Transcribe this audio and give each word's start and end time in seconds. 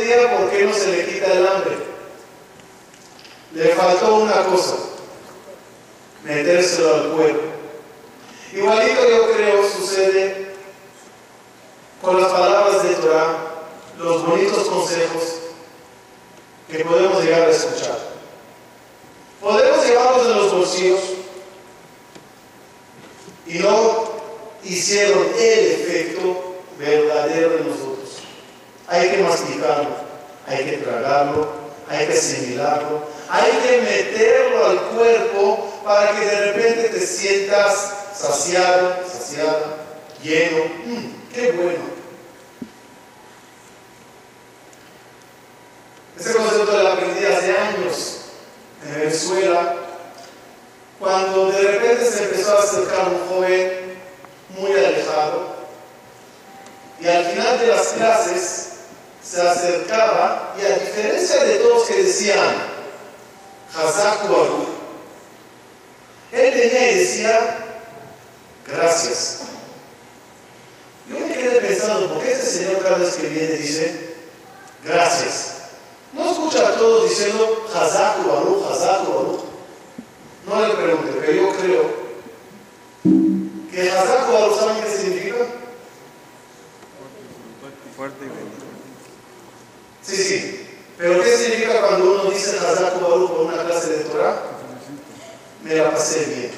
entendía 0.00 0.38
por 0.38 0.62
no 0.62 0.74
se 0.74 0.92
le 0.92 1.06
quita 1.06 1.32
el 1.32 1.46
hambre. 1.46 1.76
Le 3.52 3.68
faltó 3.74 4.16
una 4.16 4.44
cosa, 4.44 4.76
metérselo 6.24 6.94
al 6.94 7.10
cuerpo. 7.10 7.42
Igualito 8.52 9.08
yo 9.08 9.32
creo 9.32 9.68
sucede 9.68 10.54
con 12.00 12.20
las 12.20 12.32
palabras 12.32 12.82
de 12.82 12.94
Torah, 12.94 13.36
los 13.98 14.26
bonitos 14.26 14.68
consejos 14.68 15.22
que 16.70 16.84
podemos 16.84 17.22
llegar 17.22 17.42
a 17.42 17.50
escuchar. 17.50 17.98
Podemos 19.40 19.86
llevarlos 19.86 20.26
en 20.26 20.36
los 20.36 20.52
bolsillos 20.52 21.00
y 23.46 23.58
no 23.58 24.04
hicieron 24.64 25.26
el 25.38 25.66
efecto 25.66 26.56
verdadero 26.78 27.50
de 27.50 27.64
nosotros. 27.64 27.89
Hay 28.90 29.08
que 29.08 29.18
masticarlo, 29.18 29.90
hay 30.48 30.64
que 30.64 30.76
tragarlo, 30.78 31.48
hay 31.88 32.06
que 32.08 32.12
asimilarlo, 32.12 33.04
hay 33.28 33.52
que 33.52 33.80
meterlo 33.82 34.66
al 34.66 34.80
cuerpo 34.88 35.80
para 35.84 36.10
que 36.18 36.26
de 36.26 36.52
repente 36.52 36.88
te 36.88 37.06
sientas 37.06 37.92
saciado, 38.12 38.96
saciada, 39.06 39.76
lleno. 40.20 40.64
Mm, 40.86 41.32
¡Qué 41.32 41.52
bueno! 41.52 41.84
Ese 46.18 46.34
concepto 46.34 46.82
lo 46.82 46.88
aprendí 46.88 47.24
hace 47.24 47.56
años 47.56 48.16
en 48.84 49.00
Venezuela, 49.00 49.76
cuando 50.98 51.52
de 51.52 51.62
repente 51.62 52.04
se 52.04 52.24
empezó 52.24 52.58
a 52.58 52.62
acercar 52.64 53.06
un 53.06 53.28
joven 53.28 54.00
muy 54.58 54.72
alejado 54.72 55.60
y 57.00 57.06
al 57.06 57.24
final 57.24 57.58
de 57.58 57.66
las 57.68 57.86
clases 57.88 58.69
se 59.22 59.40
acercaba 59.40 60.54
y 60.58 60.64
a 60.64 60.78
diferencia 60.78 61.44
de 61.44 61.56
todos 61.56 61.88
que 61.88 62.02
decían 62.02 62.70
Hazak 63.74 64.24
él 66.32 66.54
venía 66.54 66.92
y 66.92 66.98
decía 66.98 67.66
gracias. 68.66 69.40
Yo 71.08 71.18
me 71.18 71.34
quedé 71.34 71.60
pensando, 71.60 72.14
¿por 72.14 72.22
qué 72.22 72.32
este 72.32 72.46
señor 72.46 72.82
cada 72.82 72.98
vez 72.98 73.14
que 73.16 73.28
viene 73.28 73.54
dice 73.54 74.14
gracias? 74.84 75.56
No 76.12 76.30
escucha 76.30 76.68
a 76.68 76.74
todos 76.74 77.08
diciendo 77.08 77.66
Hazak 77.74 78.26
Baruch, 78.26 78.64
Hazak 78.70 79.08
Baruch. 79.08 79.40
No 80.46 80.66
le 80.66 80.74
pregunte, 80.74 81.12
pero 81.20 81.32
yo 81.32 81.56
creo 81.56 81.90
que 83.72 83.90
Hazak 83.90 84.32
Baruch, 84.32 84.58
¿saben 84.58 84.82
qué 84.84 84.90
significa? 84.90 85.36
Fuerte 87.96 88.24
y. 88.24 88.59
Sí, 90.10 90.16
sí. 90.16 90.66
Pero 90.98 91.22
¿qué 91.22 91.36
significa 91.36 91.80
cuando 91.80 92.12
uno 92.14 92.30
dice 92.30 92.58
Hazak 92.58 93.00
Baruch 93.00 93.30
por 93.30 93.40
una 93.42 93.64
clase 93.64 93.90
de 93.90 94.04
Torah? 94.04 94.42
Me 95.62 95.74
la 95.76 95.92
pasé 95.92 96.24
bien. 96.24 96.50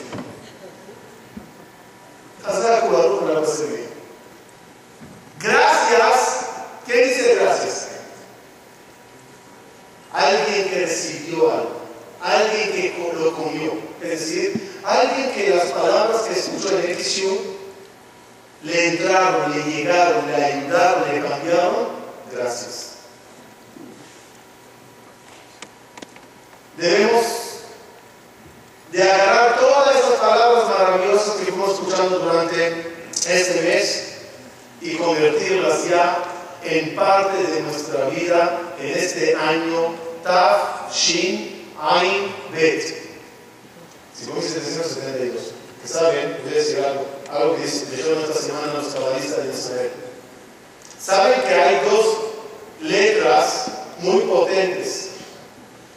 Hazak 2.46 2.90
Baruch 2.90 3.22
me 3.22 3.34
la 3.34 3.40
pasé 3.40 3.66
bien. 3.66 3.88
Gracias. 5.38 6.46
¿Qué 6.86 7.06
dice 7.06 7.34
gracias? 7.34 7.88
Alguien 10.12 10.70
que 10.70 10.86
recibió 10.86 11.52
algo, 11.52 11.80
alguien 12.22 12.72
que 12.72 13.12
lo 13.18 13.34
comió, 13.34 13.72
es 14.02 14.10
decir, 14.10 14.78
alguien 14.84 15.32
que 15.32 15.50
las 15.50 15.66
palabras 15.66 16.22
que 16.22 16.38
escuchó 16.38 16.78
en 16.78 16.90
Exión 16.90 17.38
le 18.62 18.88
entraron, 18.88 19.50
le 19.52 19.62
llegaron, 19.72 20.26
le 20.26 20.44
ayudaron, 20.44 21.14
le 21.14 21.28
cambiaron, 21.28 21.88
gracias. 22.34 22.91
Debemos 26.82 27.24
de 28.90 29.00
agarrar 29.04 29.56
todas 29.60 29.96
esas 30.00 30.18
palabras 30.18 30.68
maravillosas 30.68 31.36
que 31.36 31.52
fuimos 31.52 31.74
escuchando 31.74 32.18
durante 32.18 32.92
este 33.24 33.60
mes 33.60 34.14
y 34.80 34.96
convertirlas 34.96 35.88
ya 35.88 36.24
en 36.64 36.96
parte 36.96 37.40
de 37.40 37.60
nuestra 37.60 38.06
vida 38.06 38.74
en 38.80 38.98
este 38.98 39.32
año 39.36 39.94
Taf 40.24 40.92
Shin 40.92 41.70
Ain 41.80 42.34
Bet. 42.50 42.82
5772. 44.18 45.52
Que 45.82 45.88
saben, 45.88 46.40
voy 46.42 46.52
a 46.52 46.56
decir 46.56 46.78
algo, 46.78 47.06
algo 47.30 47.56
que 47.58 47.62
dijeron 47.62 48.24
esta 48.24 48.42
semana 48.42 48.74
los 48.74 48.92
cabalistas 48.92 49.44
de 49.44 49.52
Israel. 49.52 49.90
Saben 51.00 51.42
que 51.42 51.54
hay 51.54 51.80
dos 51.88 52.06
letras 52.80 53.66
muy 54.00 54.22
potentes. 54.22 55.11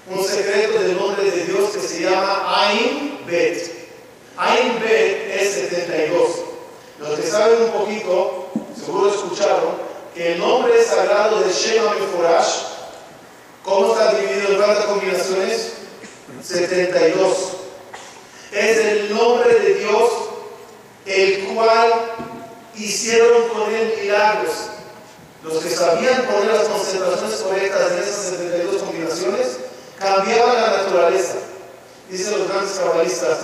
Un 0.08 0.24
secreto 0.24 0.82
del 0.82 0.98
nombre 0.98 1.32
de 1.32 1.46
Dios 1.46 1.72
que 1.72 1.80
se 1.80 2.02
llama 2.02 2.44
Ain 2.46 3.22
Bet. 3.26 3.90
Ain 4.38 4.80
Bet 4.80 5.32
es 5.34 5.54
72. 5.56 6.30
Los 7.00 7.20
que 7.20 7.28
saben 7.28 7.64
un 7.64 7.72
poquito, 7.72 8.50
seguro 8.80 9.10
escucharon, 9.10 9.74
que 10.14 10.34
el 10.34 10.40
nombre 10.40 10.84
sagrado 10.84 11.40
de 11.42 11.52
Shema 11.52 11.96
Meforash, 11.96 12.50
¿cómo 13.64 13.94
está 13.94 14.14
dividido 14.14 14.50
en 14.50 14.58
cuántas 14.58 14.86
combinaciones? 14.86 15.74
72. 16.44 17.38
Es 18.52 18.78
el 18.78 19.14
nombre 19.14 19.60
de 19.60 19.74
Dios 19.74 20.12
el 21.08 21.46
cual 21.46 21.92
hicieron 22.76 23.50
con 23.50 23.74
él 23.74 23.96
milagros. 24.04 24.54
Los 25.44 25.64
que 25.64 25.70
sabían 25.72 26.26
poner 26.26 26.54
las 26.54 26.68
concentraciones 26.68 27.38
correctas 27.38 27.92
en 27.92 27.98
esas 27.98 28.26
72 28.38 28.84
combinaciones 28.84 29.65
cambiaban 30.00 30.56
la 30.56 30.78
naturaleza. 30.78 31.36
Dicen 32.10 32.38
los 32.38 32.48
grandes 32.48 32.78
cabalistas, 32.78 33.38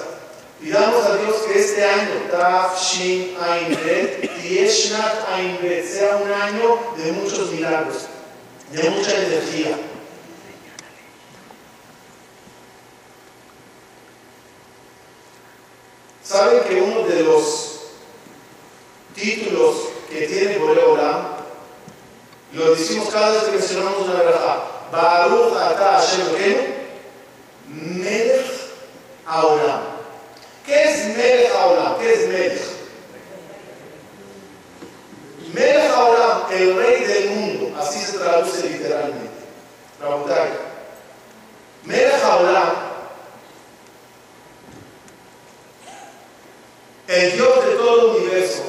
Pidamos 0.62 1.04
a 1.08 1.18
Dios 1.18 1.38
que 1.48 1.60
este 1.60 1.84
año, 1.84 2.30
Taf 2.30 2.80
Shin 2.80 3.36
Ain 3.42 3.76
Bet, 3.84 4.30
Tieshnat 4.44 5.26
sea 5.84 6.18
un 6.18 6.32
año 6.32 6.78
de 6.98 7.12
muchos 7.14 7.52
milagros, 7.52 8.06
de 8.72 8.90
mucha 8.92 9.12
energía. 9.12 9.76
Saben 16.24 16.64
que 16.70 16.80
uno 16.80 17.08
de 17.08 17.24
los 17.24 17.80
títulos 19.16 19.76
que 20.12 20.28
tiene 20.28 20.60
Boreolam, 20.60 21.26
lo 22.54 22.76
decimos 22.76 23.10
cada 23.10 23.32
vez 23.32 23.44
que 23.46 23.52
mencionamos 23.58 24.02
una 24.02 24.22
verdad. 24.22 24.81
Baruch 24.92 25.56
ata 25.56 26.00
Hashem 26.00 26.26
Melech 27.68 28.46
Haolam. 29.26 29.82
¿Qué 30.66 30.84
es 30.84 31.18
Melech 31.18 31.52
Haolam? 31.56 32.00
¿Qué 32.00 32.14
es 32.14 32.28
Melech? 32.28 32.62
Melech 35.54 35.92
Haolam, 35.92 36.52
el 36.52 36.76
rey 36.76 37.04
del 37.06 37.30
mundo, 37.32 37.78
así 37.80 38.00
se 38.00 38.18
traduce 38.18 38.70
literalmente. 38.70 39.30
Rabotai. 40.02 40.50
Melech 41.84 42.24
Haolam 42.24 42.92
el 47.12 47.34
Dios 47.34 47.66
de 47.66 47.76
todo 47.76 48.00
el 48.00 48.22
universo, 48.22 48.64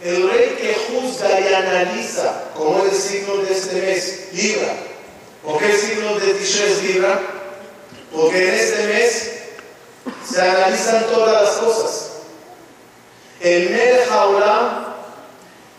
el 0.00 0.28
rey 0.28 0.56
que 0.60 0.74
juzga 0.74 1.40
y 1.40 1.54
analiza, 1.54 2.50
como 2.56 2.84
es 2.84 2.92
el 2.92 2.98
signo 2.98 3.36
de 3.36 3.52
este 3.52 3.82
mes, 3.82 4.28
Libra. 4.32 4.74
¿Por 5.44 5.58
qué 5.58 5.76
signo 5.76 6.18
de 6.18 6.34
Tishrei 6.34 6.80
Libra? 6.82 7.20
Porque 8.12 8.48
en 8.48 8.54
este 8.54 8.86
mes 8.86 9.32
se 10.26 10.40
analizan 10.40 11.04
todas 11.12 11.42
las 11.42 11.56
cosas. 11.56 12.10
El 13.40 13.70
Melech 13.70 14.08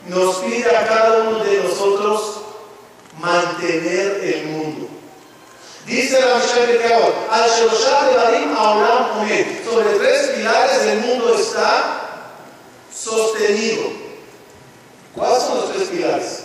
nos 0.08 0.36
pide 0.38 0.76
a 0.76 0.88
cada 0.88 1.22
uno 1.24 1.44
de 1.44 1.64
nosotros 1.64 2.42
mantener 3.20 4.22
el 4.24 4.46
mundo. 4.46 4.88
Dice 5.86 6.20
la 6.20 6.36
Mishnah 6.36 6.66
de 6.66 6.78
Kaot, 6.80 7.16
al 7.32 7.50
sobre 9.66 10.00
tres 10.00 10.28
pilares 10.36 10.82
el 10.84 11.00
mundo 11.02 11.36
está 11.36 12.32
sostenido. 12.94 13.84
¿Cuáles 15.14 15.44
son 15.44 15.58
los 15.58 15.74
tres 15.74 15.88
pilares? 15.90 16.44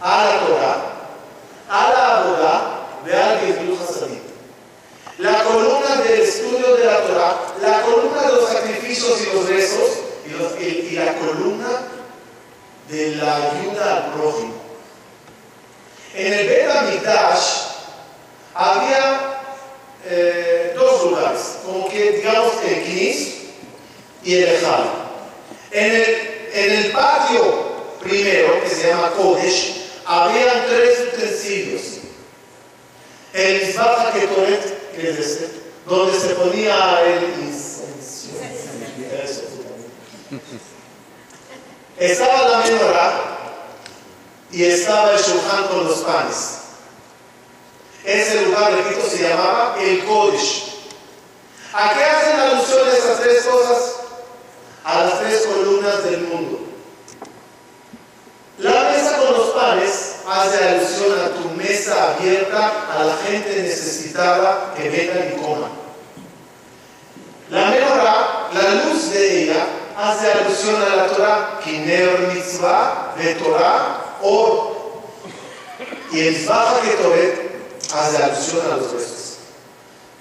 A 0.00 0.24
la 0.24 0.46
Torah, 0.46 0.89
a 1.70 1.88
la 1.90 2.18
Abodá, 2.18 2.86
de 3.06 3.14
alguien 3.14 3.78
La 5.18 5.44
columna 5.44 6.02
del 6.02 6.20
estudio 6.20 6.76
de 6.76 6.84
la 6.84 7.00
Torah, 7.02 7.36
la 7.62 7.82
columna 7.82 8.22
de 8.22 8.32
los 8.32 8.50
sacrificios 8.50 9.20
y 9.22 9.36
los 9.36 9.48
rezos, 9.48 9.90
y, 10.60 10.90
la 10.96 11.14
columna 11.14 11.68
de 12.88 13.16
la 13.16 13.36
ayuda 13.36 13.96
al 13.96 14.12
prójimo. 14.12 14.54
En 16.14 16.32
el 16.32 16.48
Bet 16.48 17.06
había 18.54 19.42
eh, 20.06 20.72
dos 20.74 21.04
lugares, 21.04 21.58
como 21.64 21.88
que 21.88 22.12
digamos 22.12 22.52
el 22.66 22.82
Kinis 22.82 23.34
y 24.24 24.34
el 24.34 24.48
Ejal. 24.56 24.84
En 25.70 25.94
el, 25.94 26.48
en 26.52 26.72
el 26.72 26.92
patio 26.92 27.70
primero, 28.02 28.60
que 28.62 28.70
se 28.70 28.88
llama 28.88 29.10
Kodesh, 29.10 29.79
había 30.10 30.66
tres 30.66 31.14
utensilios. 31.14 31.82
El 33.32 33.68
Isbaja 33.68 34.10
que 34.10 34.24
es 35.08 35.18
este, 35.18 35.50
donde 35.86 36.18
se 36.18 36.30
ponía 36.30 37.00
el 37.02 37.44
incenso. 37.44 38.30
Estaba 41.96 42.48
la 42.48 42.58
menorá 42.58 43.20
y 44.50 44.64
estaba 44.64 45.12
el 45.12 45.18
Shulchan 45.18 45.68
con 45.68 45.84
los 45.84 45.98
panes. 46.00 46.58
Ese 48.04 48.46
lugar, 48.46 48.72
repito, 48.72 49.08
se 49.08 49.28
llamaba 49.28 49.76
el 49.80 50.04
Kodesh. 50.06 50.74
¿A 51.72 51.94
qué 51.94 52.02
hacen 52.02 52.40
alusión 52.40 52.88
esas 52.88 53.20
tres 53.20 53.44
cosas? 53.44 53.94
A 54.82 55.04
las 55.04 55.20
tres 55.20 55.46
columnas 55.46 56.02
del 56.02 56.22
mundo. 56.22 56.69
La 58.60 58.90
mesa 58.90 59.16
con 59.16 59.32
los 59.32 59.50
panes 59.50 60.16
hace 60.28 60.68
alusión 60.68 61.18
a 61.18 61.28
tu 61.30 61.48
mesa 61.56 62.12
abierta 62.12 62.72
a 62.94 63.04
la 63.04 63.16
gente 63.16 63.62
necesitada 63.62 64.74
que 64.76 64.90
vengan 64.90 65.32
y 65.32 65.42
coman. 65.42 65.70
La 67.48 67.70
menorá, 67.70 68.48
la 68.52 68.84
luz 68.84 69.12
de 69.12 69.44
ella, 69.44 69.66
hace 69.96 70.30
alusión 70.30 70.76
a 70.82 70.94
la 70.94 71.06
Torah, 71.06 71.60
Kiner 71.64 72.32
Mitzvah, 72.34 73.14
de 73.16 73.34
Torah, 73.36 74.18
Or. 74.22 74.76
Y 76.12 76.20
el 76.20 76.36
Zbaja 76.36 76.82
Ketoret 76.82 77.52
hace 77.94 78.22
alusión 78.22 78.60
a 78.70 78.76
los 78.76 78.92
huesos. 78.92 79.38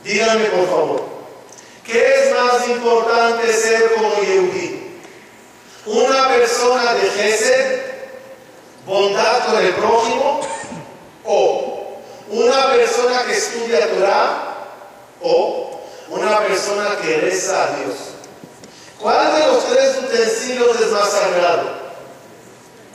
Díganme 0.03 0.45
por 0.45 0.65
favor, 0.65 1.09
¿qué 1.85 2.05
es 2.07 2.33
más 2.33 2.69
importante 2.69 3.51
ser 3.51 3.95
como 3.95 4.15
Yehudi? 4.21 4.79
¿Una 5.87 6.29
persona 6.29 6.93
de 6.93 7.09
Gesed, 7.09 7.88
bondad 8.85 9.45
con 9.45 9.65
el 9.65 9.73
prójimo? 9.73 10.41
¿O 11.25 11.99
una 12.29 12.71
persona 12.71 13.25
que 13.25 13.33
estudia 13.33 13.89
Torah? 13.89 14.55
¿O 15.21 15.81
una 16.09 16.39
persona 16.39 16.97
que 17.01 17.17
reza 17.17 17.63
a 17.63 17.67
Dios? 17.77 17.95
¿Cuál 18.99 19.33
de 19.33 19.47
los 19.47 19.65
tres 19.65 19.97
utensilios 20.03 20.79
es 20.81 20.91
más 20.91 21.09
sagrado? 21.09 21.79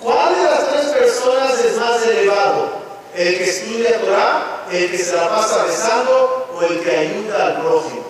¿Cuál 0.02 0.34
de 0.36 0.42
las 0.42 0.68
tres 0.70 0.86
personas 0.86 1.58
es 1.60 1.76
más 1.78 2.02
elevado? 2.06 2.84
¿El 3.14 3.38
que 3.38 3.44
estudia 3.44 4.00
Torah, 4.00 4.66
el 4.70 4.90
que 4.90 4.98
se 4.98 5.14
la 5.14 5.28
pasa 5.28 5.64
rezando 5.64 6.48
o 6.54 6.62
el 6.62 6.80
que 6.80 6.96
ayuda 6.96 7.46
al 7.46 7.60
prójimo? 7.62 8.04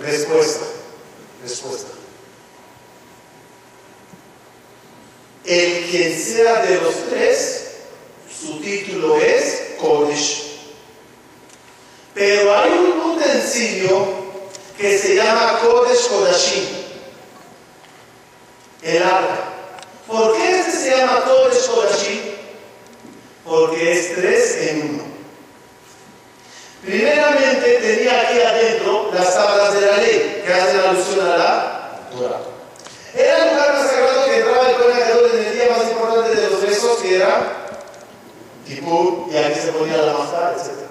Respuesta, 0.00 0.64
respuesta. 1.42 2.01
El 5.44 5.84
quien 5.90 6.18
sea 6.18 6.62
de 6.62 6.80
los 6.80 6.94
tres, 7.10 7.72
su 8.40 8.60
título 8.60 9.16
es 9.16 9.74
Kodesh. 9.80 10.52
Pero 12.14 12.56
hay 12.56 12.70
un 12.70 13.16
utensilio 13.16 14.06
que 14.78 14.98
se 14.98 15.16
llama 15.16 15.60
Kodesh 15.60 16.08
Kodashim, 16.08 16.64
el 18.82 19.02
arca. 19.02 19.48
¿Por 20.06 20.36
qué 20.36 20.60
este 20.60 20.72
se 20.72 20.96
llama 20.96 21.24
Kodesh 21.24 21.66
Kodashim? 21.66 22.32
porque 23.44 23.92
es 23.92 24.14
tres 24.14 24.56
en 24.68 24.90
uno. 24.90 25.02
Primeramente 26.84 27.78
tenía 27.80 28.20
aquí 28.22 28.40
adentro 28.40 29.10
las 29.14 29.34
tablas 29.34 29.74
de 29.74 29.80
la 29.82 29.96
ley, 29.98 30.42
que 30.44 30.52
hacen 30.52 30.80
alusión 30.80 31.26
a 31.26 31.36
la 31.36 32.00
Torah. 32.10 32.51
Era 33.14 33.44
el 33.44 33.50
lugar 33.50 33.72
más 33.74 33.90
sagrado 33.90 34.24
que 34.24 34.36
entraba 34.38 34.68
el 34.70 34.76
Cohen 34.76 35.38
en 35.38 35.46
el 35.46 35.54
día 35.54 35.76
más 35.76 35.90
importante 35.90 36.34
de 36.34 36.50
los 36.50 36.62
besos, 36.62 36.98
que 36.98 37.16
era 37.16 37.52
Kippur, 38.66 39.26
y 39.30 39.36
aquí 39.36 39.60
se 39.60 39.72
ponía 39.72 39.98
la 39.98 40.12
majá, 40.14 40.54
etc. 40.56 40.82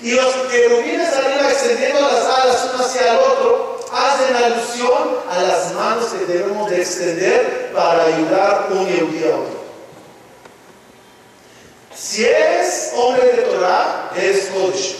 Y 0.00 0.12
los 0.12 0.34
querubines 0.50 1.12
arriba 1.12 1.50
extendiendo 1.50 2.00
las 2.00 2.24
alas 2.24 2.70
uno 2.72 2.84
hacia 2.84 3.12
el 3.12 3.18
otro, 3.18 3.80
hacen 3.92 4.34
alusión 4.34 5.18
a 5.30 5.42
las 5.42 5.72
manos 5.74 6.06
que 6.06 6.24
debemos 6.24 6.70
de 6.70 6.80
extender 6.80 7.70
para 7.74 8.04
ayudar 8.04 8.68
un 8.70 8.88
y 8.88 9.24
a 9.24 9.36
otro. 9.36 9.62
Si 11.94 12.24
eres 12.24 12.92
hombre 12.96 13.24
de 13.26 13.42
Torah, 13.42 14.10
eres 14.16 14.46
Kodesh. 14.46 14.96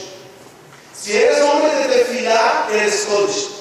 Si 0.95 1.17
eres 1.17 1.41
hombre 1.41 1.75
de 1.75 1.85
Tefilá, 1.87 2.69
eres 2.71 3.07
Kodesh. 3.07 3.52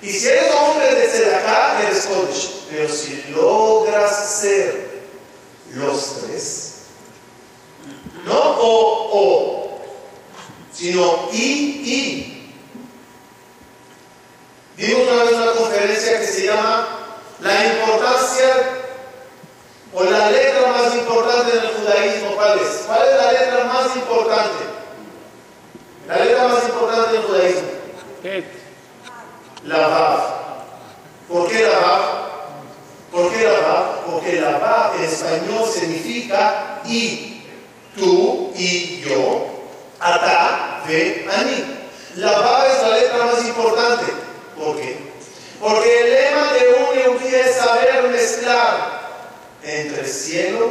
Y 0.00 0.12
si 0.12 0.28
eres 0.28 0.54
hombre 0.54 0.94
de 0.94 1.08
Tzedakah, 1.08 1.82
eres 1.82 2.06
Kodesh. 2.06 2.50
Pero 2.70 2.88
si 2.88 3.24
logras 3.34 4.40
ser 4.40 4.88
los 5.74 6.22
tres, 6.22 6.74
no 8.24 8.38
o, 8.38 9.08
o, 9.12 9.80
sino 10.72 11.28
y, 11.32 11.42
y. 11.84 12.54
Dimos 14.76 15.08
una 15.08 15.24
vez 15.24 15.32
una 15.32 15.52
conferencia 15.52 16.20
que 16.20 16.26
se 16.26 16.46
llama 16.46 16.88
La 17.40 17.66
importancia 17.66 18.78
o 19.92 20.04
la 20.04 20.30
letra 20.30 20.68
más 20.68 20.94
importante 20.94 21.56
del 21.56 21.68
judaísmo, 21.68 22.36
¿cuál 22.36 22.58
es? 22.60 22.84
¿Cuál 22.86 23.08
es 23.08 23.16
la 23.16 23.32
letra 23.32 23.64
más 23.64 23.96
importante? 23.96 24.64
La 26.06 26.24
letra 26.24 26.48
más 26.48 26.64
importante 26.64 27.12
del 27.12 27.22
judaísmo. 27.22 27.68
La 29.64 29.88
Vav. 29.88 30.20
¿Por 31.28 31.48
qué 31.48 31.62
la 31.62 31.78
Vav? 31.78 32.28
¿Por 33.12 33.32
qué 33.32 33.44
la? 33.44 34.02
Porque 34.06 34.40
la 34.40 34.58
Vav 34.58 34.96
en 34.96 35.04
español 35.04 35.68
significa 35.68 36.80
y, 36.84 37.42
tú 37.96 38.52
y 38.54 39.00
yo, 39.00 39.46
ata, 39.98 40.82
ve, 40.86 41.26
ani. 41.30 41.64
La 42.16 42.32
Vav 42.38 42.66
es 42.66 42.82
la 42.82 42.96
letra 42.98 43.24
más 43.26 43.44
importante. 43.44 44.12
¿Por 44.56 44.76
qué? 44.76 44.96
Porque 45.60 46.00
el 46.00 46.10
lema 46.12 46.52
de 46.52 47.12
un 47.14 47.34
es 47.34 47.56
saber 47.56 48.08
mezclar 48.10 49.00
entre 49.62 50.06
cielo 50.06 50.70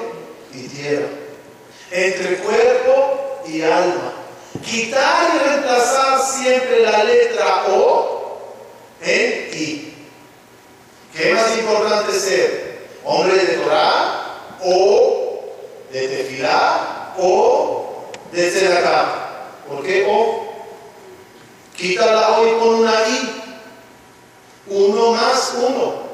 y 0.54 0.68
tierra, 0.68 1.08
entre 1.92 2.38
cuerpo 2.38 3.42
y 3.48 3.62
alma. 3.62 4.14
Quitar 4.66 5.30
y 5.36 5.50
reemplazar 5.50 6.20
siempre 6.20 6.82
la 6.82 7.04
letra 7.04 7.66
O 7.70 8.17
en 9.02 9.50
I. 9.54 9.94
¿Qué 11.16 11.34
más 11.34 11.58
importante 11.58 12.12
ser? 12.20 12.68
hombre 13.08 13.38
de 13.38 13.58
Torah 13.58 14.38
o 14.64 15.40
de 15.92 16.08
Tefilá 16.08 17.14
o 17.18 18.06
de 18.32 18.52
Tzedakah. 18.52 19.24
¿Por 19.68 19.84
qué 19.84 20.06
O? 20.10 20.48
Quítala 21.76 22.38
hoy 22.38 22.52
con 22.60 22.76
una 22.76 22.92
I. 23.08 23.44
Uno 24.68 25.12
más 25.14 25.54
uno. 25.58 26.08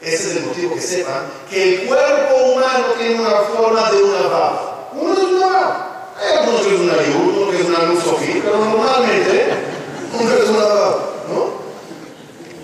Ese 0.00 0.30
es 0.30 0.36
el 0.36 0.46
motivo 0.46 0.74
que 0.74 0.80
sepan 0.80 1.26
que 1.50 1.74
el 1.74 1.86
cuerpo 1.86 2.36
humano 2.36 2.86
tiene 2.96 3.20
una 3.20 3.30
forma 3.30 3.90
de 3.90 4.02
una 4.02 4.28
vav. 4.28 4.52
Uno 4.92 5.12
es 5.12 5.18
una 5.18 5.46
vav. 5.46 5.86
Hay 6.16 6.38
algunos 6.38 6.60
que 6.62 6.74
es 6.74 6.80
una 6.80 6.92
uno 6.92 7.50
que 7.50 7.56
es 7.56 7.64
una 7.64 7.82
luz 7.84 8.04
pero 8.44 8.56
normalmente 8.56 9.54
uno 10.18 10.34
es 10.34 10.48
una 10.48 10.64
vav. 10.64 11.09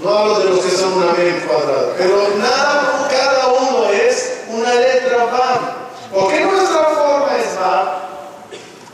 ¿No? 0.07 0.19
Hablo 0.19 0.39
de 0.39 0.45
los 0.51 0.65
que 0.65 0.71
son 0.71 0.93
una 0.95 1.13
mem 1.13 1.41
cuadrada. 1.47 1.95
Pero 1.99 2.29
nada, 2.39 3.09
cada 3.11 3.49
uno 3.49 3.91
es 3.91 4.33
una 4.49 4.75
letra 4.75 5.25
vav. 5.25 5.77
¿Por 6.13 6.33
qué 6.33 6.45
nuestra 6.45 6.85
forma 6.85 7.37
es 7.37 7.59
vav? 7.59 8.07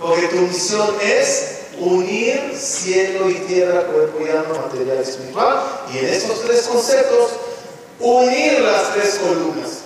Porque 0.00 0.28
tu 0.28 0.36
misión 0.36 0.88
es 1.02 1.58
unir 1.78 2.56
cielo 2.58 3.28
y 3.30 3.34
tierra, 3.34 3.82
cuerpo 3.82 4.18
y 4.24 4.30
alma, 4.30 4.66
material 4.66 4.98
y 4.98 5.08
espiritual. 5.08 5.62
Y 5.92 5.98
en 5.98 6.06
estos 6.06 6.42
tres 6.42 6.62
conceptos, 6.62 7.30
unir 8.00 8.60
las 8.60 8.94
tres 8.94 9.20
columnas. 9.22 9.82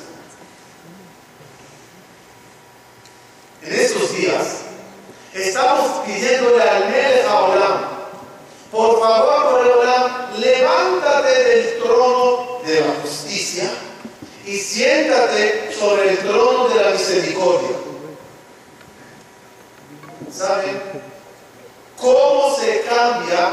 En 3.62 3.74
estos 3.74 4.16
días, 4.16 4.46
estamos 5.34 6.06
pidiéndole 6.06 6.62
al 6.62 6.88
Melech 6.88 7.26
Olam, 7.26 7.96
por 8.70 9.00
favor, 9.00 9.50
por 9.50 9.66
el 9.66 9.72
Olam, 9.72 10.26
levántate 10.38 11.44
del 11.44 11.78
trono 11.78 12.60
de 12.64 12.80
la 12.80 12.94
justicia 13.02 13.70
y 14.44 14.56
siéntate 14.56 15.72
sobre 15.78 16.10
el 16.10 16.18
trono 16.18 16.68
de 16.68 16.76
la 16.76 16.90
misericordia. 17.06 17.76
¿Saben 20.32 20.80
cómo 21.98 22.56
se 22.58 22.82
cambia 22.82 23.50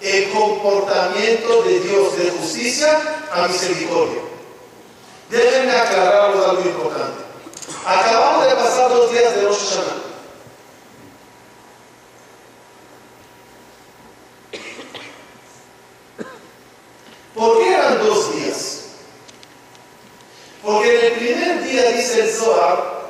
el 0.00 0.30
comportamiento 0.30 1.62
de 1.62 1.80
Dios 1.80 2.16
de 2.16 2.30
justicia 2.30 2.98
a 3.32 3.48
misericordia? 3.48 4.20
Déjenme 5.30 5.72
aclararles 5.72 6.44
algo 6.44 6.62
importante. 6.62 7.22
Acabamos 7.84 8.46
de 8.46 8.54
pasar 8.54 8.88
dos 8.90 9.10
días 9.12 9.34
de 9.34 9.42
Rosh 9.42 9.58
Hashanah. 9.58 10.00
¿Por 17.34 17.58
qué 17.58 17.74
eran 17.74 17.98
dos 18.06 18.34
días? 18.34 18.76
Porque 20.62 20.98
en 20.98 21.04
el 21.06 21.12
primer 21.18 21.64
día, 21.64 21.90
dice 21.92 22.20
el 22.22 22.30
Zohar, 22.30 23.00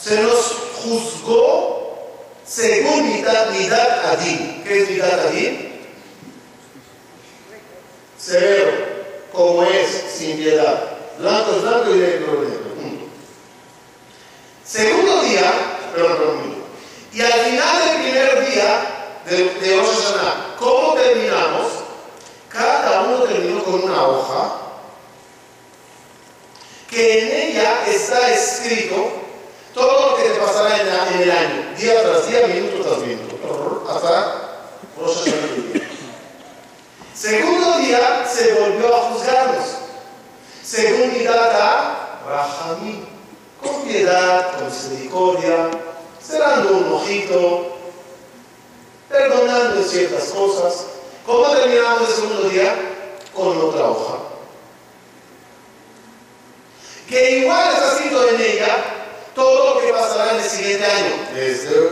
se 0.00 0.20
nos 0.22 0.56
juzgó 0.84 2.20
según 2.46 3.12
Midat, 3.12 3.50
Midat 3.52 4.04
Adin. 4.06 4.62
¿Qué 4.64 4.82
es 4.82 4.90
Midat 4.90 5.26
Adin? 5.26 5.80
Severo, 8.18 8.72
como 9.32 9.64
es, 9.64 9.88
sin 10.14 10.36
piedad. 10.36 10.84
Blanco 11.18 11.52
es 11.56 11.62
blanco 11.62 11.90
y 11.94 11.98
negro 11.98 12.42
es 12.44 12.48
negro. 12.50 12.74
Punto. 12.74 13.04
Segundo 14.64 15.22
día, 15.22 15.52
perdón, 15.94 16.16
perdón, 16.16 16.60
y 17.12 17.20
al 17.22 17.32
final 17.32 17.88
del 17.88 18.02
primer 18.02 18.50
día 18.50 19.18
de, 19.26 19.36
de 19.54 19.76
Rosh 19.78 19.88
Hashanah, 20.14 20.56
¿cómo 20.60 20.94
terminamos? 20.94 21.66
Cada 22.48 23.02
uno 23.02 23.24
terminó 23.24 23.62
con 23.64 23.82
una 23.82 24.06
hoja 24.06 24.56
que 26.88 27.18
en 27.20 27.50
ella 27.50 27.86
está 27.86 28.32
escrito 28.32 29.08
todo 29.74 30.10
lo 30.10 30.16
que 30.16 30.28
te 30.30 30.38
pasará 30.38 30.80
en, 30.80 30.86
la- 30.88 31.08
en 31.14 31.20
el 31.22 31.30
año, 31.30 31.74
día 31.76 32.02
tras 32.02 32.28
día, 32.28 32.46
minuto 32.48 32.82
tras 32.88 32.98
minuto, 32.98 33.86
hasta 33.88 34.58
Rosh 34.98 35.16
Hashanah. 35.24 35.80
Segundo 37.14 37.78
día 37.78 38.24
se 38.32 38.52
volvió 38.54 38.94
a 38.96 39.00
juzgarnos. 39.10 39.66
Según 40.64 41.12
Midat 41.12 41.52
a 41.54 42.20
Rahamim, 42.26 43.04
con 43.60 43.82
piedad, 43.82 44.52
con 44.56 44.66
misericordia, 44.66 45.68
cerrando 46.24 46.72
un 46.78 46.92
ojito, 46.92 47.76
perdonando 49.08 49.80
en 49.80 49.88
ciertas 49.88 50.24
cosas. 50.30 50.86
¿Cómo 51.26 51.50
terminamos 51.50 52.08
el 52.08 52.14
segundo 52.14 52.48
día? 52.48 52.74
Con 53.34 53.58
otra 53.60 53.84
hoja. 53.90 54.14
Que 57.08 57.38
igual 57.40 57.72
está 57.74 57.92
escrito 57.96 58.28
en 58.30 58.40
ella 58.40 58.84
todo 59.34 59.74
lo 59.74 59.80
que 59.80 59.92
pasará 59.92 60.30
en 60.30 60.36
el 60.36 60.48
siguiente 60.48 60.84
año, 60.86 61.14
desde 61.34 61.68
el 61.76 61.90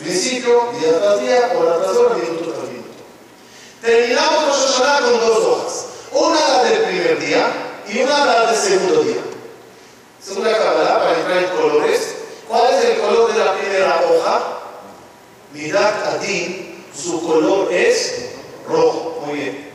principio, 0.00 0.72
día 0.78 0.98
tras 1.00 1.20
día, 1.20 1.52
hora 1.56 1.82
tras 1.82 1.96
hora, 1.96 2.14
minuto 2.16 2.50
tras 2.52 2.68
minuto. 2.68 2.88
Terminamos 3.80 4.46
Rosh 4.46 4.78
Hashanah 4.78 5.00
con 5.00 5.20
dos 5.20 5.44
hojas. 5.44 5.86
Una 6.12 6.48
la 6.48 6.64
del 6.64 6.82
primer 6.82 7.18
día 7.20 7.52
y 7.88 8.02
una 8.02 8.24
la 8.24 8.46
del 8.50 8.56
segundo 8.56 9.02
día. 9.02 9.22
Según 10.22 10.44
la 10.44 10.58
para 10.58 11.16
entrar 11.16 11.38
en 11.38 11.50
colores, 11.50 12.14
¿cuál 12.46 12.74
es 12.74 12.84
el 12.84 13.00
color 13.00 13.32
de 13.32 13.38
la 13.38 13.54
primera 13.54 14.04
hoja? 14.10 14.42
Midat 15.52 16.06
Adin, 16.06 16.84
su 16.94 17.26
color 17.26 17.72
es 17.72 18.30
rojo. 18.68 19.22
Muy 19.26 19.38
bien. 19.38 19.70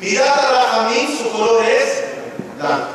Midat 0.00 0.50
Rahamim, 0.50 1.18
su 1.18 1.30
color 1.30 1.64
es 1.64 2.04
blanco. 2.58 2.88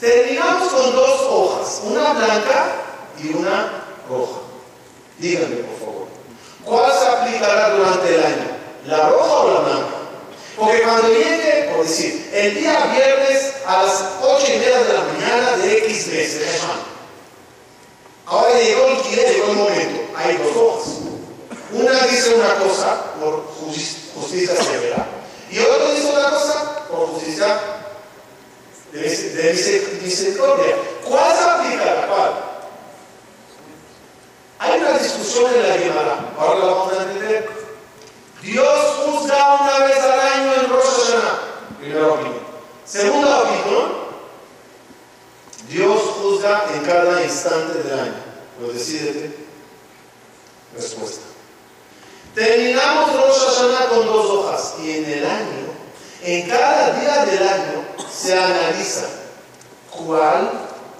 Terminamos 0.00 0.72
con 0.72 0.92
dos 0.96 1.20
hojas, 1.28 1.82
una 1.84 2.12
blanca 2.14 2.72
y 3.22 3.28
una 3.34 3.84
roja. 4.08 4.49
Díganme, 5.20 5.56
por 5.56 5.78
favor. 5.78 6.08
¿Cuál 6.64 6.92
se 6.98 7.06
aplicará 7.06 7.70
durante 7.76 8.14
el 8.14 8.22
año? 8.24 8.46
¿La 8.86 9.08
roja 9.10 9.32
o 9.40 9.54
la 9.54 9.60
blanca? 9.60 9.86
Porque 10.56 10.82
cuando 10.82 11.08
llegue, 11.08 11.70
por 11.74 11.86
decir, 11.86 12.30
el 12.32 12.54
día 12.54 12.78
viernes 12.92 13.52
a 13.66 13.82
las 13.82 14.04
8 14.22 14.46
y 14.54 14.58
media 14.58 14.78
de 14.82 14.92
la 14.94 15.00
mañana 15.02 15.56
de 15.58 15.78
X 15.78 16.06
meses. 16.08 16.42
Ahora 18.26 18.58
llegó 18.60 18.86
el 18.86 19.02
día, 19.02 19.30
llegó 19.32 19.50
el 19.52 19.56
momento. 19.56 20.00
Hay 20.16 20.36
dos 20.38 20.56
hojas. 20.56 20.88
Una 21.72 22.06
dice 22.06 22.34
una 22.34 22.54
cosa 22.56 23.02
por 23.20 23.44
justi- 23.60 24.10
justicia 24.14 24.56
severa 24.56 25.06
y 25.52 25.58
otro 25.60 25.92
dice 25.92 26.08
otra 26.10 26.30
cosa 26.30 26.86
por 26.90 27.06
justicia 27.10 27.46
de, 28.92 29.00
de 29.00 29.54
miseric- 29.54 30.02
misericordia. 30.02 30.74
¿Cuál 31.08 31.36
se 31.36 31.42
aplica? 31.44 32.06
¿Cuál? 32.08 32.49
Hay 34.60 34.78
una 34.78 34.98
discusión 34.98 35.50
en 35.54 35.68
la 35.68 35.74
Gemara. 35.74 36.32
Ahora 36.38 36.58
la 36.58 36.66
vamos 36.66 36.92
a 36.92 37.02
entender. 37.02 37.48
Dios 38.42 38.78
juzga 39.06 39.54
una 39.54 39.86
vez 39.86 39.98
al 39.98 40.20
año 40.20 40.52
en 40.52 40.70
Rosh 40.70 40.84
Hashanah. 40.84 41.38
Primera 41.78 42.08
opinión. 42.08 42.40
Segunda 42.84 43.40
opinión. 43.40 44.10
Dios 45.66 46.00
juzga 46.20 46.66
en 46.74 46.82
cada 46.82 47.24
instante 47.24 47.82
del 47.82 48.00
año. 48.00 48.14
Pero 48.58 48.72
decídete. 48.74 49.34
Respuesta. 50.76 51.22
Terminamos 52.34 53.14
Rosh 53.14 53.38
Hashanah 53.38 53.86
con 53.88 54.06
dos 54.06 54.30
hojas. 54.30 54.74
Y 54.82 54.90
en 54.90 55.04
el 55.06 55.24
año, 55.24 55.72
en 56.22 56.48
cada 56.50 57.00
día 57.00 57.24
del 57.24 57.48
año, 57.48 57.86
se 58.12 58.38
analiza 58.38 59.06
cuál 59.90 60.50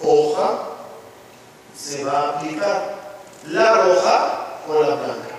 hoja 0.02 0.62
se 1.76 2.04
va 2.04 2.20
a 2.20 2.28
aplicar. 2.38 2.99
La 3.48 3.74
roja 3.74 4.58
o 4.68 4.82
la 4.82 4.94
blanca. 4.94 5.34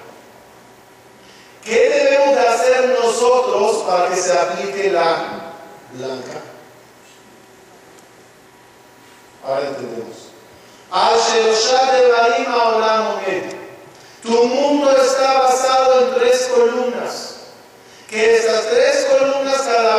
¿Qué 1.64 1.90
debemos 1.90 2.36
de 2.36 2.48
hacer 2.48 3.00
nosotros 3.02 3.84
para 3.84 4.10
que 4.10 4.16
se 4.16 4.38
aplique 4.38 4.92
la 4.92 5.54
blanca? 5.94 6.40
Ahora 9.46 9.68
entendemos. 9.68 10.18
Tu 14.22 14.30
mundo 14.30 14.92
está 14.92 15.40
basado 15.40 16.02
en 16.02 16.16
tres 16.16 16.50
columnas. 16.54 17.36
Que 18.10 18.36
estas 18.38 18.68
tres 18.70 19.08
columnas, 19.10 19.62
cada 19.62 19.91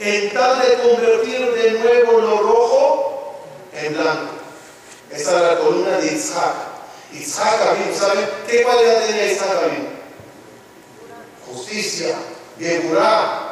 en 0.00 0.32
tal 0.32 0.60
de 0.60 0.74
convertir 0.76 1.52
de 1.52 1.70
nuevo 1.72 2.20
lo 2.20 2.38
rojo 2.38 3.40
en 3.72 3.94
blanco. 3.94 4.32
Esa 5.10 5.36
es 5.36 5.42
la 5.42 5.58
columna 5.58 5.98
de 5.98 6.06
Isaac. 6.06 6.54
Isaac 7.12 7.60
Abim, 7.68 7.94
¿saben 7.94 8.28
qué 8.46 8.62
cualidad 8.62 9.06
tenía 9.06 9.32
Isaac 9.32 9.50
Abim? 9.64 9.88
Justicia, 11.46 12.14
Yehurá. 12.58 13.44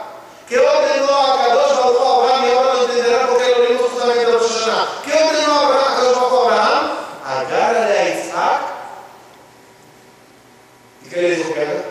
¿Qué 0.48 0.58
ordenó 0.58 1.12
a 1.12 1.36
Kadosh 1.38 1.76
Baruch 1.76 2.00
Abraham? 2.00 2.44
Y 2.44 2.50
ahora 2.52 2.74
lo 2.74 2.82
entenderán 2.82 3.26
porque 3.28 3.50
lo 3.50 3.64
leímos 3.64 3.90
justamente 3.90 4.22
en 4.22 4.32
Rosh 4.32 4.48
Hashanah. 4.48 5.02
¿Qué 5.04 5.12
ordenó 5.12 5.52
a 5.52 5.66
Abraham, 5.66 5.92
a 5.92 5.96
Kadosh 5.96 6.14
Baruch 6.14 6.52
Abraham? 6.52 6.92
Agárrale 7.24 7.98
a 7.98 8.08
Isaac. 8.10 8.60
¿Y 11.04 11.08
qué 11.08 11.22
le 11.22 11.36
dijo 11.36 11.54
que 11.54 11.60
haga? 11.60 11.84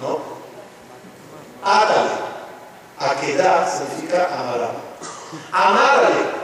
No. 0.00 0.20
Átale. 1.62 2.15
A 3.16 3.20
quedar 3.20 3.66
significa 3.68 4.28
amarrar. 4.32 4.72
Amárale. 5.52 6.36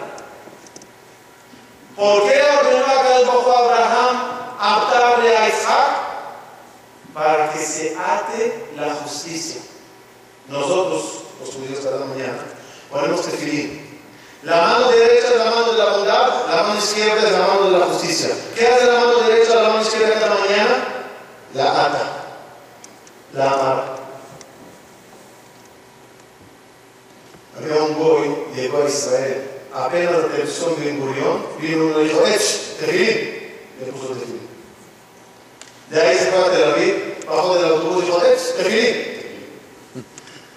¿Por 1.95 2.23
qué 2.23 2.41
ordenó 2.59 2.87
a 2.87 2.93
a 2.93 3.59
Abraham 3.59 4.17
atarle 4.59 5.37
a 5.37 5.49
Isaac? 5.49 5.89
Para 7.13 7.51
que 7.51 7.59
se 7.59 7.95
ate 7.97 8.69
la 8.75 8.95
justicia. 8.95 9.61
Nosotros, 10.49 11.25
los 11.41 11.55
judíos 11.55 11.81
cada 11.85 12.07
mañana, 12.07 12.39
ponemos 12.91 13.23
tefilín. 13.23 14.01
La 14.43 14.63
mano 14.63 14.89
derecha 14.91 15.29
es 15.29 15.37
la 15.37 15.45
mano 15.45 15.73
de 15.73 15.79
la 15.79 15.91
bondad, 15.91 16.47
la 16.49 16.63
mano 16.63 16.79
izquierda 16.79 17.23
es 17.23 17.33
la 17.33 17.47
mano 17.47 17.71
de 17.71 17.79
la 17.79 17.87
justicia. 17.87 18.31
¿Qué 18.57 18.67
hace 18.67 18.87
la 18.87 18.99
mano 18.99 19.19
derecha 19.21 19.53
a 19.53 19.57
la 19.57 19.69
mano 19.69 19.83
izquierda 19.83 20.21
cada 20.21 20.35
mañana? 20.37 20.85
La 21.55 21.71
ata, 21.71 22.07
la 23.35 23.53
amarra. 23.53 24.02
Un 27.61 27.99
boy, 27.99 28.35
llegó 28.57 28.83
a 28.83 28.89
Israel, 28.89 29.43
apenas 29.75 30.15
aterrizó 30.15 30.75
en 30.75 30.85
Ben 30.85 31.01
Gurión, 31.01 31.47
vino 31.61 31.87
uno 31.87 32.01
y 32.01 32.09
dijo, 32.09 32.27
¡Ech! 32.27 32.79
¡Tefilín! 32.81 33.53
Le 33.79 33.93
puso 33.93 34.15
tefilín. 34.15 34.49
De 35.91 36.01
ahí 36.01 36.17
se 36.17 36.27
fue 36.27 36.41
a 36.41 36.51
Tel 36.51 36.65
Aviv, 36.65 37.27
bajó 37.27 37.55
del 37.55 37.73
autobús 37.73 38.03
y 38.03 38.07
dijo, 38.07 38.23
¡Ech! 38.25 38.57
¡Tefilín! 38.57 39.13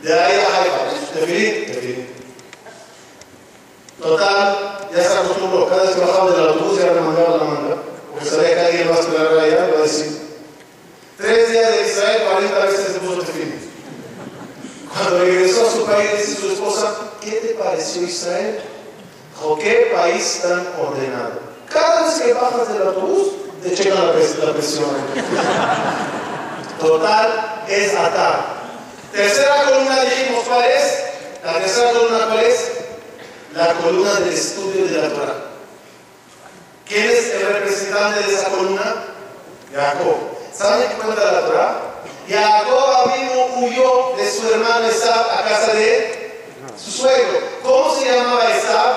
De 0.02 0.14
ahí 0.14 0.40
a 0.40 0.62
Haifa, 0.62 1.14
tefilín, 1.14 1.66
tefilín. 1.66 2.08
Total, 4.02 4.88
ya 4.96 5.04
se 5.04 5.18
acostumbró. 5.18 5.68
Cada 5.68 5.84
vez 5.84 5.96
que 5.96 6.02
bajaba 6.02 6.32
del 6.32 6.48
autobús 6.48 6.80
ya 6.80 6.94
le 6.94 7.02
mandaba 7.02 7.38
la 7.38 7.44
manga. 7.44 7.76
Porque 8.12 8.26
sabía 8.26 8.54
que 8.54 8.60
alguien 8.60 8.90
va 8.90 8.96
a 8.96 9.00
esperar 9.00 9.28
allá, 9.28 9.66
le 9.66 9.72
va 9.74 9.80
a 9.80 9.82
decir. 9.82 10.22
Tres 11.18 11.52
días 11.52 11.72
de 11.72 11.82
Israel, 11.88 12.22
40 12.32 12.66
veces 12.66 12.94
se 12.94 13.00
puso 13.00 13.22
tefilín. 13.22 13.75
Cuando 14.96 15.20
regresó 15.20 15.68
a 15.68 15.72
su 15.72 15.86
país, 15.86 16.10
dice 16.18 16.40
su 16.40 16.52
esposa, 16.54 16.96
¿qué 17.20 17.32
te 17.32 17.48
pareció 17.56 18.04
Israel? 18.04 18.62
Dijo, 19.34 19.60
qué 19.60 19.92
país 19.94 20.40
tan 20.42 20.66
ordenado. 20.80 21.34
Cada 21.70 22.06
vez 22.06 22.22
que 22.22 22.32
bajas 22.32 22.72
del 22.72 22.82
autobús, 22.82 23.34
te 23.62 23.70
pres 23.72 24.38
la 24.40 24.54
presión. 24.54 24.90
Total, 26.80 27.64
es 27.68 27.94
atar. 27.94 28.56
Tercera 29.12 29.66
columna 29.66 30.02
dijimos, 30.02 30.44
¿cuál 30.48 30.64
es? 30.64 31.04
La 31.44 31.54
tercera 31.54 31.92
columna, 31.92 32.28
¿cuál 32.28 32.46
es? 32.46 32.72
La 33.54 33.74
columna 33.74 34.14
del 34.22 34.34
estudio 34.34 34.86
de 34.86 34.98
la 34.98 35.10
Torah. 35.10 35.46
¿Quién 36.88 37.10
es 37.10 37.32
el 37.32 37.48
representante 37.48 38.28
de 38.28 38.34
esa 38.34 38.50
columna? 38.50 38.96
Jacob. 39.74 40.16
¿Saben 40.54 40.88
qué 40.88 40.96
cuenta 40.96 41.32
la 41.32 41.46
Torah? 41.46 41.95
Jacob 42.28 43.12
vino 43.14 43.68
huyó 43.68 44.16
de 44.18 44.32
su 44.32 44.48
hermano 44.54 44.88
Esab 44.88 45.30
a 45.32 45.44
casa 45.48 45.74
de 45.74 46.46
su 46.78 46.92
suegro. 46.92 47.40
¿Cómo 47.64 47.96
se 47.96 48.06
llamaba 48.06 48.56
Esab? 48.56 48.96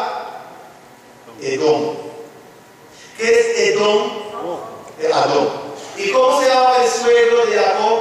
Edom. 1.42 1.96
¿Qué 3.16 3.40
es 3.40 3.74
Edom? 3.74 4.10
Adom. 5.12 5.46
¿Y 5.96 6.10
cómo 6.10 6.40
se 6.40 6.48
llamaba 6.48 6.84
el 6.84 6.90
suegro 6.90 7.46
de 7.46 7.58
Jacob? 7.58 7.98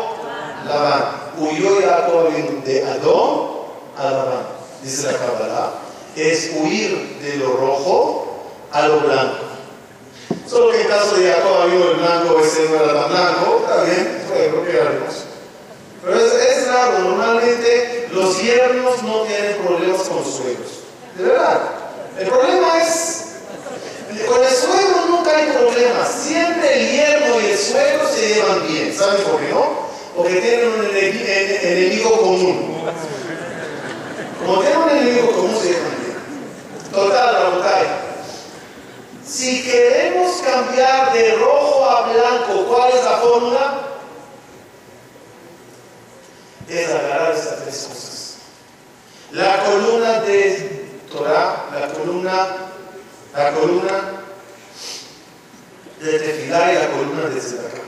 Labán 0.65 1.27
huyó 1.37 1.81
Jacob 1.81 2.31
de 2.65 2.83
Adón 2.83 3.49
a 3.97 4.03
Labán. 4.03 4.47
Dice 4.83 5.11
la 5.11 5.17
Kabbalah, 5.17 5.71
es 6.15 6.51
huir 6.55 7.19
de 7.21 7.37
lo 7.37 7.53
rojo 7.53 8.27
a 8.71 8.87
lo 8.87 8.99
blanco. 8.99 9.46
Solo 10.49 10.71
que 10.71 10.81
en 10.81 10.87
caso 10.87 11.15
de 11.15 11.31
Jacob 11.31 11.69
vino 11.69 11.91
el 11.91 11.97
blanco, 11.97 12.39
ese 12.39 12.69
no 12.69 12.75
era 12.75 13.01
tan 13.01 13.09
blanco, 13.09 13.65
bien, 13.85 14.23
creo 14.31 14.65
que 14.65 14.81
haremos. 14.81 15.15
Pero 16.03 16.15
es, 16.15 16.33
es 16.33 16.67
raro, 16.67 16.99
normalmente 16.99 18.07
los 18.11 18.41
yernos 18.41 19.03
no 19.03 19.21
tienen 19.23 19.57
problemas 19.57 20.01
con 20.03 20.17
los 20.17 20.33
suegros. 20.33 20.71
De 21.17 21.23
verdad. 21.23 21.59
El 22.19 22.27
problema 22.27 22.81
es, 22.81 23.25
con 24.27 24.43
el 24.43 24.53
suegro 24.53 25.05
nunca 25.09 25.35
hay 25.35 25.51
problemas. 25.51 26.09
Siempre 26.09 26.79
el 26.79 26.91
yerno 26.91 27.41
y 27.41 27.51
el 27.51 27.57
suegro 27.57 28.07
se 28.07 28.33
llevan 28.33 28.67
bien. 28.67 28.95
¿Saben 28.97 29.21
por 29.23 29.39
qué 29.39 29.49
no? 29.49 29.87
porque 30.17 30.41
tienen 30.41 30.67
un 30.69 30.85
enemigo 30.97 32.19
común. 32.19 32.75
Como 34.43 34.61
tienen 34.61 34.77
un 34.79 34.89
enemigo 34.89 35.31
común, 35.31 35.55
se 35.61 35.73
llaman 35.73 35.91
Total, 36.91 37.35
Rabotai. 37.35 38.06
Si 39.27 39.63
queremos 39.63 40.37
cambiar 40.37 41.13
de 41.13 41.35
rojo 41.35 41.85
a 41.85 42.13
blanco, 42.13 42.65
¿cuál 42.67 42.89
es 42.93 43.03
la 43.03 43.17
fórmula? 43.17 43.81
Es 46.69 46.89
agarrar 46.89 47.35
estas 47.35 47.63
tres 47.63 47.87
cosas. 47.89 48.35
La 49.31 49.63
columna 49.65 50.21
de 50.21 51.01
Torah, 51.11 51.65
la 51.77 51.87
columna, 51.89 52.47
la 53.33 53.51
columna 53.51 54.23
de 55.99 56.19
Tefilá 56.19 56.71
y 56.71 56.75
la 56.75 56.87
columna 56.89 57.21
de 57.29 57.41
Zedaká 57.41 57.87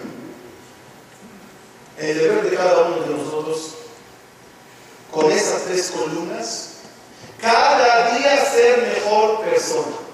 el 2.00 2.18
deber 2.18 2.50
de 2.50 2.56
cada 2.56 2.84
uno 2.84 3.02
de 3.02 3.10
nosotros, 3.10 3.76
con 5.12 5.30
esas 5.32 5.64
tres 5.64 5.92
columnas, 5.92 6.70
cada 7.42 8.18
día 8.18 8.46
ser 8.46 8.82
mejor 8.96 9.42
persona. 9.42 10.09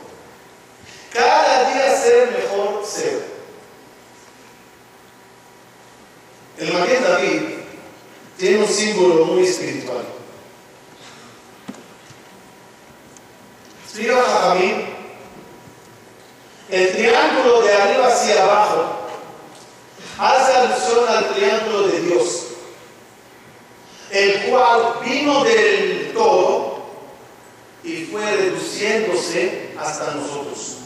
Cada 1.15 1.69
día 1.71 1.95
ser 1.95 2.29
mejor 2.31 2.85
ser. 2.85 3.23
El 6.57 6.73
Maguen 6.73 7.03
David 7.03 7.41
tiene 8.37 8.57
un 8.59 8.67
símbolo 8.67 9.25
muy 9.25 9.43
espiritual. 9.43 10.03
Explica 13.85 14.21
Jajamín, 14.21 14.89
el 16.69 16.91
triángulo 16.91 17.61
de 17.61 17.73
arriba 17.73 18.07
hacia 18.07 18.43
abajo 18.43 19.07
hace 20.17 20.51
alusión 20.57 21.07
al 21.07 21.33
triángulo 21.33 21.87
de 21.87 22.01
Dios, 22.01 22.47
el 24.11 24.49
cual 24.49 24.95
vino 25.05 25.45
del 25.45 26.11
todo 26.13 26.75
fue 28.11 28.31
reduciéndose 28.31 29.73
hasta 29.77 30.15
nosotros. 30.15 30.84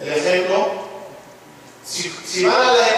El 0.00 0.08
ejemplo, 0.08 0.72
si, 1.84 2.44
van 2.44 2.54
a 2.54 2.72
la 2.72 2.88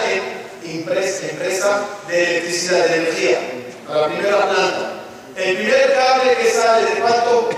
empresa, 0.63 1.87
de 2.07 2.23
electricidad, 2.23 2.85
de 2.87 2.95
energía, 2.95 3.39
a 3.87 3.97
la 3.97 4.07
primera 4.07 4.49
planta, 4.49 5.03
el 5.35 5.55
primer 5.55 5.93
cable 5.93 6.35
que 6.35 6.51
sale 6.51 6.93
de 6.93 6.99
cuánto 6.99 7.49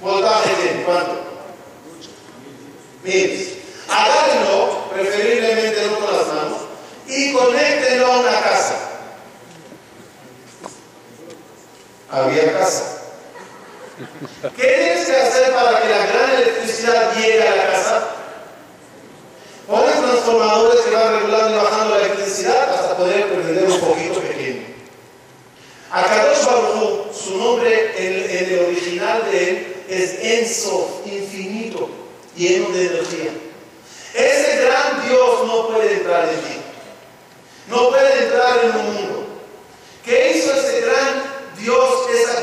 voltaje 0.00 0.50
tiene, 0.62 0.82
¿cuánto? 0.84 1.20
Miren, 3.02 3.48
agárrenlo, 3.88 4.90
preferiblemente 4.94 5.86
no 5.86 5.98
con 5.98 6.16
las 6.16 6.26
manos, 6.28 6.60
y 7.06 7.32
conéctenlo 7.32 8.06
a 8.06 8.20
una 8.20 8.40
casa. 8.40 8.90
Había 12.10 12.52
casa. 12.52 13.02
¿Qué 14.56 14.62
tienes 14.62 15.06
que 15.06 15.16
hacer 15.16 15.52
para 15.52 15.82
que 15.82 15.88
la 15.88 16.06
gran 16.06 16.30
electricidad 16.30 17.14
llegue 17.14 17.46
a 17.46 17.56
la 17.56 17.72
casa? 17.72 18.13
Ponen 19.66 20.02
transformadores 20.02 20.80
que 20.80 20.94
van 20.94 21.14
regulando 21.14 21.54
y 21.54 21.56
bajando 21.56 21.94
la 21.94 22.04
electricidad 22.04 22.74
hasta 22.74 22.96
poder 22.98 23.32
prender 23.32 23.64
un 23.64 23.80
poquito 23.80 24.20
pequeño. 24.20 24.62
A 25.90 26.02
Kadosh 26.02 26.44
Baruch 26.44 27.14
su 27.14 27.38
nombre 27.38 27.94
en, 27.96 28.52
el 28.52 28.64
original 28.66 29.22
de 29.30 29.48
él 29.48 29.76
es 29.88 30.18
Enso, 30.20 31.02
infinito, 31.06 31.88
lleno 32.36 32.68
de 32.70 32.86
energía. 32.86 33.30
Ese 34.12 34.56
gran 34.62 35.06
Dios 35.08 35.46
no 35.46 35.68
puede 35.68 35.94
entrar 35.94 36.28
en 36.28 36.40
ti. 36.40 36.60
No 37.68 37.88
puede 37.88 38.24
entrar 38.24 38.64
en 38.64 38.76
un 38.76 38.94
mundo. 38.94 39.26
¿Qué 40.04 40.36
hizo 40.36 40.52
ese 40.52 40.82
gran 40.82 41.22
Dios, 41.58 41.90
esa 42.14 42.42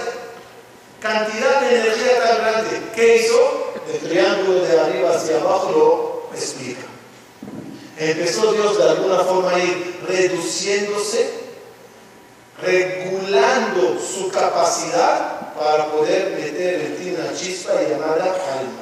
cantidad 1.00 1.62
de 1.62 1.82
energía 1.82 2.24
tan 2.24 2.38
grande? 2.38 2.82
¿Qué 2.96 3.18
hizo? 3.18 3.74
El 3.94 4.10
triángulo 4.10 4.66
de 4.66 4.80
arriba 4.80 5.16
hacia 5.16 5.38
abajo 5.38 5.72
lo 6.32 6.38
explica. 6.38 6.91
Empezó 8.02 8.52
Dios 8.54 8.80
de 8.80 8.90
alguna 8.90 9.20
forma 9.20 9.52
a 9.52 9.60
ir 9.60 10.00
reduciéndose, 10.08 11.34
regulando 12.60 14.00
su 14.00 14.32
capacidad 14.32 15.54
para 15.54 15.86
poder 15.92 16.32
meter 16.32 16.82
en 16.82 16.98
ti 16.98 17.12
una 17.12 17.32
chispa 17.38 17.74
llamada 17.74 18.24
alma. 18.24 18.82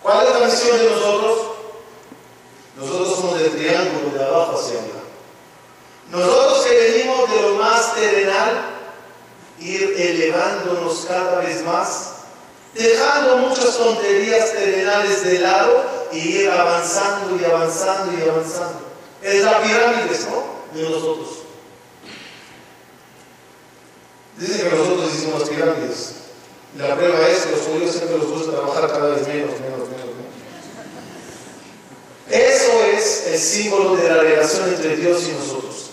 ¿Cuál 0.00 0.28
es 0.28 0.32
la 0.32 0.46
misión 0.46 0.78
de 0.78 0.90
nosotros? 0.90 1.38
Nosotros 2.76 3.16
somos 3.16 3.40
del 3.40 3.50
triángulo 3.50 4.16
de 4.16 4.24
abajo 4.24 4.56
hacia 4.56 4.78
arriba. 4.78 5.00
Nosotros 6.12 6.66
que 6.66 6.92
venimos 6.92 7.30
de 7.32 7.42
lo 7.42 7.54
más 7.56 7.94
terrenal, 7.96 8.76
ir 9.58 9.92
elevándonos 9.98 11.04
cada 11.08 11.40
vez 11.40 11.64
más, 11.64 12.12
dejando 12.74 13.38
muchas 13.38 13.76
tonterías 13.76 14.52
terrenales 14.52 15.24
de 15.24 15.40
lado 15.40 15.99
y 16.12 16.18
ir 16.18 16.50
avanzando 16.50 17.36
y 17.40 17.44
avanzando 17.44 18.12
y 18.12 18.28
avanzando. 18.28 18.80
Es 19.22 19.42
la 19.42 19.60
pirámide, 19.60 20.18
¿no? 20.30 20.78
De 20.78 20.88
nosotros. 20.88 21.28
Dicen 24.36 24.70
que 24.70 24.76
nosotros 24.76 25.14
hicimos 25.14 25.48
pirámides. 25.48 26.14
La 26.78 26.94
prueba 26.94 27.28
es 27.28 27.40
que 27.40 27.50
los 27.52 27.60
judíos 27.60 27.90
siempre 27.92 28.18
les 28.18 28.28
gusta 28.28 28.52
trabajar 28.52 28.90
cada 28.90 29.10
vez 29.10 29.26
menos, 29.26 29.60
menos, 29.60 29.88
menos. 29.88 30.10
Eso 32.30 32.84
es 32.94 33.26
el 33.26 33.38
símbolo 33.38 33.96
de 33.96 34.08
la 34.08 34.22
relación 34.22 34.68
entre 34.68 34.96
Dios 34.96 35.24
y 35.28 35.32
nosotros. 35.32 35.90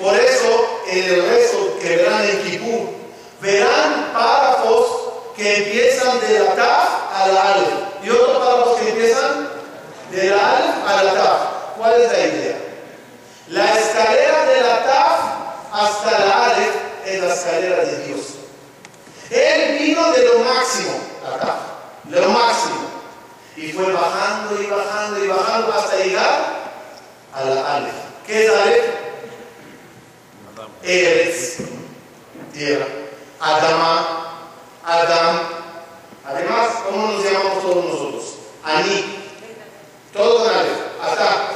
Por 0.00 0.14
eso, 0.14 0.80
en 0.88 1.04
el 1.04 1.28
resto 1.28 1.78
que 1.82 1.96
verán 1.96 2.24
en 2.24 2.42
Kippur, 2.42 2.88
verán 3.42 4.12
párrafos 4.12 4.86
que 5.36 5.56
empiezan 5.56 6.20
de 6.20 6.38
la 6.38 6.54
Taf 6.54 6.88
a 7.12 7.28
la 7.28 7.54
Alef 7.54 7.68
y 8.04 8.10
otros 8.10 8.38
párrafos 8.38 8.80
que 8.80 8.88
empiezan 8.90 9.27
de 10.18 10.30
la 10.30 10.56
Alef 10.56 10.86
a 10.86 11.02
la 11.02 11.14
Taf. 11.14 11.40
¿Cuál 11.76 12.02
es 12.02 12.12
la 12.12 12.18
idea? 12.18 12.56
La 13.48 13.78
escalera 13.78 14.44
de 14.46 14.60
la 14.60 14.84
Taf 14.84 15.20
hasta 15.72 16.10
la 16.18 16.44
Alef 16.46 16.74
es 17.06 17.20
la 17.20 17.34
escalera 17.34 17.84
de 17.84 18.04
Dios. 18.06 18.20
Él 19.30 19.78
vino 19.78 20.10
de 20.12 20.24
lo 20.24 20.38
máximo, 20.40 21.00
acá, 21.34 21.56
de 22.04 22.20
lo 22.20 22.30
máximo. 22.30 22.88
Y 23.56 23.72
fue 23.72 23.92
bajando 23.92 24.62
y 24.62 24.66
bajando 24.66 25.24
y 25.24 25.28
bajando 25.28 25.72
hasta 25.72 25.96
llegar 25.96 26.58
a 27.34 27.44
la 27.44 27.76
Aleph. 27.76 27.94
¿Qué 28.26 28.44
es 28.44 28.50
Aleph? 28.50 28.84
Eres, 30.82 31.56
tierra. 32.52 32.86
Adama, 33.40 34.48
Adam. 34.84 35.40
Además, 36.26 36.68
¿cómo 36.88 37.12
nos 37.12 37.24
llamamos 37.24 37.62
todos 37.62 37.84
nosotros? 37.84 38.34
Ani. 38.64 39.17
Todos 40.12 40.50
en 40.50 40.56
Aleph. 40.56 40.78
Ata. 41.02 41.50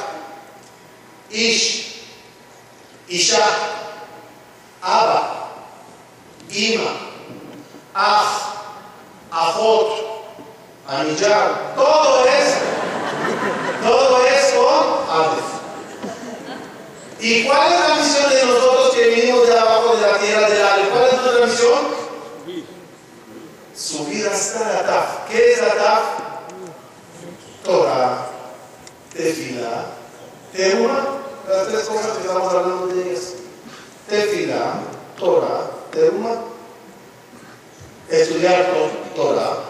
Ish. 1.31 2.05
Isha. 3.09 3.45
Abba. 4.83 5.51
Ima. 6.51 7.13
Aj, 7.95 8.27
Ajot, 9.31 10.25
Anillar, 10.89 11.75
todo 11.77 12.25
es, 12.25 12.55
todo 13.83 14.25
es 14.25 14.55
con. 14.55 15.53
¿Y 17.21 17.45
cuál 17.45 17.73
es 17.73 17.81
la 17.81 17.95
misión 17.97 18.31
de 18.31 18.45
nosotros 18.47 18.95
que 18.95 19.09
vinimos 19.09 19.47
de 19.47 19.59
abajo 19.59 19.95
de 19.95 20.07
la 20.11 20.19
tierra 20.19 20.49
del 20.49 20.67
Aleph? 20.67 20.89
¿Cuál 20.91 21.05
es 21.05 21.23
nuestra 21.23 21.47
misión? 21.47 22.03
Subir 23.77 24.27
hasta 24.27 24.69
la 24.73 24.87
Taf. 24.87 25.29
¿Qué 25.31 25.53
es 25.53 25.61
la 25.61 25.75
Taf? 25.75 26.03
Torah, 27.63 28.27
Tefila, 29.15 29.87
Teruma, 30.55 31.19
las 31.49 31.69
tres 31.69 31.85
cosas 31.85 32.17
que 32.17 32.23
estamos 32.23 32.53
hablando 32.53 32.87
de 32.89 33.11
ellas. 33.11 33.35
Tefila, 34.09 34.75
Torah, 35.19 35.71
Teruma 35.91 36.53
estudiar 38.13 38.71
Torah, 39.17 39.65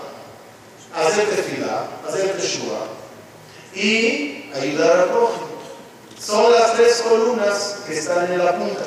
hacer 0.95 1.29
tefila, 1.29 1.87
hacer 2.07 2.33
teshua 2.37 2.89
y 3.75 4.51
ayudar 4.55 5.01
al 5.01 5.09
prójimo. 5.11 5.47
Son 6.19 6.53
las 6.53 6.75
tres 6.75 7.03
columnas 7.09 7.79
que 7.87 7.99
están 7.99 8.33
en 8.33 8.45
la 8.45 8.57
punta. 8.57 8.85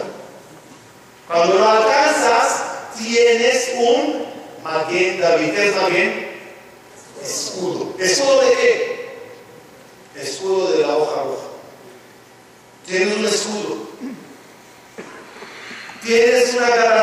Cuando 1.27 1.55
lo 1.55 1.67
alcanzas, 1.67 2.63
tienes 2.97 3.71
un 3.77 4.25
maguen 4.63 5.19
David. 5.19 5.53
¿Qué 5.53 5.69
es 5.69 5.75
maguen? 5.75 6.41
Escudo. 7.23 7.93
¿Escudo 7.97 8.41
de 8.41 8.51
qué? 8.51 9.19
Escudo 10.15 10.71
de 10.71 10.79
la 10.79 10.95
hoja 10.95 11.23
roja. 11.23 11.47
Tienes 12.85 13.17
un 13.17 13.25
escudo 13.25 13.85
tienes 16.05 16.53
una 16.53 16.69
garantía 16.69 16.94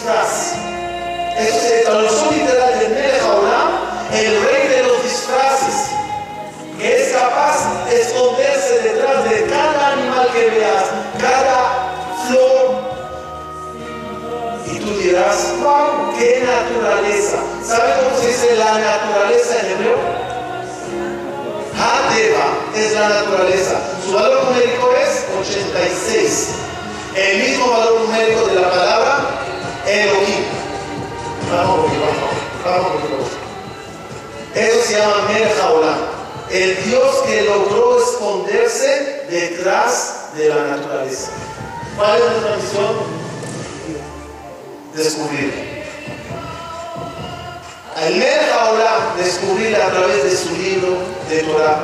disfraz. 0.00 0.54
Eso 1.38 1.58
es 1.58 1.84
la 1.84 1.90
traducción 1.90 2.38
literal 2.38 2.78
de 2.78 2.88
Melech 2.88 3.20
el 4.12 4.42
rey 4.42 4.68
de 4.68 4.82
los 4.84 5.02
disfraces, 5.02 5.90
que 6.78 7.02
es 7.02 7.12
capaz 7.12 7.86
de 7.88 8.00
esconderse 8.00 8.80
detrás 8.82 9.24
de 9.24 9.46
cada 9.46 9.92
animal 9.92 10.28
que 10.32 10.50
veas, 10.50 10.84
cada 11.20 11.92
flor. 12.26 12.80
Y 14.66 14.78
tú 14.78 14.98
dirás, 14.98 15.54
wow, 15.62 16.14
qué 16.18 16.44
naturaleza. 16.44 17.36
¿Sabes 17.62 17.94
cómo 18.02 18.20
se 18.20 18.28
dice 18.28 18.56
la 18.56 18.78
naturaleza 18.78 19.60
en 19.60 19.72
hebreo? 19.72 19.98
Hadeva 21.78 22.46
es 22.74 22.92
la 22.92 23.08
naturaleza. 23.08 23.80
Su 24.04 24.12
valor 24.12 24.44
numérico 24.44 24.92
es 24.96 25.24
86. 25.40 26.48
El 27.16 27.38
mismo 27.38 27.70
valor 27.70 28.00
numérico 28.00 28.46
de 28.46 28.54
la 28.60 28.70
palabra 28.70 29.39
Elohim. 29.90 30.44
Vamos, 31.50 31.76
vamos, 31.78 31.92
vamos, 32.64 33.02
vamos. 33.10 33.28
Eso 34.54 34.82
se 34.86 34.98
llama 34.98 35.28
Merjaolam. 35.28 35.98
El 36.50 36.84
Dios 36.84 37.16
que 37.26 37.42
logró 37.42 37.98
esconderse 38.02 39.26
detrás 39.30 40.30
de 40.36 40.48
la 40.48 40.76
naturaleza. 40.76 41.30
¿Cuál 41.96 42.18
es 42.18 42.30
nuestra 42.30 42.56
misión? 42.56 42.96
Descubrir. 44.94 45.70
Al 47.96 48.14
Merjaolam, 48.16 49.16
descubrirle 49.18 49.76
a 49.76 49.90
través 49.90 50.24
de 50.24 50.36
su 50.36 50.50
libro 50.56 50.98
de 51.28 51.42
Torah, 51.42 51.80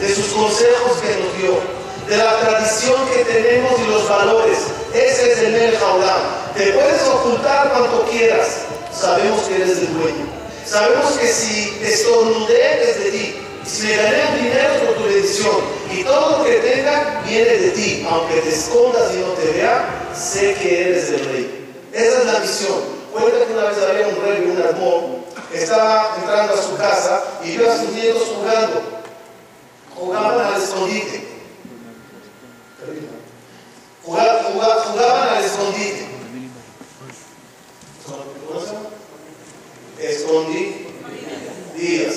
de 0.00 0.14
sus 0.14 0.26
consejos 0.26 0.98
que 1.00 1.22
nos 1.22 1.36
dio, 1.38 1.81
de 2.12 2.18
la 2.18 2.38
tradición 2.40 3.08
que 3.08 3.24
tenemos 3.24 3.72
y 3.80 3.90
los 3.90 4.06
valores. 4.06 4.58
Ese 4.92 5.32
es 5.32 5.38
el 5.38 5.52
Merjaolam. 5.52 6.20
Te 6.54 6.72
puedes 6.72 7.02
ocultar 7.08 7.70
cuanto 7.70 8.04
quieras. 8.10 8.48
Sabemos 8.92 9.40
que 9.44 9.56
eres 9.56 9.78
el 9.78 9.94
dueño. 9.94 10.26
Sabemos 10.66 11.12
que 11.12 11.26
si 11.26 11.80
estornudé 11.82 12.90
es 12.90 13.04
de 13.04 13.10
ti. 13.12 13.36
Si 13.64 13.86
me 13.86 13.96
gané 13.96 14.26
un 14.28 14.42
dinero 14.42 14.74
por 14.84 14.94
tu 14.96 15.04
bendición. 15.04 15.56
Y 15.90 16.04
todo 16.04 16.38
lo 16.38 16.44
que 16.44 16.56
tenga 16.56 17.22
viene 17.26 17.50
de 17.50 17.70
ti. 17.70 18.06
Aunque 18.10 18.42
te 18.42 18.48
escondas 18.50 19.14
y 19.14 19.18
no 19.18 19.28
te 19.28 19.50
vea, 19.52 20.10
sé 20.14 20.54
que 20.54 20.90
eres 20.90 21.08
el 21.08 21.24
rey. 21.24 21.74
Esa 21.94 22.18
es 22.18 22.26
la 22.26 22.38
misión. 22.40 22.78
Cuenta 23.10 23.46
que 23.46 23.52
una 23.54 23.64
vez 23.68 23.78
había 23.88 24.08
un 24.08 24.22
rey, 24.22 24.54
un 24.54 24.62
armón, 24.62 25.24
estaba 25.52 26.14
entrando 26.18 26.54
a 26.54 26.62
su 26.62 26.76
casa 26.76 27.22
y 27.42 27.56
vio 27.56 27.70
a 27.70 27.76
sus 27.76 27.88
nietos 27.90 28.22
jugando. 28.36 28.82
Jugaban 29.94 30.46
al 30.46 30.62
escondite. 30.62 31.31
Jugaban, 34.04 34.44
jugaban, 34.52 34.78
jugaban 34.78 35.28
al 35.28 35.44
escondite. 35.44 36.08
¿Cómo 38.48 38.60
se 38.60 38.72
días. 41.76 42.14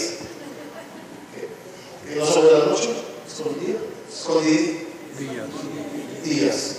¿Que 2.07 2.15
no 2.15 2.25
sobre 2.25 2.59
la 2.59 2.65
noche? 2.65 2.89
¿Escondí? 3.27 3.77
Escondí 4.11 4.87
días. 6.23 6.75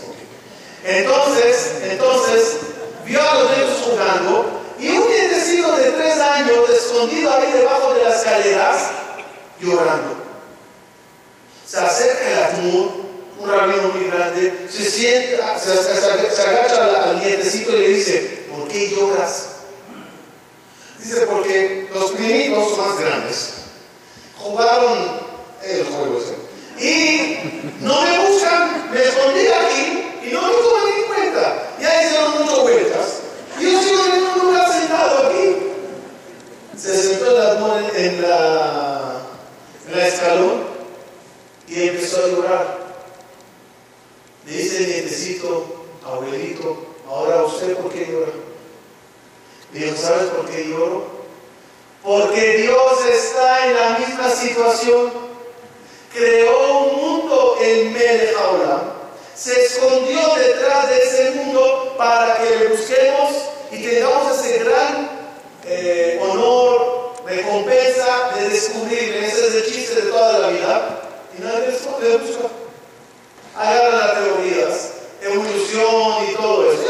Entonces, 0.85 1.73
entonces, 1.83 2.57
vio 3.05 3.21
a 3.21 3.35
los 3.35 3.51
niños 3.51 3.71
jugando 3.85 4.63
y 4.79 4.89
un 4.89 5.09
nietecito 5.09 5.77
de 5.77 5.91
tres 5.93 6.19
años 6.19 6.71
escondido 6.71 7.33
ahí 7.33 7.53
debajo 7.53 7.95
de 7.95 8.05
las 8.05 8.17
escaleras 8.19 8.91
llorando. 9.61 10.15
Se 11.67 11.79
acerca 11.79 12.31
el 12.31 12.43
Atmur, 12.45 13.06
un 13.39 13.51
rabino 13.51 13.89
muy 13.89 14.05
grande, 14.07 14.67
se 14.71 14.91
sienta, 14.91 15.59
se, 15.59 15.73
agacha 15.73 17.11
al, 17.11 17.21
nietecito 17.21 17.77
y 17.77 17.81
le 17.81 17.89
dice, 17.89 18.47
¿por 18.51 18.69
qué 18.69 18.91
lloras? 18.91 19.49
Dice, 20.99 21.27
porque 21.27 21.89
los 21.93 22.13
primitos 22.13 22.79
más 22.79 22.99
grandes 22.99 23.51
jugaron 24.39 25.21
el 25.63 25.85
juego 25.85 26.19
ese. 26.19 26.47
Y 26.79 27.39
no 27.81 28.03
me 28.03 28.29
buscan, 28.29 28.91
me 28.93 29.03
escondí 29.03 29.47
aquí 29.47 30.29
y 30.29 30.33
no 30.33 30.43
me 30.43 30.53
toman 30.55 30.85
ni 30.97 31.03
cuenta. 31.07 31.73
Ya 31.81 32.03
hicieron 32.05 32.43
muchas 32.43 32.61
vueltas. 32.61 33.07
Y 33.61 33.73
yo 33.73 33.83
sigo 33.83 34.05
en 34.07 34.23
un 34.23 34.47
lugar 34.47 34.73
sentado 34.73 35.29
aquí. 35.29 35.57
Se 36.77 37.03
sentó 37.03 37.77
el 37.79 37.97
en 37.97 38.23
la 38.23 40.07
escalón 40.07 40.65
y 41.69 41.89
empezó 41.89 42.25
a 42.25 42.29
llorar. 42.29 42.86
Dice 44.47 44.87
nietecito, 44.87 45.67
abuelito, 46.05 46.77
ahora 47.09 47.43
usted 47.45 47.77
por 47.79 47.93
qué 47.93 48.07
llora. 48.07 48.31
Dijo, 49.73 49.97
¿sabes 49.97 50.31
por 50.31 50.49
qué 50.49 50.69
lloro? 50.69 51.05
Porque 52.01 52.59
Dios 52.59 52.93
está 53.13 53.67
en 53.67 53.75
la 53.75 53.99
misma 53.99 54.31
situación. 54.31 55.13
Creó 56.15 56.85
un 56.85 56.97
mundo 56.97 57.59
en 57.61 57.93
Melech 57.93 58.37
Se 59.35 59.65
escondió 59.65 60.21
detrás 60.37 60.91
de 60.91 61.03
ese 61.03 61.31
mundo 61.33 61.95
para 61.99 62.39
que 62.39 62.57
le 62.57 62.69
busquemos 62.69 63.33
y 63.73 63.83
tengamos 63.83 64.39
ese 64.39 64.59
gran 64.61 65.11
eh, 65.65 66.21
honor, 66.23 67.15
recompensa 67.27 68.31
de 68.37 68.49
descubrirle. 68.49 69.27
Ese 69.27 69.49
es 69.49 69.55
el 69.57 69.73
chiste 69.73 69.95
de 70.03 70.03
toda 70.03 70.39
la 70.39 70.49
vida. 70.51 71.01
Y 71.37 71.43
nadie 71.43 71.77
le 72.01 72.17
busca. 72.19 72.66
Agarran 73.57 73.99
las 73.99 74.15
teorías, 74.15 74.91
evolución 75.23 76.31
y 76.31 76.35
todo 76.35 76.73
eso. 76.73 76.83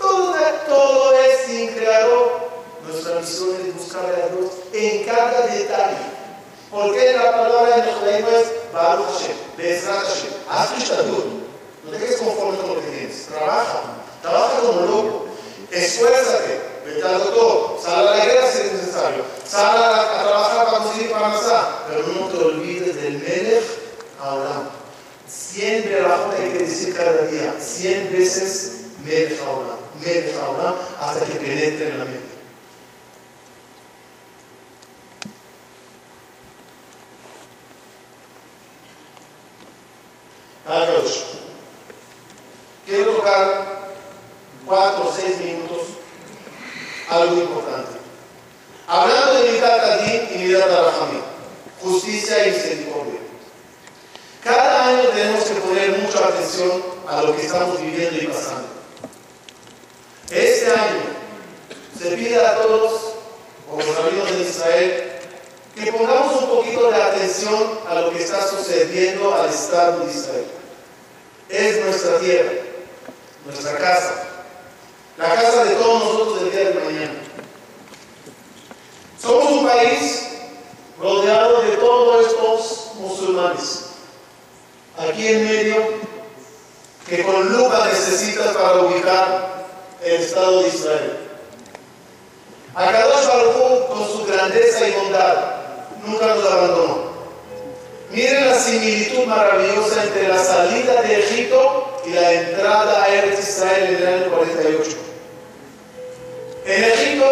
Todo, 0.00 0.34
todo 0.68 1.12
es 1.20 1.46
sin 1.46 1.68
creador. 1.68 2.40
Nuestra 2.86 3.20
misión 3.20 3.56
es 3.66 3.74
buscar 3.76 4.04
a 4.06 4.34
Dios 4.34 4.52
en 4.72 5.04
cada 5.04 5.46
detalle. 5.46 5.96
Porque 6.70 7.12
la 7.12 7.30
palabra 7.30 7.76
en 7.76 7.94
judaísmo 7.94 8.30
es 8.30 8.72
Baruch 8.72 9.06
Hashem, 9.06 9.36
Bezrat 9.56 10.04
Hashem, 10.04 10.30
haz 10.48 10.70
tu. 11.06 11.42
No 11.84 11.98
te 11.98 12.16
conforme 12.16 12.58
con 12.58 12.68
lo 12.68 12.74
que 12.80 12.86
tienes. 12.88 13.26
Trabaja, 13.26 13.82
trabaja 14.22 14.60
como 14.60 14.80
loco. 14.80 15.26
Esfuérzate, 15.70 16.60
vete 16.84 17.06
al 17.06 17.18
doctor, 17.18 17.78
sal 17.82 18.08
a 18.08 18.16
la 18.16 18.24
guerra 18.24 18.46
si 18.50 18.58
es 18.58 18.72
necesario, 18.72 19.24
sal 19.44 19.82
a, 19.82 20.22
trabajar 20.22 20.66
para 20.66 20.78
conseguir 20.78 21.10
para 21.10 21.32
pero 21.88 22.06
no 22.08 22.26
te 22.28 22.44
olvides 22.44 22.96
del 22.96 23.18
Melech 23.18 23.64
ahora. 24.20 24.81
100 25.32 25.88
verajot 25.88 26.34
hay 26.38 26.50
que 26.50 26.58
decir 26.58 26.94
cada 26.94 27.26
día, 27.26 27.54
100 27.58 28.12
veces 28.12 28.72
Melech 29.04 29.40
ahora, 29.40 30.74
hasta 31.00 31.24
que 31.24 31.34
penetre 31.34 31.88
en 31.88 31.98
la 31.98 32.04
mente. 32.04 32.32
Adiós. 40.66 41.24
Quiero 42.86 43.12
tocar 43.12 43.90
cuatro 44.66 45.08
o 45.08 45.12
seis 45.12 45.38
minutos 45.38 45.88
algo 47.08 47.42
importante. 47.42 47.98
Hablando 48.86 49.42
de 49.42 49.52
mitad 49.52 49.80
Adin 49.80 50.28
y 50.34 50.38
mitad 50.46 50.68
Rahamim, 50.68 51.22
justicia 51.80 52.46
y 52.46 52.52
misericordia. 52.52 53.11
Tenemos 55.00 55.44
que 55.44 55.54
poner 55.54 55.98
mucha 55.98 56.18
atención 56.26 56.82
a 57.08 57.22
lo 57.22 57.34
que 57.34 57.46
estamos 57.46 57.80
viviendo 57.80 58.22
y 58.22 58.26
pasando. 58.26 58.68
Este 60.30 60.70
año 60.70 61.00
se 61.98 62.10
pide 62.10 62.36
a 62.36 62.56
todos, 62.62 63.14
como 63.70 63.82
rabinos 63.82 64.30
de 64.30 64.42
Israel, 64.42 65.12
que 65.74 65.92
pongamos 65.92 66.42
un 66.42 66.48
poquito 66.48 66.90
de 66.90 67.02
atención 67.02 67.78
a 67.88 67.94
lo 68.00 68.10
que 68.10 68.22
está 68.22 68.46
sucediendo 68.46 69.34
al 69.34 69.48
Estado 69.48 70.04
de 70.04 70.12
Israel. 70.12 70.46
Es 71.48 71.84
nuestra 71.84 72.18
tierra, 72.18 72.52
nuestra 73.46 73.76
casa, 73.78 74.24
la 75.16 75.34
casa 75.34 75.64
de 75.64 75.74
todos 75.74 76.04
nosotros 76.04 76.40
del 76.40 76.52
día 76.52 76.70
de 76.70 76.84
mañana. 76.84 77.20
Somos 79.20 79.52
un 79.52 79.66
país 79.66 80.28
rodeado 80.98 81.62
de 81.62 81.76
todos 81.76 82.26
estos 82.26 82.94
musulmanes. 82.96 83.81
Aquí 85.08 85.26
en 85.26 85.44
medio, 85.44 85.76
que 87.08 87.22
con 87.24 87.52
lupa 87.52 87.88
necesitas 87.88 88.56
para 88.56 88.82
ubicar 88.82 89.64
el 90.04 90.22
Estado 90.22 90.62
de 90.62 90.68
Israel. 90.68 91.18
Akadosh 92.74 93.26
Baruj 93.26 93.88
con 93.88 94.06
su 94.06 94.24
grandeza 94.26 94.88
y 94.88 94.92
bondad, 94.92 95.36
nunca 96.06 96.26
nos 96.26 96.44
abandonó. 96.46 97.12
Miren 98.12 98.46
la 98.46 98.54
similitud 98.54 99.24
maravillosa 99.24 100.04
entre 100.04 100.28
la 100.28 100.38
salida 100.38 101.02
de 101.02 101.20
Egipto 101.20 102.00
y 102.06 102.10
la 102.10 102.32
entrada 102.32 103.02
a 103.02 103.08
Eretz 103.08 103.40
Israel 103.40 103.84
en 103.88 103.96
el 103.96 104.06
año 104.06 104.30
48. 104.30 104.96
En 106.66 106.84
Egipto, 106.84 107.26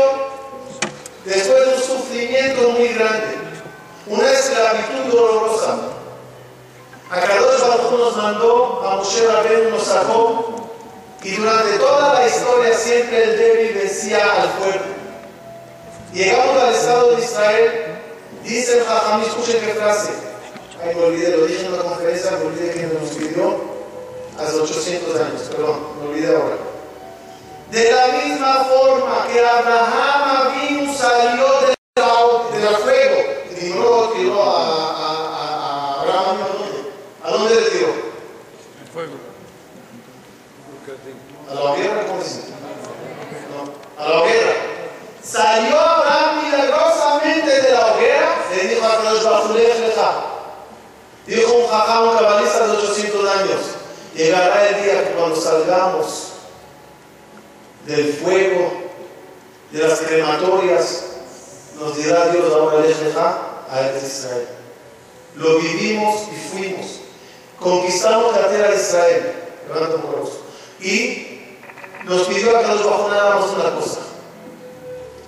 después 1.25 1.67
de 1.67 1.75
un 1.75 1.83
sufrimiento 1.83 2.71
muy 2.71 2.89
grande, 2.89 3.37
una 4.07 4.33
esclavitud 4.33 5.13
dolorosa, 5.13 5.90
Akadosh 7.11 7.61
Baruj 7.61 7.99
nos 7.99 8.17
mandó, 8.17 8.83
a 8.87 8.97
Moshe 8.97 9.27
Rabbeinu 9.27 9.71
nos 9.71 9.83
sacó, 9.83 10.71
y 11.23 11.33
durante 11.33 11.79
toda 11.79 12.15
la 12.15 12.27
historia 12.29 12.75
siempre 12.75 13.25
el 13.25 13.39
débil 13.39 13.75
vencía 13.75 14.43
al 14.43 14.49
fuerte. 14.51 14.89
Llegamos 16.13 16.63
al 16.63 16.75
Estado 16.75 17.17
de 17.17 17.23
Israel, 17.23 17.99
dice 18.45 18.79
el 18.79 18.85
Jajamí, 18.85 19.27
escuchen 19.27 19.61
qué 19.61 19.75
frase. 19.75 20.11
Ay, 20.83 20.95
me 20.95 21.05
olvidé, 21.05 21.37
lo 21.37 21.47
dije 21.47 21.67
en 21.67 21.75
una 21.75 21.83
conferencia, 21.83 22.31
me 22.31 22.47
olvidé 22.47 22.73
que 22.73 22.87
nos 22.87 23.11
pidió 23.11 23.61
hace 24.39 24.57
800 24.57 25.21
años, 25.21 25.43
perdón, 25.51 25.81
me 26.01 26.09
olvidé 26.09 26.35
ahora. 26.35 26.57
De 27.71 27.93
la 27.93 28.07
misma 28.25 28.65
forma 28.65 29.27
que 29.33 29.41
Abraham 29.41 30.69
vino 30.69 30.95
salió 30.95 31.47
del 31.61 32.61
de 32.61 32.69
fuego, 32.77 33.17
y 33.61 33.65
no 33.71 34.09
tiró 34.11 34.43
a, 34.43 36.01
Abraham. 36.01 36.39
¿A 37.23 37.31
dónde 37.31 37.55
le 37.55 37.71
tiró? 37.71 37.89
El 37.89 38.89
fuego. 38.93 39.13
¿A 41.51 41.55
la 41.55 41.63
hoguera? 41.63 42.07
¿Cómo 42.07 42.23
dice? 42.23 42.43
No, 43.51 44.03
a 44.03 44.09
la 44.09 44.21
hoguera. 44.21 44.53
Salió 45.23 45.79
Abraham 45.79 46.45
milagrosamente 46.45 47.63
de 47.63 47.73
la 47.73 47.93
hoguera, 47.93 48.37
le 48.55 48.69
dijo 48.69 48.87
a 48.87 49.01
Dios, 49.03 49.27
Dijo 51.27 51.53
un 51.53 51.67
jajá, 51.67 52.01
un 52.03 52.17
cabalista 52.17 52.67
de 52.67 52.77
800 52.77 53.31
años, 53.31 53.61
llegará 54.15 54.69
el 54.69 54.83
día 54.83 55.05
que 55.05 55.15
cuando 55.15 55.37
salgamos 55.37 56.33
del 57.87 58.13
fuego, 58.15 58.73
de 59.71 59.87
las 59.87 60.01
crematorias, 60.01 61.05
nos 61.79 61.97
dirá 61.97 62.29
Dios 62.29 62.53
ahora 62.53 62.79
a 62.79 63.97
Israel. 63.97 64.49
Lo 65.37 65.59
vivimos 65.59 66.23
y 66.33 66.49
fuimos. 66.49 67.01
Conquistamos 67.59 68.37
la 68.37 68.49
tierra 68.49 68.71
de 68.71 68.77
Israel. 68.77 69.35
Y 70.81 71.30
nos 72.05 72.23
pidió 72.27 72.57
a 72.57 72.61
que 72.61 72.67
nos 72.69 72.85
bajonáramos 72.85 73.51
una 73.51 73.75
cosa. 73.75 74.01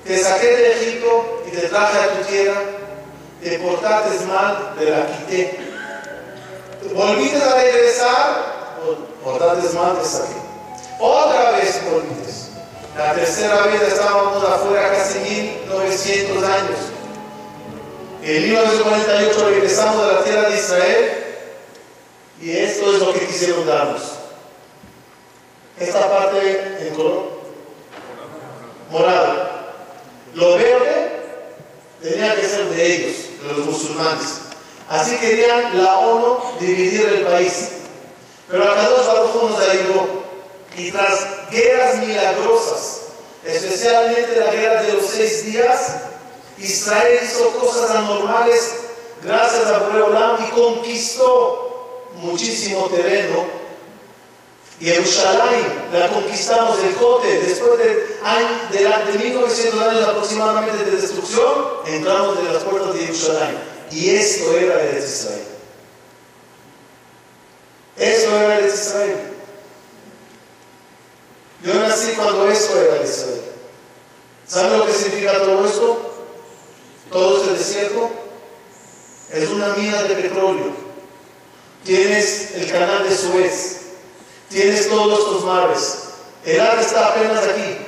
Te 0.04 0.18
saqué 0.18 0.46
de 0.46 0.72
Egipto 0.72 1.42
y 1.46 1.50
te 1.56 1.68
traje 1.68 1.98
a 1.98 2.08
tu 2.08 2.24
tierra, 2.24 2.60
te 3.42 3.58
portaste 3.58 4.24
mal, 4.26 4.74
te 4.78 4.90
la 4.90 5.06
quité. 5.06 5.58
Volviste 6.92 7.42
a 7.42 7.54
regresar, 7.54 8.78
portaste 9.22 9.76
mal, 9.76 9.98
te 9.98 10.08
saqué. 10.08 10.34
Otra 10.98 11.52
vez 11.52 11.80
volviste. 11.90 12.32
La 12.96 13.14
tercera 13.14 13.62
vez 13.62 13.80
estábamos 13.82 14.44
afuera 14.44 14.92
casi 14.92 15.18
1900 15.20 16.44
años. 16.44 16.78
En 18.22 18.42
1948 18.42 19.48
regresamos 19.48 20.04
a 20.04 20.12
la 20.12 20.24
tierra 20.24 20.48
de 20.50 20.56
Israel 20.56 21.24
y 22.40 22.50
esto 22.50 22.92
es 22.94 23.00
lo 23.00 23.12
que 23.12 23.26
quisieron 23.26 23.66
darnos. 23.66 24.02
Esta 25.82 26.08
parte 26.08 26.78
en 26.80 26.94
color 26.94 27.24
morado. 28.88 29.50
Lo 30.34 30.54
verde 30.54 31.10
tenía 32.00 32.36
que 32.36 32.46
ser 32.46 32.66
de 32.66 32.94
ellos, 32.94 33.16
de 33.42 33.52
los 33.52 33.66
musulmanes. 33.66 34.42
Así 34.88 35.16
querían 35.16 35.82
la 35.82 35.98
ONU 35.98 36.38
dividir 36.60 37.04
el 37.06 37.22
país. 37.22 37.68
Pero 38.48 38.62
acá 38.62 38.88
dos 38.90 39.06
Baruj 39.06 39.50
nos 39.50 39.60
ayudó. 39.60 40.22
Y 40.76 40.92
tras 40.92 41.50
guerras 41.50 41.96
milagrosas, 41.98 43.00
especialmente 43.44 44.36
la 44.36 44.52
guerra 44.52 44.82
de 44.82 44.92
los 44.92 45.06
seis 45.06 45.46
días, 45.46 45.96
Israel 46.58 47.18
hizo 47.24 47.50
cosas 47.58 47.90
anormales 47.90 48.74
gracias 49.22 49.66
a 49.66 49.78
Boreolam 49.78 50.46
y 50.46 50.50
conquistó 50.50 51.98
muchísimo 52.14 52.86
terreno 52.86 53.61
Jerusalén 54.82 55.90
la 55.92 56.08
conquistamos, 56.08 56.76
el 56.82 56.96
Cote, 56.96 57.38
después 57.38 57.78
de, 57.78 58.18
de, 58.72 59.12
de 59.12 59.18
1900 59.18 59.80
años 59.80 60.08
aproximadamente 60.08 60.84
de 60.84 60.96
destrucción, 61.00 61.54
entramos 61.86 62.42
de 62.42 62.52
las 62.52 62.64
puertas 62.64 62.92
de 62.94 63.00
Jerusalén. 63.06 63.58
Y 63.92 64.10
esto 64.10 64.58
era 64.58 64.82
el 64.82 64.98
Israel. 64.98 65.44
Esto 67.96 68.36
era 68.36 68.58
el 68.58 68.66
Israel. 68.66 69.16
Yo 71.62 71.74
nací 71.74 72.12
cuando 72.14 72.48
esto 72.48 72.80
era 72.80 72.96
el 72.96 73.04
Israel. 73.04 73.42
¿Saben 74.48 74.78
lo 74.80 74.86
que 74.86 74.92
significa 74.92 75.38
todo 75.38 75.64
esto? 75.64 76.12
Todo 77.12 77.36
este 77.36 77.52
desierto 77.52 78.10
es 79.30 79.48
una 79.48 79.68
mina 79.76 80.02
de 80.02 80.14
petróleo. 80.16 80.72
Tienes 81.84 82.56
el 82.56 82.72
canal 82.72 83.08
de 83.08 83.16
Suez 83.16 83.81
Tienes 84.52 84.90
todos 84.90 85.18
estos 85.18 85.44
mares. 85.44 85.98
El 86.44 86.60
ar 86.60 86.78
está 86.78 87.08
apenas 87.08 87.42
aquí. 87.42 87.78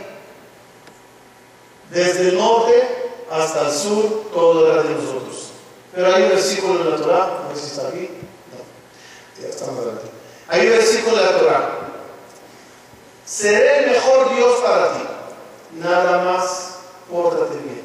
Desde 1.90 2.31
el 2.31 2.38
norte 2.38 3.12
hasta 3.31 3.68
el 3.68 3.72
sur, 3.72 4.31
todo 4.33 4.72
era 4.72 4.83
de 4.83 4.94
nosotros. 4.94 5.50
Pero 5.94 6.14
hay 6.14 6.22
un 6.22 6.29
versículo 6.31 6.81
en 6.81 6.90
la 6.90 6.96
Torah, 6.96 7.44
no 7.48 7.55
sé 7.55 7.61
si 7.61 7.70
está 7.72 7.88
aquí. 7.88 8.09
No, 8.50 9.42
ya 9.42 9.48
estamos 9.48 9.77
adelante. 9.77 10.07
Hay 10.48 10.66
un 10.66 10.72
versículo 10.72 11.18
en 11.18 11.27
la 11.27 11.38
Torah. 11.38 11.79
Seré 13.27 13.85
el 13.85 13.90
mejor 13.90 14.35
Dios 14.35 14.61
para 14.61 14.92
ti. 14.94 15.05
Nada 15.72 16.24
más, 16.24 16.79
pórtate 17.11 17.57
bien. 17.59 17.83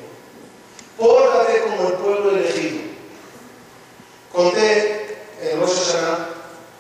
Pórtate 0.98 1.64
como 1.64 1.90
el 1.90 1.94
pueblo 1.96 2.32
elegido. 2.32 2.80
Conté 4.32 5.18
en 5.42 5.60
Rosh 5.60 5.76
Hashanah 5.76 6.39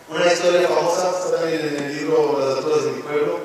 una 0.09 0.33
historia 0.33 0.67
famosa, 0.67 1.11
está 1.11 1.37
también 1.37 1.61
en 1.61 1.83
el 1.83 1.97
libro 1.97 2.39
Las 2.39 2.57
alturas 2.57 2.85
de 2.85 2.91
mi 2.91 3.01
pueblo, 3.01 3.39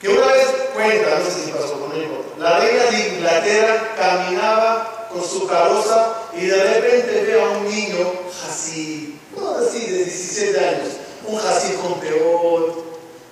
que 0.00 0.08
una 0.08 0.26
vez 0.28 0.46
cuenta, 0.74 1.18
no 1.18 1.24
sé 1.24 1.44
si 1.44 1.50
pasó 1.50 1.80
con 1.80 1.92
él, 1.92 2.08
la 2.38 2.60
reina 2.60 2.84
de 2.84 3.08
Inglaterra 3.08 3.94
caminaba 3.98 5.08
con 5.12 5.24
su 5.24 5.46
carroza 5.48 6.28
y 6.36 6.46
de 6.46 6.62
repente 6.62 7.24
ve 7.24 7.42
a 7.42 7.48
un 7.58 7.68
niño 7.68 8.12
así, 8.48 9.18
no 9.36 9.56
así, 9.56 9.86
de 9.86 10.04
17 10.04 10.58
años, 10.58 10.88
un 11.26 11.36
jazí 11.36 11.72
con 11.74 11.98
peor, 11.98 12.84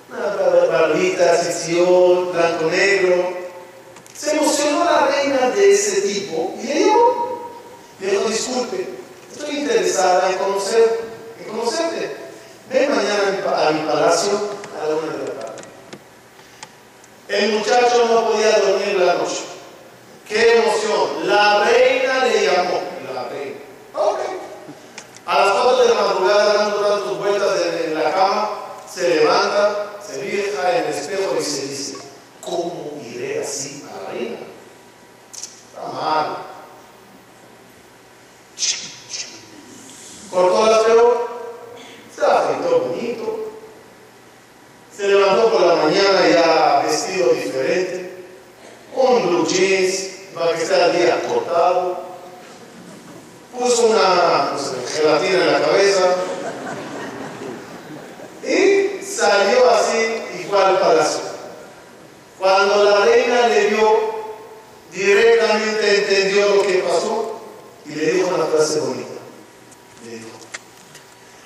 una 0.08 0.66
barbita, 0.66 1.36
sección, 1.36 2.32
blanco-negro. 2.32 3.46
Se 4.16 4.32
emocionó 4.32 4.84
la 4.84 5.06
reina 5.06 5.50
de 5.50 5.72
ese 5.72 6.00
tipo 6.00 6.54
y 6.60 6.66
le 6.66 6.74
dijo, 6.74 7.52
dijo, 8.00 8.28
disculpe, 8.28 8.88
estoy 9.30 9.58
interesada 9.58 10.30
en 10.30 10.38
conocer 10.38 11.05
conocerte. 11.46 12.16
Ven 12.70 12.90
mañana 12.94 13.68
a 13.68 13.70
mi 13.70 13.82
palacio 13.86 14.32
a 14.80 14.88
la 14.88 14.94
una 14.96 15.12
de 15.12 15.18
la 15.18 15.40
tarde. 15.40 15.62
El 17.28 17.52
muchacho 17.52 18.06
no 18.08 18.30
podía 18.30 18.58
dormir 18.58 18.96
la 18.98 19.14
noche. 19.14 19.44
¡Qué 20.28 20.56
emoción! 20.58 21.28
La 21.28 21.64
reina 21.64 22.24
le 22.24 22.46
llamó. 22.46 22.80
La 23.14 23.24
reina. 23.28 23.58
Ok. 23.94 24.18
A 25.26 25.38
las 25.38 25.52
cuatro 25.52 25.82
de 25.82 25.94
la 25.94 26.00
madrugada, 26.00 26.54
dando 26.54 26.76
tantas 26.76 27.18
vueltas 27.18 27.60
en, 27.84 27.94
la 27.94 28.12
cama, 28.12 28.50
se 28.92 29.08
levanta, 29.08 29.96
se 30.04 30.20
fija 30.20 30.76
en 30.76 30.84
el 30.84 30.94
espejo 30.94 31.36
y 31.38 31.42
se 31.42 31.66
dice, 31.66 31.96
¿cómo 32.40 33.00
iré 33.04 33.42
así 33.42 33.84
a 33.88 34.02
la 34.02 34.10
reina? 34.10 34.38
Está 35.74 35.88
mal. 35.92 36.36
Cortó 40.30 40.66
la 40.70 40.82
peor 40.84 41.35
se 42.16 42.24
afeitó 42.24 42.80
bonito, 42.80 43.50
se 44.96 45.08
levantó 45.08 45.50
por 45.52 45.60
la 45.60 45.76
mañana 45.76 46.28
ya 46.28 46.82
vestido 46.86 47.34
diferente, 47.34 48.24
con 48.94 49.28
blue 49.28 49.46
jeans 49.46 50.10
para 50.34 50.54
que 50.54 50.62
esté 50.62 50.82
el 50.82 50.92
día 50.96 51.22
cortado, 51.28 52.00
puso 53.52 53.88
una 53.88 54.52
gelatina 54.94 55.44
en 55.44 55.52
la 55.52 55.60
cabeza 55.60 56.14
y 58.42 59.04
salió 59.04 59.70
así 59.70 60.40
igual 60.40 60.78
para 60.78 60.80
palacio. 60.80 61.20
Cuando 62.38 62.84
la 62.84 63.04
reina 63.04 63.48
le 63.48 63.66
vio, 63.68 64.16
directamente 64.92 65.98
entendió 65.98 66.54
lo 66.54 66.62
que 66.62 66.78
pasó 66.78 67.40
y 67.84 67.94
le 67.94 68.12
dijo 68.12 68.34
una 68.34 68.46
frase 68.46 68.80
bonita. 68.80 69.20
Le 70.04 70.10
dijo, 70.16 70.28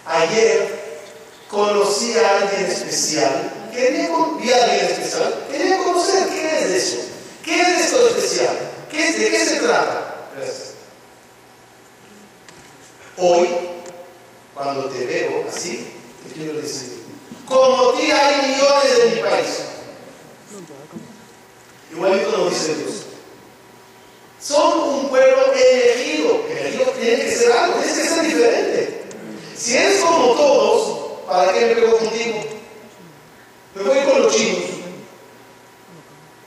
Ayer 0.06 0.80
conocí 1.48 2.16
a 2.18 2.38
alguien 2.38 2.66
especial, 2.66 3.70
quería, 3.72 4.08
vi 4.40 4.52
a 4.52 4.64
alguien 4.64 4.86
especial, 4.86 5.46
quería 5.50 5.78
conocer 5.78 6.28
qué 6.28 6.58
es 6.58 6.70
eso, 6.70 6.96
qué 7.44 7.60
es 7.60 7.68
esto 7.80 8.08
especial, 8.08 8.70
de 8.92 9.30
qué 9.30 9.44
se 9.44 9.56
trata. 9.56 10.14
Hoy, 13.16 13.48
cuando 14.54 14.86
te 14.86 15.04
veo 15.04 15.44
así, 15.48 15.92
te 16.26 16.34
quiero 16.34 16.60
decir, 16.60 17.02
como 17.46 17.92
ti 17.92 18.10
hay 18.10 18.50
millones 18.50 18.98
en 19.04 19.14
mi 19.14 19.20
país. 19.20 19.60
Igualito 21.92 22.30
nos 22.36 22.50
dice 22.50 22.74
Dios. 22.76 22.94
Son 24.40 24.80
un 24.80 25.08
pueblo 25.08 25.52
elegido. 25.52 26.46
Elegido 26.48 26.84
tiene 26.92 27.24
que 27.24 27.36
ser 27.36 27.52
algo, 27.52 27.80
tiene 27.80 28.02
que 28.02 28.08
ser 28.08 28.22
diferente. 28.22 28.99
Si 29.60 29.76
eres 29.76 30.00
como 30.00 30.32
todos, 30.32 31.26
¿para 31.26 31.52
qué 31.52 31.66
me 31.66 31.74
pego 31.74 31.98
contigo? 31.98 32.38
Me 33.74 33.82
voy 33.82 33.98
con 34.10 34.22
los 34.22 34.34
chinos. 34.34 34.70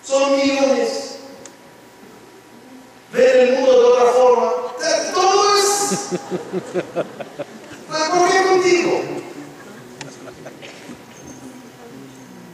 Son 0.04 0.36
millones. 0.36 1.18
Ver 3.12 3.38
el 3.38 3.54
mundo 3.54 3.72
de 3.72 3.86
otra 3.86 4.06
forma. 4.14 4.52
Todo 5.14 5.58
es. 5.58 5.70
¿Por 7.88 8.32
qué 8.32 8.48
contigo? 8.48 9.02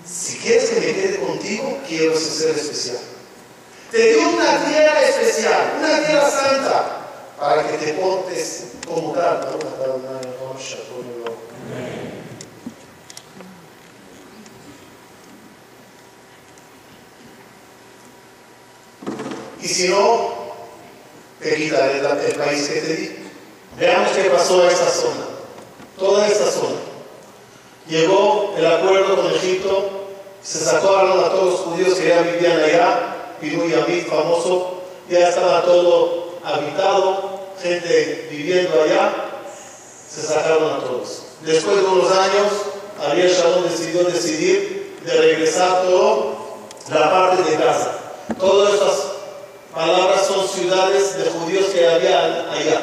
Si 0.05 0.37
quieres 0.39 0.69
que 0.71 0.79
me 0.81 0.93
quede 0.93 1.19
contigo, 1.19 1.77
quiero 1.87 2.19
ser 2.19 2.57
especial. 2.57 2.99
Te 3.91 4.13
dio 4.13 4.29
una 4.29 4.65
tierra 4.65 5.01
especial, 5.03 5.75
una 5.79 6.05
tierra 6.05 6.29
santa, 6.29 7.07
para 7.39 7.65
que 7.65 7.77
te 7.77 7.93
portes 7.93 8.65
como 8.85 9.13
tal. 9.13 9.47
Y 19.61 19.67
si 19.67 19.87
no, 19.87 20.31
te 21.39 21.55
quitaré 21.55 21.99
el, 21.99 22.35
país 22.35 22.67
que 22.67 22.81
te 22.81 22.93
di. 22.93 23.15
Veamos 23.77 24.11
qué 24.11 24.23
pasó 24.29 24.63
a 24.63 24.71
esta 24.71 24.89
zona. 24.89 25.25
Toda 25.97 26.27
esta 26.27 26.51
zona. 26.51 26.75
Llegó 27.87 28.53
el 28.57 28.65
acuerdo 28.65 29.15
con 29.15 29.31
Egipto, 29.31 30.07
se 30.43 30.59
sacaron 30.59 31.19
a 31.19 31.29
todos 31.29 31.51
los 31.51 31.59
judíos 31.61 31.97
que 31.97 32.09
ya 32.09 32.21
vivían 32.21 32.59
allá, 32.59 33.15
y 33.41 33.49
Yamid 33.51 34.07
famoso, 34.07 34.81
ya 35.09 35.29
estaba 35.29 35.63
todo 35.63 36.37
habitado, 36.43 37.47
gente 37.61 38.27
viviendo 38.29 38.81
allá, 38.81 39.28
se 40.09 40.21
sacaron 40.21 40.73
a 40.73 40.79
todos. 40.79 41.23
Después 41.41 41.77
de 41.77 41.83
unos 41.83 42.11
años, 42.11 42.51
Ariel 43.07 43.31
Sharon 43.31 43.63
decidió 43.63 44.03
decidir 44.03 44.97
de 45.05 45.13
regresar 45.13 45.83
todo 45.83 46.37
la 46.89 47.11
parte 47.11 47.43
de 47.43 47.57
Gaza. 47.57 47.91
Todas 48.37 48.73
estas 48.73 48.95
palabras 49.73 50.25
son 50.27 50.47
ciudades 50.47 51.17
de 51.17 51.29
judíos 51.29 51.65
que 51.67 51.87
había 51.87 52.51
allá. 52.51 52.81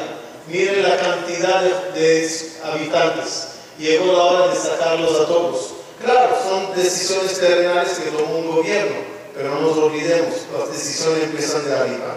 Miren 0.48 0.82
la 0.82 0.96
cantidad 0.96 1.62
de, 1.62 2.30
habitantes. 2.64 3.48
Llegó 3.78 4.12
la 4.12 4.22
hora 4.22 4.48
de 4.48 4.56
sacarlos 4.56 5.20
a 5.20 5.26
todos. 5.26 5.70
Claro, 6.02 6.36
son 6.48 6.74
decisiones 6.74 7.38
terrenales 7.38 7.98
que 7.98 8.10
tomó 8.10 8.38
un 8.38 8.56
gobierno, 8.56 8.96
pero 9.34 9.54
no 9.54 9.60
nos 9.60 9.76
olvidemos, 9.78 10.34
las 10.56 10.72
decisiones 10.72 11.24
empiezan 11.24 11.64
de 11.64 11.74
arriba. 11.74 12.16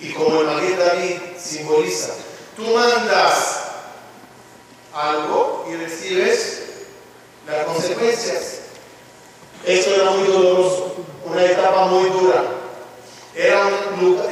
Y 0.00 0.12
como 0.12 0.40
el 0.40 0.46
Magid 0.46 0.78
David 0.78 1.16
simboliza, 1.38 2.12
tú 2.56 2.62
mandas 2.62 3.60
algo 4.94 5.66
y 5.70 5.76
recibes 5.76 6.62
las 7.46 7.64
consecuencias. 7.64 8.60
Eso 9.64 9.94
era 9.94 10.10
muy 10.10 10.28
doloroso, 10.28 10.94
una 11.24 11.44
etapa 11.44 11.86
muy 11.86 12.08
dura. 12.10 12.44
Eran, 13.34 13.68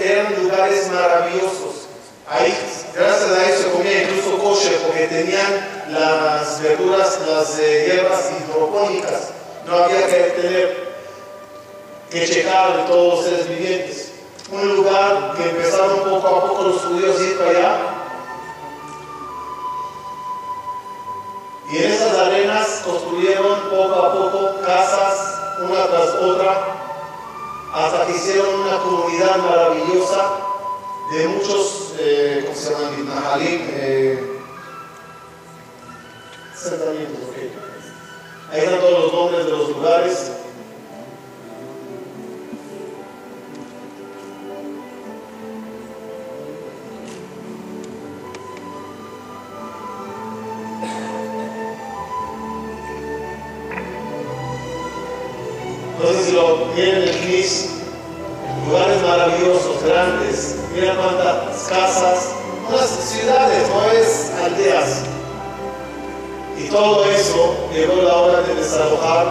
eran 0.00 0.42
lugares 0.42 0.88
maravillosos. 0.92 1.88
Ahí, 2.28 2.54
gracias 2.94 3.30
a 3.30 3.50
eso, 3.50 3.72
comía 3.72 4.04
incluso 4.04 4.38
kosher 4.38 4.76
porque 4.86 5.06
tenían 5.08 5.84
las 5.88 6.62
verduras, 6.62 7.18
las 7.26 7.56
hierbas 7.58 8.30
hidropónicas. 8.30 9.30
No 9.66 9.76
había 9.76 10.06
que 10.06 10.16
tener 10.40 10.92
que 12.10 12.26
checar 12.28 12.76
de 12.76 12.82
todos 12.84 13.14
los 13.14 13.24
seres 13.24 13.48
vivientes. 13.48 14.12
Un 14.50 14.76
lugar 14.76 15.34
que 15.36 15.48
empezaron 15.48 16.00
poco 16.00 16.28
a 16.28 16.46
poco 16.46 16.62
los 16.62 16.82
judíos 16.82 17.18
a 17.18 17.24
ir 17.24 17.38
para 17.38 17.50
allá. 17.50 18.01
Y 21.72 21.78
en 21.78 21.90
esas 21.90 22.18
arenas 22.18 22.82
construyeron 22.84 23.60
poco 23.70 23.94
a 23.94 24.12
poco 24.12 24.60
casas, 24.60 25.38
una 25.58 25.86
tras 25.86 26.08
otra, 26.16 26.76
hasta 27.72 28.06
que 28.06 28.12
hicieron 28.12 28.60
una 28.60 28.76
comunidad 28.76 29.36
maravillosa 29.38 30.32
de 31.12 31.28
muchos, 31.28 31.94
eh, 31.98 32.42
¿cómo 32.44 32.58
se 32.58 32.74
llaman? 32.74 33.08
Nahalim, 33.08 33.60
eh, 33.70 34.38
Ahí 38.52 38.60
están 38.60 38.80
todos 38.80 39.04
los 39.04 39.12
nombres 39.14 39.46
de 39.46 39.50
los 39.50 39.68
lugares. 39.70 40.41
Casas, 61.72 62.28
unas 62.68 62.88
ciudades, 62.88 63.68
no 63.68 63.90
es 63.90 64.30
aldeas. 64.44 65.02
Y 66.58 66.68
todo 66.68 67.04
eso 67.06 67.68
llegó 67.72 68.02
la 68.02 68.14
hora 68.14 68.42
de 68.42 68.54
desalojar. 68.54 69.26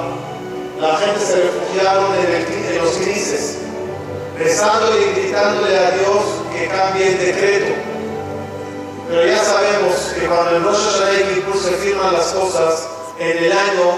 La 0.80 0.98
gente 0.98 1.20
se 1.20 1.36
refugiaron 1.36 2.06
en, 2.16 2.78
los 2.84 2.96
crisis, 2.96 3.58
rezando 4.38 4.98
y 5.00 5.14
gritándole 5.14 5.78
a 5.78 5.92
Dios 5.92 6.24
que 6.52 6.68
cambie 6.68 7.08
el 7.08 7.18
decreto. 7.20 7.74
Pero 9.08 9.28
ya 9.28 9.44
sabemos 9.44 9.96
que 10.16 10.26
cuando 10.26 10.58
el 10.58 10.64
Rosh 10.64 10.78
Hashanah 10.78 11.62
se 11.62 11.72
firman 11.78 12.14
las 12.14 12.32
cosas, 12.32 12.88
en 13.20 13.38
el 13.38 13.52
año 13.52 13.98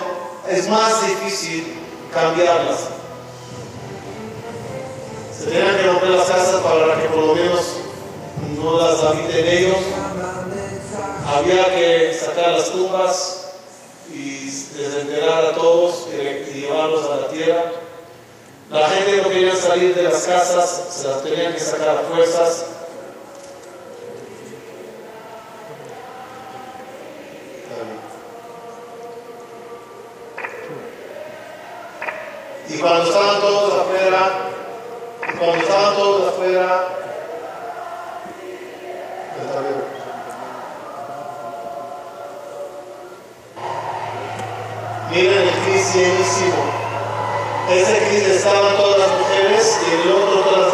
es 0.49 0.67
más 0.67 1.07
difícil 1.07 1.77
cambiarlas. 2.13 2.89
Se 5.37 5.45
tenían 5.45 5.77
que 5.77 5.83
romper 5.83 6.09
las 6.09 6.27
casas 6.27 6.61
para 6.61 7.01
que 7.01 7.07
por 7.09 7.25
lo 7.25 7.35
menos 7.35 7.82
no 8.55 8.77
las 8.77 9.03
habiten 9.03 9.47
ellos. 9.47 9.77
Había 11.25 11.65
que 11.75 12.13
sacar 12.13 12.51
las 12.51 12.71
tumbas 12.71 13.53
y 14.11 14.45
desenterrar 14.45 15.45
a 15.45 15.53
todos 15.53 16.07
y 16.11 16.59
llevarlos 16.59 17.09
a 17.09 17.15
la 17.21 17.27
tierra. 17.29 17.71
La 18.69 18.89
gente 18.89 19.21
no 19.21 19.29
quería 19.29 19.55
salir 19.55 19.93
de 19.95 20.03
las 20.03 20.23
casas, 20.23 20.87
se 20.89 21.07
las 21.07 21.23
tenían 21.23 21.53
que 21.53 21.59
sacar 21.59 21.97
a 21.97 22.01
fuerzas. 22.01 22.65
Y 32.69 32.77
cuando 32.79 33.03
estaban 33.03 33.41
todos 33.41 33.73
afuera, 33.81 34.31
y 35.31 35.37
cuando 35.37 35.57
estaban 35.57 35.95
todos 35.95 36.33
afuera, 36.33 37.02
Miren 45.11 45.41
el 45.41 45.49
Cris 45.49 45.93
llenísimo. 45.93 46.55
Ese 47.69 47.97
Cris 48.07 48.27
estaban 48.37 48.75
todas 48.77 48.97
las 48.99 49.19
mujeres 49.19 49.79
y 49.87 50.07
el 50.07 50.11
otro 50.11 50.39
todas 50.41 50.59
las 50.59 50.72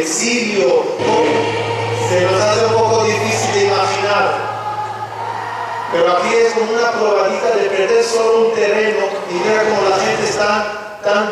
exilio, 0.00 0.84
se 2.08 2.20
nos 2.22 2.40
hace 2.40 2.66
un 2.66 2.72
poco 2.72 3.04
difícil 3.04 3.54
de 3.54 3.64
imaginar. 3.66 4.50
Pero 5.92 6.16
aquí 6.16 6.34
es 6.34 6.52
como 6.54 6.72
una 6.72 6.92
probadita 6.92 7.50
de 7.56 7.68
perder 7.68 8.04
solo 8.04 8.48
un 8.48 8.54
terreno 8.54 9.06
y 9.30 9.34
mira 9.34 9.64
como 9.64 9.88
la 9.88 9.96
gente 9.96 10.24
está 10.24 11.00
tan 11.02 11.30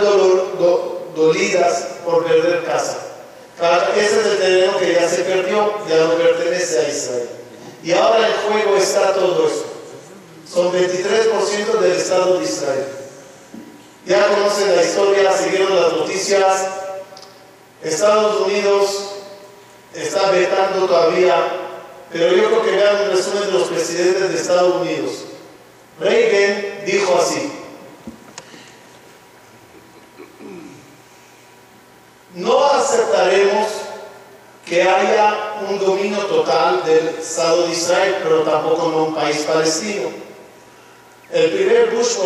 dolidas 1.14 1.86
por 2.04 2.24
perder 2.24 2.64
casa. 2.64 2.98
Ese 3.96 4.20
es 4.20 4.26
el 4.26 4.38
terreno 4.38 4.78
que 4.78 4.94
ya 4.94 5.08
se 5.08 5.22
perdió, 5.22 5.72
ya 5.88 5.96
no 6.04 6.14
pertenece 6.14 6.78
a 6.78 6.88
Israel. 6.88 7.28
Y 7.82 7.92
ahora 7.92 8.28
en 8.28 8.52
juego 8.52 8.76
está 8.76 9.14
todo 9.14 9.46
eso. 9.46 9.64
Son 10.52 10.72
23% 10.72 11.78
del 11.80 11.92
Estado 11.92 12.38
de 12.38 12.44
Israel. 12.44 12.86
Ya 14.06 14.26
conocen 14.28 14.74
la 14.74 14.82
historia, 14.82 15.32
siguieron 15.36 15.74
las 15.74 15.92
noticias. 15.92 16.68
Estados 17.82 18.46
Unidos 18.46 19.10
está 19.94 20.30
vetando 20.30 20.86
todavía, 20.86 21.34
pero 22.12 22.34
yo 22.34 22.46
creo 22.46 22.62
que 22.62 22.70
vean 22.72 23.04
un 23.04 23.16
resumen 23.16 23.46
de 23.46 23.52
los 23.52 23.68
presidentes 23.68 24.28
de 24.28 24.36
Estados 24.36 24.76
Unidos. 24.76 25.24
Reagan 26.00 26.84
dijo 26.86 27.18
así, 27.20 27.52
no 32.34 32.64
aceptaremos 32.66 33.68
que 34.64 34.82
haya 34.82 35.54
un 35.68 35.78
dominio 35.78 36.18
total 36.26 36.84
del 36.84 37.08
Estado 37.08 37.66
de 37.66 37.72
Israel, 37.72 38.16
pero 38.22 38.42
tampoco 38.42 38.88
no 38.90 39.04
un 39.04 39.14
país 39.14 39.38
palestino. 39.38 40.10
El 41.32 41.50
primer 41.50 41.90
Bush 41.90 42.16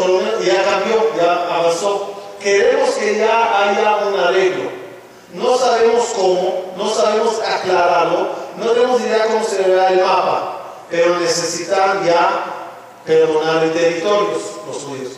ya 0.44 0.64
cambió, 0.64 1.12
ya 1.16 1.54
avanzó. 1.54 2.14
Queremos 2.40 2.90
que 2.90 3.18
ya 3.18 3.62
haya 3.62 4.06
un 4.06 4.18
arreglo. 4.18 4.81
No 5.34 5.56
sabemos 5.56 6.08
cómo, 6.14 6.74
no 6.76 6.90
sabemos 6.90 7.40
aclararlo, 7.40 8.28
no 8.58 8.70
tenemos 8.72 9.00
idea 9.00 9.26
cómo 9.28 9.44
se 9.44 9.62
verá 9.62 9.88
el 9.88 10.00
mapa, 10.00 10.84
pero 10.90 11.18
necesitan 11.18 12.04
ya 12.04 12.44
perdonar 13.06 13.64
el 13.64 13.72
territorio 13.72 14.28
los 14.66 14.82
judíos. 14.82 15.12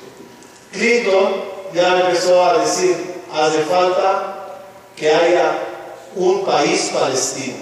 Clinton 0.73 1.35
ya 1.73 2.01
empezó 2.01 2.45
a 2.45 2.59
decir, 2.59 2.97
hace 3.33 3.59
falta 3.63 4.61
que 4.97 5.11
haya 5.11 5.59
un 6.15 6.45
país 6.45 6.91
palestino. 6.93 7.57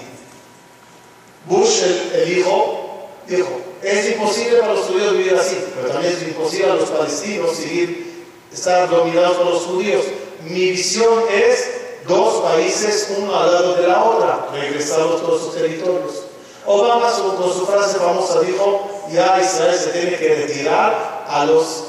Bush, 1.45 1.81
el, 2.13 2.37
hijo, 2.37 3.09
dijo, 3.27 3.49
es 3.81 4.11
imposible 4.11 4.59
para 4.59 4.73
los 4.73 4.85
judíos 4.85 5.17
vivir 5.17 5.35
así, 5.35 5.57
pero 5.75 5.89
también 5.89 6.13
es 6.13 6.23
imposible 6.23 6.71
a 6.71 6.75
los 6.75 6.89
palestinos 6.89 7.55
seguir, 7.55 8.25
estar 8.53 8.89
dominados 8.89 9.37
por 9.37 9.47
los 9.47 9.63
judíos. 9.63 10.05
Mi 10.45 10.71
visión 10.71 11.23
es 11.31 11.82
dos 12.07 12.43
países 12.43 13.13
uno 13.17 13.37
al 13.37 13.51
lado 13.51 13.75
de 13.75 13.87
la 13.87 14.03
otra, 14.03 14.47
regresar 14.51 14.99
todos 14.99 15.41
sus 15.41 15.55
territorios. 15.55 16.23
Obama 16.65 17.11
con 17.11 17.53
su 17.53 17.65
frase 17.65 17.97
famosa 17.97 18.39
dijo, 18.41 18.89
ya 19.11 19.41
Israel 19.41 19.77
se 19.77 19.89
tiene 19.89 20.17
que 20.17 20.35
retirar 20.35 21.25
a 21.27 21.45
los 21.45 21.83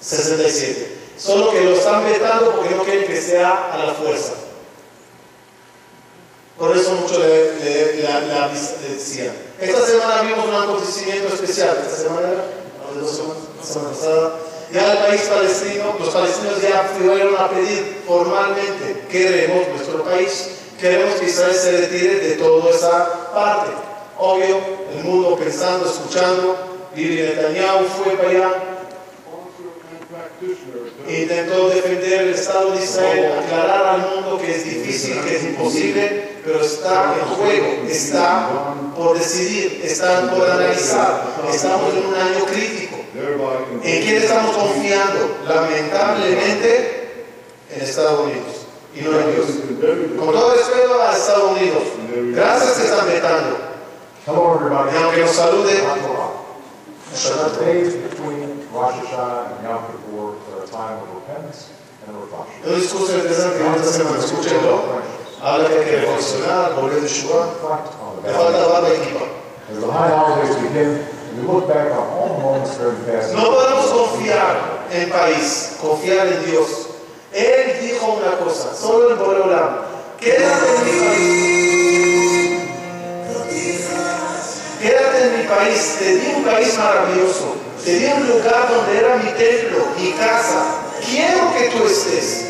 67. 0.00 1.00
Solo 1.18 1.50
que 1.50 1.60
lo 1.60 1.74
están 1.74 2.04
vetando 2.04 2.52
porque 2.52 2.74
no 2.74 2.82
quieren 2.82 3.06
que 3.06 3.20
sea 3.20 3.72
a 3.72 3.78
la 3.78 3.92
fuerza. 3.94 4.32
Por 6.58 6.76
eso 6.76 6.92
mucho 6.92 7.18
le, 7.18 7.54
le, 7.58 8.02
la, 8.02 8.48
decía. 8.48 9.32
Esta 9.60 9.86
semana 9.86 10.22
vimos 10.22 10.46
un 10.46 10.54
acontecimiento 10.54 11.34
especial. 11.34 11.78
Esta 11.86 12.02
semana, 12.02 12.28
la 12.30 13.64
semana 13.64 13.90
pasada, 13.90 14.32
ya 14.72 14.92
el 14.92 14.98
país 14.98 15.22
palestino, 15.22 15.96
los 15.98 16.08
palestinos 16.08 16.62
ya 16.62 16.90
fueron 16.98 17.36
a 17.36 17.50
pedir 17.50 18.02
formalmente, 18.06 19.04
queremos 19.10 19.68
nuestro 19.68 20.02
país, 20.02 20.50
queremos 20.80 21.14
que 21.16 21.26
Israel 21.26 21.54
se 21.54 21.72
retire 21.72 22.14
de 22.16 22.30
toda 22.36 22.70
esa 22.70 23.32
parte. 23.34 23.70
Obvio, 24.18 24.60
el 24.96 25.04
mundo 25.04 25.36
pensando, 25.36 25.86
escuchando, 25.86 26.56
Bibi 26.94 27.22
Netanyahu 27.22 27.84
fue 27.84 28.12
para 28.14 28.28
allá, 28.30 28.52
intentó 31.08 31.68
defender 31.68 32.22
el 32.22 32.34
Estado 32.34 32.70
de 32.70 32.84
Israel, 32.84 33.32
aclarar 33.44 33.86
al 33.86 34.00
mundo 34.00 34.40
que 34.40 34.52
es 34.52 34.64
difícil, 34.64 35.20
que 35.22 35.36
es 35.36 35.44
imposible, 35.44 36.38
pero 36.44 36.60
está 36.60 37.14
en 37.20 37.34
juego, 37.34 37.88
está 37.88 38.74
por 38.96 39.18
decidir, 39.18 39.80
está 39.84 40.30
por 40.30 40.48
analizar. 40.48 41.24
Estamos 41.52 41.94
en 41.94 42.06
un 42.06 42.14
año 42.14 42.44
crítico. 42.46 42.91
¿En 43.14 44.02
quién 44.02 44.22
estamos 44.22 44.56
confiando? 44.56 45.36
Lamentablemente 45.46 47.26
en 47.70 47.80
Estados 47.82 48.20
Unidos 48.20 48.66
y 48.94 49.02
no 49.02 49.18
en 49.18 49.34
Dios. 49.34 49.46
Con 50.18 50.32
todo 50.32 50.54
respeto 50.54 51.02
a 51.02 51.12
Estados 51.12 51.50
Unidos, 51.52 51.82
gracias 52.34 52.72
que 52.78 52.84
están 52.84 53.06
vetando. 53.06 53.56
Y 54.26 55.02
aunque 55.02 55.20
nos 55.20 55.30
salude. 55.32 55.82
Un 62.64 62.80
discurso 62.80 63.14
interesante 63.14 63.58
que 63.58 63.76
esta 63.76 63.92
semana, 63.92 64.18
escúchenlo. 64.18 64.82
Habla 65.42 65.68
que 65.68 65.74
hay 65.78 65.84
que 65.84 65.96
reflexionar, 65.96 66.74
volver 66.74 67.00
de 67.02 67.08
Shua. 67.08 67.46
Me 68.24 68.32
falta 68.32 68.66
barba 68.68 68.88
y 68.88 68.92
equipa. 68.92 69.24
No 73.34 73.44
podemos 73.44 73.86
confiar 73.86 74.86
en 74.92 75.10
país, 75.10 75.76
confiar 75.80 76.26
en 76.26 76.44
Dios. 76.44 76.68
Él 77.32 77.78
dijo 77.80 78.06
una 78.06 78.38
cosa, 78.38 78.74
solo 78.74 79.12
en 79.12 79.18
Boreolam. 79.18 79.78
Quédate 80.20 80.66
en 80.76 80.84
mi 80.84 80.92
país. 81.00 81.42
Quédate 84.80 85.24
en 85.24 85.38
mi 85.38 85.44
país. 85.48 85.96
Te 85.98 86.16
di 86.16 86.34
un 86.36 86.44
país 86.44 86.76
maravilloso. 86.76 87.54
Tenía 87.84 88.14
un 88.14 88.28
lugar 88.28 88.68
donde 88.70 88.98
era 88.98 89.16
mi 89.16 89.30
templo, 89.32 89.86
mi 89.96 90.12
casa. 90.12 90.64
Quiero 91.04 91.52
que 91.56 91.70
tú 91.70 91.84
estés. 91.86 92.46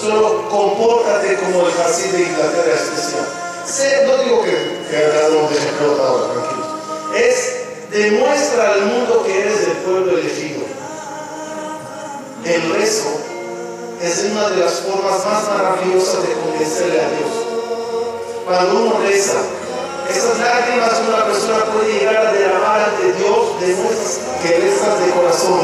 Solo 0.00 0.48
compórtate 0.48 1.36
como 1.36 1.66
el 1.66 1.72
jardín 1.72 2.12
de 2.12 2.22
Inglaterra 2.22 2.74
especial. 2.74 3.26
No 4.06 4.16
digo 4.24 4.42
que, 4.42 4.86
que 4.90 4.96
de 4.96 5.58
ejemplo 5.58 6.04
ahora, 6.04 6.32
tranquilo. 6.32 6.66
Es 7.14 7.61
demuestra 7.92 8.72
al 8.72 8.86
mundo 8.86 9.22
que 9.24 9.38
eres 9.38 9.66
del 9.66 9.76
pueblo 9.78 10.16
elegido. 10.18 10.62
El 12.44 12.72
rezo 12.72 13.20
es 14.00 14.24
una 14.30 14.48
de 14.48 14.56
las 14.56 14.72
formas 14.80 15.24
más 15.26 15.48
maravillosas 15.48 16.26
de 16.26 16.34
convencerle 16.34 17.00
a 17.00 17.08
Dios. 17.10 17.32
Cuando 18.46 18.80
uno 18.80 18.98
reza, 19.00 19.38
esas 20.10 20.38
lágrimas 20.38 21.02
una 21.06 21.24
persona 21.26 21.64
puede 21.66 21.92
llegar 21.92 22.26
a 22.26 22.32
derramar 22.32 22.80
ante 22.80 23.12
Dios 23.12 23.60
de 23.60 23.68
nuestras 23.68 24.20
querezas 24.42 24.98
de 24.98 25.10
corazón. 25.12 25.60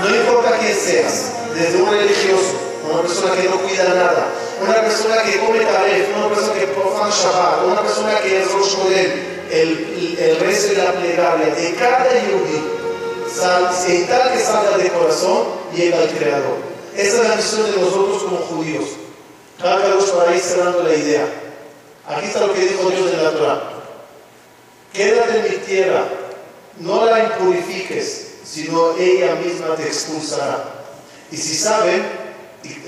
No 0.00 0.16
importa 0.16 0.58
quién 0.58 0.74
seas, 0.74 1.32
desde 1.54 1.82
un 1.82 1.90
religioso, 1.90 2.54
una 2.90 3.02
persona 3.02 3.34
que 3.34 3.48
no 3.48 3.56
cuida 3.58 3.84
nada, 3.84 4.28
una 4.60 4.80
persona 4.80 5.22
que 5.22 5.38
come 5.38 5.60
taref, 5.60 6.16
una 6.16 6.28
persona 6.28 6.54
que 6.54 6.66
profana 6.68 7.10
Shabbat, 7.10 7.66
una 7.66 7.82
persona 7.82 8.18
que 8.20 8.42
es 8.42 8.52
Rosh 8.52 8.76
el, 9.50 10.16
el 10.18 10.36
rezo 10.40 10.72
y 10.72 10.76
la 10.76 10.92
plegaria 10.92 11.54
de 11.54 11.74
cada 11.74 12.12
yudí, 12.12 12.78
si 13.72 14.04
tal 14.04 14.32
que 14.32 14.38
salga 14.40 14.76
de 14.76 14.88
corazón, 14.90 15.44
llega 15.74 15.98
al 15.98 16.08
Creador. 16.08 16.56
Esa 16.96 17.22
es 17.22 17.28
la 17.28 17.36
misión 17.36 17.70
de 17.70 17.80
nosotros 17.80 18.22
como 18.24 18.36
judíos. 18.38 18.88
Cada 19.60 19.78
por 19.96 20.28
ahí 20.28 20.38
cerrando 20.40 20.82
la 20.82 20.94
idea. 20.94 21.26
Aquí 22.06 22.26
está 22.26 22.40
lo 22.40 22.52
que 22.52 22.60
dijo 22.60 22.90
Dios 22.90 23.12
en 23.12 23.24
la 23.24 23.30
Torah. 23.30 23.62
Quédate 24.92 25.38
en 25.38 25.50
mi 25.50 25.56
tierra, 25.64 26.04
no 26.80 27.04
la 27.04 27.24
impurifiques, 27.24 28.28
sino 28.44 28.96
ella 28.96 29.34
misma 29.36 29.76
te 29.76 29.84
expulsará. 29.84 30.64
Y 31.30 31.36
si 31.36 31.54
saben, 31.54 32.02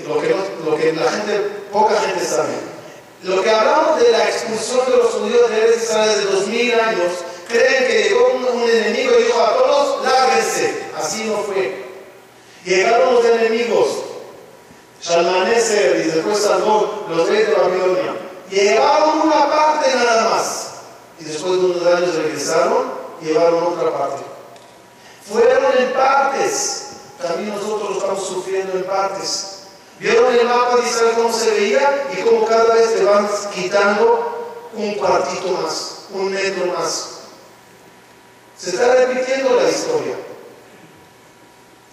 lo 0.07 0.19
que, 0.19 0.35
lo 0.65 0.75
que 0.75 0.93
la 0.93 1.11
gente, 1.11 1.60
poca 1.71 1.99
gente 1.99 2.25
sabe, 2.25 2.53
lo 3.23 3.41
que 3.41 3.49
hablamos 3.49 3.99
de 3.99 4.11
la 4.11 4.27
expulsión 4.27 4.85
de 4.89 4.97
los 4.97 5.11
judíos 5.11 5.49
de 5.49 5.75
Israel 5.75 6.09
desde 6.15 6.31
dos 6.31 6.47
mil 6.47 6.79
años, 6.79 7.11
creen 7.47 7.87
que 7.87 8.03
llegó 8.03 8.31
un, 8.33 8.69
enemigo 8.69 9.13
y 9.19 9.23
dijo 9.23 9.39
a 9.39 9.57
todos, 9.57 10.05
lárguense. 10.05 10.83
Así 10.97 11.23
no 11.25 11.37
fue. 11.37 11.85
Llegaron 12.63 13.15
los 13.15 13.25
enemigos, 13.25 13.87
Shalmaneser 15.01 16.05
y 16.05 16.09
después 16.09 16.39
Salmón, 16.39 16.89
los 17.09 17.27
reyes 17.27 17.47
de 17.47 17.55
Babilonia, 17.55 18.15
llevaron 18.49 19.21
una 19.21 19.49
parte 19.49 19.95
nada 19.95 20.29
más. 20.29 20.67
Y 21.19 21.23
después 21.23 21.53
de 21.53 21.59
unos 21.59 21.85
años 21.85 22.15
regresaron 22.15 23.01
llevaron 23.21 23.63
otra 23.63 23.91
parte. 23.91 24.23
Fueron 25.31 25.77
en 25.77 25.93
partes. 25.93 26.87
También 27.21 27.55
nosotros 27.55 27.97
estamos 27.97 28.27
sufriendo 28.27 28.73
en 28.73 28.83
partes. 28.83 29.60
Vieron 30.01 30.35
el 30.35 30.47
mapa 30.47 30.77
de 30.77 30.89
Israel 30.89 31.13
cómo 31.15 31.31
se 31.31 31.51
veía 31.51 32.09
y 32.11 32.21
cómo 32.23 32.47
cada 32.47 32.73
vez 32.73 32.95
te 32.95 33.03
van 33.03 33.29
quitando 33.53 34.69
un 34.73 34.95
cuartito 34.95 35.49
más, 35.49 36.05
un 36.09 36.33
metro 36.33 36.65
más. 36.77 37.19
Se 38.57 38.71
está 38.71 38.95
repitiendo 38.95 39.55
la 39.55 39.69
historia. 39.69 40.15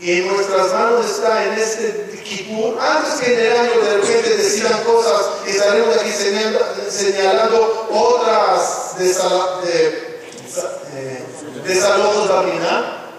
Y 0.01 0.13
en 0.13 0.29
nuestras 0.29 0.73
manos 0.73 1.05
está 1.05 1.45
en 1.45 1.59
este 1.59 2.23
Kippur, 2.25 2.79
antes 2.81 3.21
que 3.21 3.35
en 3.35 3.41
el 3.41 3.59
año 3.59 3.81
de 3.81 3.97
repente 3.99 4.37
decidan 4.37 4.85
cosas 4.85 5.31
y 5.47 5.51
estaremos 5.51 5.97
aquí 5.99 6.11
señalando 6.89 7.89
otras 7.91 8.97
de, 8.97 10.19
desalojos 11.65 12.29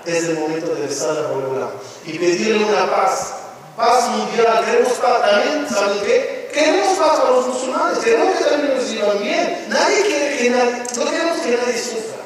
de 0.06 0.16
es 0.18 0.24
el 0.24 0.40
momento 0.40 0.74
de 0.74 0.88
besar 0.88 1.18
a 1.18 1.28
Boreolam 1.28 1.70
y 2.06 2.18
pedirle 2.18 2.66
una 2.66 2.90
paz, 2.90 3.34
paz 3.80 4.10
mundial. 4.10 4.66
Queremos 4.66 5.00
también, 5.00 5.70
¿saben 5.70 6.00
qué? 6.06 6.50
Queremos 6.54 6.98
paz 6.98 7.20
para 7.20 7.32
los 7.32 7.48
musulmanes, 7.48 8.00
queremos 8.00 8.38
que 8.38 8.44
también 8.44 8.76
nos 8.76 8.92
vivan 8.92 9.20
bien. 9.20 9.66
Nadie 9.70 10.02
quiere 10.04 10.38
que 10.38 10.50
nadie, 10.50 10.84
no 10.98 11.06
queremos 11.10 11.38
que 11.40 11.58
nadie 11.58 11.78
sufra. 11.78 12.20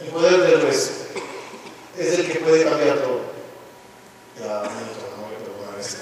El 0.00 0.08
poder 0.08 0.40
del 0.40 0.62
rezo 0.62 0.92
es 1.98 2.18
el 2.18 2.32
que 2.32 2.38
puede 2.40 2.64
cambiar 2.64 2.98
todo. 2.98 3.20
Ya, 4.40 4.62
no 4.62 5.28
me 5.28 5.36
perdonar 5.36 5.80
esto. 5.80 5.98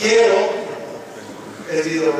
Quiero, 0.00 0.34
el 1.70 1.82
video 1.82 2.12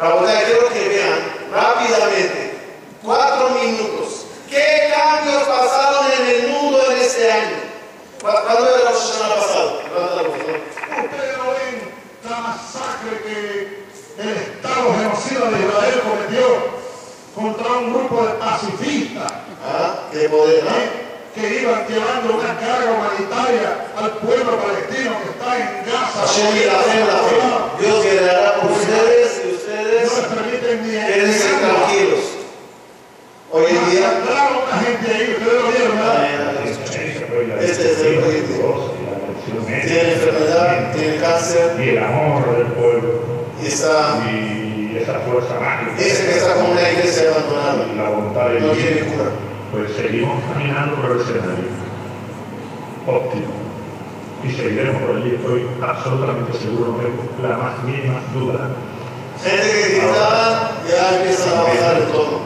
Ahora 0.00 0.32
quiero 0.44 0.68
que 0.68 0.88
vean 0.88 1.50
rápidamente, 1.52 2.58
cuatro 3.02 3.50
minutos, 3.50 4.26
qué 4.48 4.92
cambios 4.94 5.42
pasaron 5.42 6.06
en 6.12 6.26
el 6.28 6.48
mundo 6.48 6.80
en 6.90 6.98
este 6.98 7.32
año. 7.32 7.56
¿Cuándo 8.20 8.76
era 8.76 8.90
la 8.90 8.96
semana 8.96 9.34
pasada? 9.34 9.72
Ustedes 9.74 11.36
no 11.38 11.50
ven 11.50 11.92
la 12.30 12.36
masacre 12.38 13.22
que 13.24 14.22
el 14.22 14.28
Estado 14.28 14.94
genocida 14.94 15.50
de 15.50 15.66
Israel 15.66 16.02
cometió 16.02 16.78
contra 17.34 17.72
un 17.78 17.92
grupo 17.92 18.24
de 18.24 18.34
pacifistas 18.34 19.32
¿Ah? 19.64 20.08
¿Qué 20.12 20.28
poder, 20.28 20.64
que 21.34 21.60
iban 21.62 21.86
llevando 21.86 22.34
una 22.34 22.58
carga 22.58 22.92
humanitaria 22.92 23.86
al 23.96 24.10
pueblo 24.18 24.58
palestino 24.58 25.12
que 25.22 25.30
está 25.30 25.56
en 25.56 25.86
Gaza. 25.86 26.24
Dios 27.78 28.04
quedará 28.04 28.54
con 28.54 28.72
ustedes 28.72 29.42
y 29.44 29.54
ustedes 29.54 30.12
no 30.16 30.34
permiten 30.34 30.82
ni 30.82 30.90
quédense 30.90 31.48
tranquilos. 31.60 32.24
Hoy 33.50 33.64
en 33.68 33.90
día. 33.90 34.10
una 34.66 34.82
gente 34.82 35.14
ahí, 35.14 35.36
ustedes 35.38 35.62
lo 35.62 35.68
vieron, 35.68 35.96
¿verdad? 35.96 37.62
Este 37.62 37.92
es 37.92 37.98
el 38.00 38.18
político. 38.20 38.94
Tiene 39.66 40.12
enfermedad, 40.12 40.92
tiene 40.94 41.16
cáncer. 41.16 41.76
Y 41.78 41.88
el 41.90 42.04
amor 42.04 42.56
del 42.56 42.66
pueblo. 42.66 43.22
Y 43.62 43.66
está. 43.66 44.18
Y 44.30 44.98
esa 45.00 45.20
fuerza 45.20 45.54
mágica. 45.60 45.92
Dice 45.98 46.24
que 46.24 46.38
está 46.38 46.54
como 46.54 46.72
una 46.72 46.90
iglesia 46.90 47.30
abandonada. 47.30 47.86
La 47.96 48.10
voluntad 48.10 48.48
de 48.48 48.60
No 48.60 48.72
tiene 48.72 49.00
cura 49.02 49.30
pues 49.70 49.92
seguimos 49.94 50.42
caminando 50.44 50.96
por 50.96 51.12
el 51.12 51.20
escenario 51.20 51.68
óptimo 53.06 53.52
y 54.44 54.52
seguiremos 54.52 55.02
por 55.02 55.16
allí. 55.16 55.34
Estoy 55.34 55.66
absolutamente 55.82 56.58
seguro, 56.58 56.92
no 56.92 56.98
tengo 56.98 57.22
la 57.42 57.56
más 57.56 57.84
mínima 57.84 58.22
duda. 58.32 58.70
Gente 59.42 59.70
que 59.70 59.88
gritaba 59.98 60.72
ya 60.88 61.16
empiezan 61.18 61.58
a 61.58 61.62
bajar 61.62 61.96
el 61.98 62.04
tono. 62.08 62.40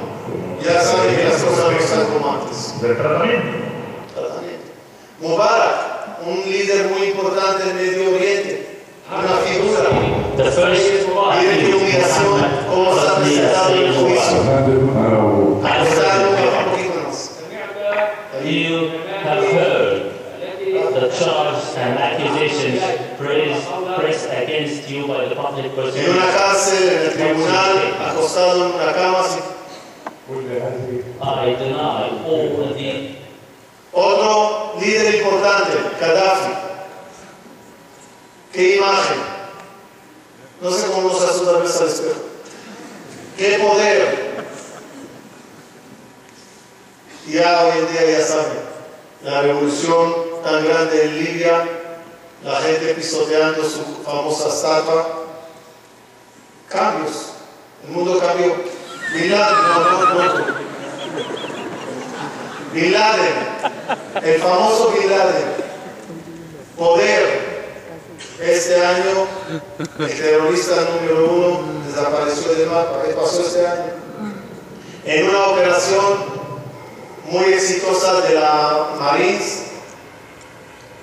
Ya 0.64 0.80
saben 0.80 1.16
que 1.16 1.24
las 1.24 1.42
cosas 1.42 1.70
no 1.70 1.78
están 1.78 2.06
como 2.06 2.32
antes. 2.32 2.80
¿Del 2.80 2.96
tratamiento? 2.96 3.48
Tratamiento. 4.14 4.66
Mubarak, 5.20 6.26
un 6.26 6.50
líder 6.50 6.90
muy 6.90 7.08
importante 7.08 7.70
en 7.70 7.76
Medio 7.76 8.14
Oriente, 8.14 8.80
una 9.10 9.36
figura. 9.38 9.90
Miren 11.40 11.66
qué 11.66 11.74
humillación, 11.74 12.40
cómo 12.68 12.94
se 12.94 13.08
ha 13.08 13.14
presentado 13.16 13.74
el 13.74 13.94
juicio. 13.94 15.42
you 18.52 18.88
have 19.22 19.44
heard 19.44 20.12
the 20.58 21.08
charge 21.18 21.76
and 21.78 21.98
accusations 21.98 22.82
pressed 23.16 24.28
against 24.30 24.90
you 24.90 25.01
by 25.14 25.28
the 25.28 25.34
public 25.34 25.72
En 25.96 26.10
una 26.10 26.26
cárcel, 26.32 26.88
en 26.88 27.02
el 27.02 27.12
tribunal, 27.12 27.94
acostado 28.08 28.66
en 28.66 28.72
una 28.72 28.92
cama. 28.92 29.24
I 31.20 31.54
deny 31.54 32.10
all 32.26 32.74
the 32.74 33.16
Otro 33.92 34.74
líder 34.80 35.14
importante, 35.16 35.72
Gaddafi. 36.00 36.52
¿Qué 38.52 38.76
imagen? 38.76 39.18
No 40.60 40.70
sé 40.70 40.86
cómo 40.86 41.08
nos 41.08 41.22
asusta 41.22 41.52
ver 41.52 41.62
al 41.62 41.66
espejo. 41.66 42.20
¿Qué 43.36 43.58
poder? 43.58 44.32
ya 47.28 47.64
hoy 47.64 47.78
en 47.78 47.92
día 47.92 48.18
ya 48.18 48.24
saben, 48.24 48.58
la 49.22 49.42
revolución 49.42 50.14
tan 50.44 50.64
grande 50.64 51.04
en 51.04 51.24
Libia, 51.24 51.81
la 52.44 52.60
gente 52.60 52.94
pisoteando 52.94 53.62
su 53.62 54.02
famosa 54.04 54.48
estatua, 54.48 55.24
cambios, 56.68 57.32
el 57.84 57.90
mundo 57.92 58.18
cambió. 58.18 58.54
Bin 62.72 62.92
Laden, 62.92 63.34
el 64.22 64.40
famoso 64.40 64.92
Laden, 65.08 65.54
poder. 66.76 67.52
Este 68.40 68.84
año, 68.84 69.26
el 70.00 70.18
terrorista 70.18 70.88
número 70.90 71.32
uno 71.32 71.60
desapareció 71.86 72.54
del 72.54 72.68
mapa. 72.68 73.02
¿Qué 73.06 73.12
pasó 73.12 73.42
este 73.42 73.66
año? 73.66 73.92
En 75.04 75.28
una 75.28 75.46
operación 75.46 76.24
muy 77.30 77.44
exitosa 77.52 78.20
de 78.22 78.34
la 78.34 78.96
Marines. 78.98 79.71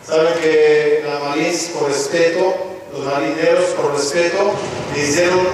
Saben 0.10 0.34
que 0.42 1.06
la 1.06 1.20
Marines, 1.30 1.70
por 1.78 1.88
respeto, 1.88 2.56
los 2.92 3.06
marineros, 3.06 3.66
por 3.80 3.94
respeto, 3.94 4.54
le 4.96 5.04
hicieron, 5.04 5.48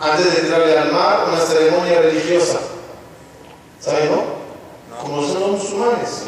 antes 0.00 0.32
de 0.32 0.40
entrarle 0.40 0.78
al 0.78 0.92
mar, 0.92 1.26
una 1.28 1.38
ceremonia 1.38 2.00
religiosa. 2.00 2.58
¿Saben, 3.78 4.12
no? 4.12 4.22
Como 4.98 5.22
son 5.22 5.40
los 5.40 5.50
musulmanes. 5.50 6.22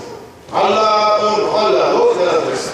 Allah, 0.53 1.17
uno, 1.23 1.59
Allah, 1.59 1.91
dos, 1.93 2.17
la 2.19 2.33
tres. 2.45 2.71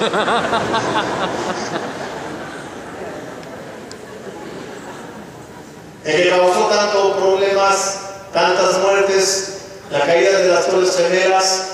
el 6.05 6.17
que 6.17 6.31
causó 6.31 6.67
tantos 6.67 7.17
problemas, 7.17 8.01
tantas 8.33 8.79
muertes, 8.79 9.59
la 9.93 10.01
caída 10.01 10.39
de 10.39 10.49
las 10.49 10.67
Torres 10.67 10.97
Gemelas 10.97 11.74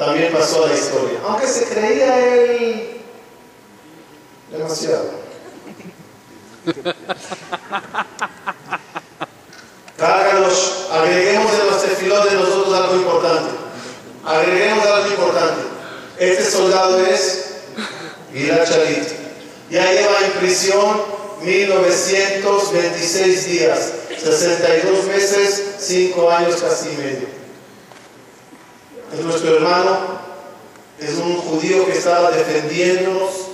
también 0.00 0.32
pasó 0.32 0.64
a 0.64 0.68
la 0.68 0.74
historia, 0.74 1.20
aunque 1.26 1.46
se 1.46 1.66
creía 1.66 2.26
él 2.26 3.02
demasiado. 4.50 5.10
Cárgalos, 9.98 10.86
agreguemos 10.90 11.52
en 11.52 11.66
los 11.66 11.82
tefilot 11.82 12.30
de 12.30 12.36
nosotros 12.36 12.74
algo 12.74 12.96
importante. 12.96 13.50
Agreguemos 14.24 14.86
algo 14.86 15.10
importante. 15.10 15.64
Este 16.18 16.50
soldado 16.50 17.04
es 17.04 17.56
Gilad. 18.32 18.66
Ya 19.68 19.92
lleva 19.92 20.24
en 20.24 20.32
prisión 20.40 21.02
1926 21.42 23.46
días. 23.46 23.92
62 24.18 25.04
meses, 25.04 25.62
5 25.78 26.30
años 26.30 26.62
casi 26.62 26.88
medio. 26.96 27.39
Es 29.12 29.20
nuestro 29.20 29.56
hermano, 29.56 29.98
es 30.98 31.14
un 31.14 31.36
judío 31.36 31.86
que 31.86 31.98
estaba 31.98 32.30
defendiéndonos. 32.30 33.48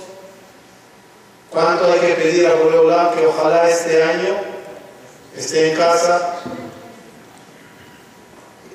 ¿Cuánto 1.49 1.91
hay 1.91 1.99
que 1.99 2.13
pedir 2.13 2.47
a 2.47 2.55
Boreolá 2.55 3.13
que 3.15 3.25
ojalá 3.25 3.67
este 3.67 4.03
año 4.03 4.35
esté 5.35 5.71
en 5.71 5.77
casa 5.77 6.41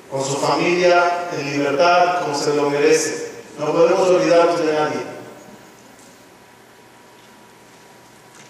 con 0.09 0.25
su 0.25 0.35
familia 0.37 1.29
en 1.37 1.51
libertad 1.51 2.21
como 2.21 2.37
se 2.37 2.53
lo 2.53 2.69
merece? 2.69 3.31
No 3.57 3.71
podemos 3.71 4.09
olvidarnos 4.09 4.59
de 4.59 4.73
nadie. 4.73 5.13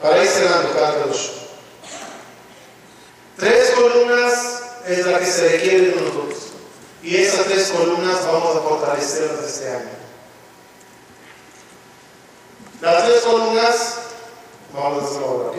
Para 0.01 0.23
ir 0.23 0.29
cerrando, 0.29 0.71
Carlos. 0.73 1.31
Tres 3.37 3.71
columnas 3.71 4.63
es 4.87 5.05
la 5.05 5.19
que 5.19 5.25
se 5.25 5.49
requiere 5.49 5.87
de 5.87 5.95
nosotros. 5.95 6.42
Y 7.03 7.17
esas 7.17 7.45
tres 7.47 7.69
columnas 7.69 8.25
vamos 8.25 8.55
a 8.55 8.59
fortalecerlas 8.61 9.45
este 9.45 9.69
año. 9.69 9.89
Las 12.79 13.05
tres 13.05 13.21
columnas, 13.23 13.95
vamos 14.73 15.03
a 15.03 15.05
hacerlo 15.05 15.27
ahora, 15.27 15.49
¿ok? 15.49 15.57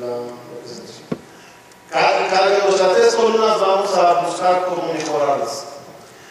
La 0.00 0.60
presentación. 0.60 1.06
Cada, 1.90 2.20
las 2.20 2.94
tres 2.94 3.14
columnas 3.14 3.58
vamos 3.58 3.94
a 3.96 4.22
buscar 4.26 4.66
cómo 4.66 4.92
mejorarlas. 4.92 5.64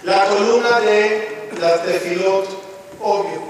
La 0.04 0.26
columna 0.26 0.80
de 0.80 1.50
la 1.60 1.82
tefilot, 1.82 2.48
obvio. 3.02 3.42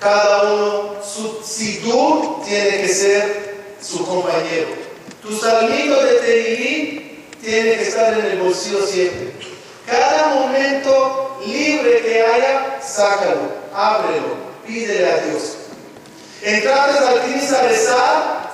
Cada 0.00 0.52
uno, 0.52 0.94
su 1.02 1.42
sidur 1.44 2.42
tiene 2.44 2.82
que 2.82 2.88
ser 2.88 3.74
su 3.80 4.04
compañero. 4.04 4.68
Tu 5.22 5.36
salmito 5.36 6.02
de 6.02 6.14
Tehilim 6.14 7.24
tiene 7.40 7.76
que 7.76 7.82
estar 7.82 8.18
en 8.18 8.24
el 8.26 8.40
bolsillo 8.40 8.84
siempre. 8.84 9.49
Cada 9.90 10.28
momento 10.34 11.38
libre 11.44 12.00
que 12.02 12.22
haya, 12.22 12.80
sácalo, 12.80 13.50
ábrelo, 13.74 14.36
pídele 14.64 15.10
a 15.10 15.16
Dios. 15.18 15.56
Entraste 16.42 17.04
al 17.06 17.20
CNIS 17.22 17.52
a 17.52 17.62
rezar, 17.62 18.50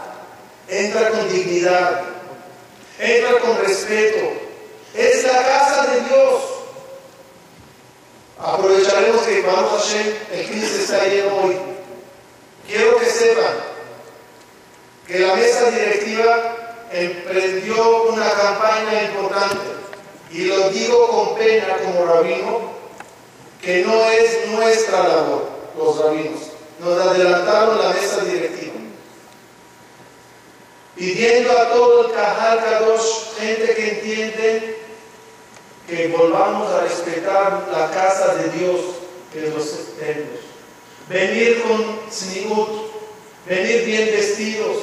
entra 0.66 1.10
con 1.10 1.28
dignidad, 1.30 2.04
entra 2.98 3.38
con 3.40 3.58
respeto. 3.58 4.32
Es 4.94 5.24
la 5.24 5.42
casa 5.42 5.86
de 5.88 6.00
Dios. 6.00 6.42
Aprovecharemos 8.38 9.22
que 9.22 9.42
Baruch 9.42 9.70
Hashem, 9.72 10.14
el 10.32 10.46
15 10.46 10.82
está 10.82 11.04
lleno 11.04 11.36
hoy. 11.36 11.56
Quiero 12.66 12.96
que 12.96 13.06
sepan 13.06 13.54
que 15.06 15.18
la 15.18 15.34
mesa 15.34 15.70
directiva 15.70 16.56
emprendió 16.90 18.04
una 18.04 18.30
campaña 18.30 19.02
importante 19.02 19.85
y 20.30 20.44
lo 20.44 20.70
digo 20.70 21.08
con 21.08 21.34
pena 21.36 21.76
como 21.78 22.04
rabino, 22.06 22.60
que 23.62 23.82
no 23.84 24.10
es 24.10 24.48
nuestra 24.48 25.08
labor, 25.08 25.48
los 25.76 25.98
rabinos. 25.98 26.40
Nos 26.78 27.00
adelantaron 27.00 27.78
la 27.78 27.90
mesa 27.90 28.24
directiva. 28.24 28.74
Pidiendo 30.94 31.52
a 31.52 31.70
todo 31.70 32.06
el 32.06 32.12
Kahal 32.12 32.58
Kadosh, 32.58 33.34
gente 33.38 33.74
que 33.74 33.90
entiende 33.90 34.78
que 35.86 36.08
volvamos 36.08 36.72
a 36.72 36.82
respetar 36.82 37.68
la 37.70 37.90
casa 37.90 38.34
de 38.34 38.48
Dios 38.50 38.80
en 39.34 39.54
los 39.54 39.96
templos. 39.98 40.40
Venir 41.08 41.62
con 41.62 42.00
snigut, 42.10 42.68
venir 43.46 43.84
bien 43.84 44.06
vestidos. 44.06 44.76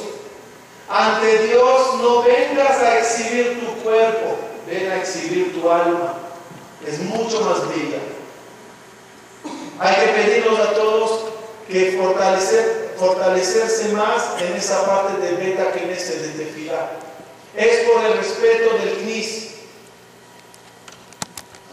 Ante 0.88 1.46
Dios 1.46 1.94
no 2.00 2.22
vengas 2.22 2.78
a 2.80 2.98
exhibir 2.98 3.60
tu 3.60 3.82
cuerpo, 3.82 4.36
ven 4.66 4.90
a 4.90 4.96
exhibir 4.96 5.54
tu 5.54 5.70
alma. 5.70 6.14
Es 6.86 6.98
mucho 7.00 7.40
más 7.40 7.68
bella. 7.68 7.98
Hay 9.78 9.94
que 9.94 10.12
pedirnos 10.12 10.60
a 10.60 10.74
todos 10.74 11.20
que 11.68 11.98
fortalecer, 12.00 12.94
fortalecerse 12.98 13.88
más 13.88 14.40
en 14.40 14.54
esa 14.54 14.84
parte 14.86 15.20
de 15.20 15.32
beta 15.32 15.72
que 15.72 15.92
este 15.92 16.18
de 16.18 16.28
tefilá. 16.28 16.92
Es 17.54 17.88
por 17.88 18.04
el 18.04 18.18
respeto 18.18 18.76
del 18.78 18.98
CNIS. 18.98 19.50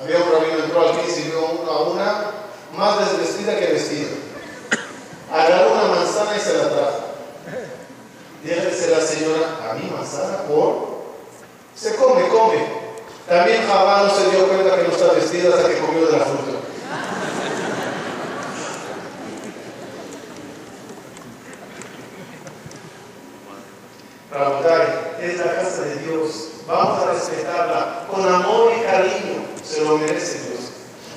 Había 0.02 0.18
un 0.18 0.32
rabino 0.32 0.64
entró 0.64 0.82
al 0.82 0.96
CNIS 0.96 1.18
y 1.18 1.22
vio 1.30 1.40
a 1.70 1.82
una 1.84 2.32
más 2.76 3.12
desvestida 3.12 3.60
que 3.60 3.74
vestida. 3.74 4.10
Agarró 5.32 5.74
una 5.74 5.96
manzana 5.96 6.36
y 6.36 6.40
se 6.40 6.58
la 6.58 6.70
trajo. 6.70 7.02
Déjese 8.44 8.90
la 8.90 9.02
señora, 9.02 9.70
a 9.70 9.74
mi 9.76 9.90
manzana 9.90 10.44
por. 10.44 11.02
Se 11.76 11.96
come, 11.96 12.28
come. 12.30 12.81
También 13.32 13.66
Jabá 13.66 14.04
no 14.04 14.14
se 14.14 14.30
dio 14.30 14.46
cuenta 14.46 14.76
que 14.76 14.84
no 14.84 14.90
está 14.90 15.14
vestida 15.14 15.56
hasta 15.56 15.70
que 15.70 15.78
comió 15.78 16.06
de 16.06 16.18
la 16.18 16.26
fruta. 16.26 16.60
Rabotai, 24.34 25.16
es 25.22 25.38
la 25.38 25.56
casa 25.56 25.82
de 25.84 25.96
Dios. 26.00 26.50
Vamos 26.68 27.04
a 27.04 27.14
respetarla 27.14 28.06
con 28.12 28.28
amor 28.28 28.74
y 28.78 28.84
cariño. 28.84 29.46
Se 29.64 29.82
lo 29.86 29.98
merece 29.98 30.50
Dios. 30.50 30.60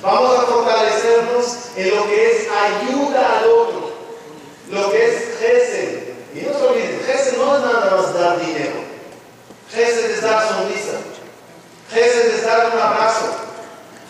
Vamos 0.01 0.39
a 0.39 0.41
fortalecernos 0.43 1.57
en 1.75 1.95
lo 1.97 2.05
que 2.05 2.31
es 2.31 2.47
ayuda 2.49 3.39
al 3.39 3.49
otro, 3.49 3.91
lo 4.69 4.89
que 4.89 5.05
es 5.05 5.37
Gesed. 5.37 6.13
Y 6.33 6.45
no 6.45 6.57
se 6.57 6.65
olviden, 6.65 7.01
Gesed 7.05 7.37
no 7.39 7.57
es 7.57 7.61
nada 7.61 7.97
más 7.97 8.13
dar 8.13 8.39
dinero. 8.39 8.85
Gesed 9.69 10.11
es 10.11 10.21
dar 10.21 10.47
sonrisa. 10.47 11.04
Gesed 11.95 12.35
es 12.35 12.45
dar 12.45 12.71
un 12.73 12.81
abrazo. 12.81 13.25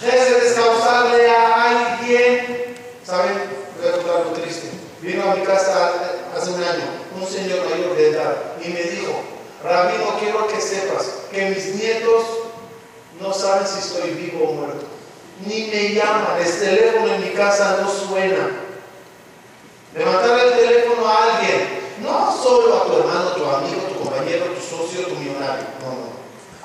Gesed 0.01 0.43
es 0.43 0.53
causarle 0.53 1.29
a 1.29 1.69
alguien, 1.69 2.75
¿saben? 3.05 3.43
Voy 3.79 3.87
a 3.87 3.91
contar 3.91 4.15
algo 4.17 4.31
triste. 4.31 4.71
Vino 5.01 5.31
a 5.31 5.35
mi 5.35 5.43
casa 5.43 5.91
hace 6.35 6.49
un 6.49 6.63
año 6.63 7.05
un 7.15 7.27
señor 7.27 7.69
mayor 7.69 7.95
de 7.95 8.09
edad 8.09 8.35
y 8.59 8.69
me 8.69 8.81
dijo, 8.81 9.13
Rabino, 9.63 10.17
quiero 10.19 10.47
que 10.47 10.59
sepas 10.59 11.11
que 11.31 11.49
mis 11.51 11.75
nietos 11.75 12.23
no 13.21 13.31
saben 13.31 13.67
si 13.67 13.77
estoy 13.77 14.09
vivo 14.11 14.49
o 14.49 14.53
muerto. 14.53 14.85
Ni 15.45 15.67
me 15.67 15.93
llaman, 15.93 16.41
el 16.43 16.59
teléfono 16.59 17.13
en 17.13 17.21
mi 17.21 17.29
casa 17.29 17.77
no 17.81 17.89
suena. 17.89 18.49
Levantar 19.93 20.39
el 20.39 20.53
teléfono 20.53 21.07
a 21.07 21.23
alguien, 21.23 21.67
no 22.01 22.35
solo 22.35 22.81
a 22.81 22.85
tu 22.87 22.97
hermano, 22.97 23.29
tu 23.29 23.45
amigo, 23.45 23.81
tu 23.89 24.03
compañero, 24.03 24.45
tu 24.45 24.61
socio, 24.61 25.05
tu 25.05 25.15
millonario, 25.17 25.65
no, 25.81 25.89
no. 25.91 26.14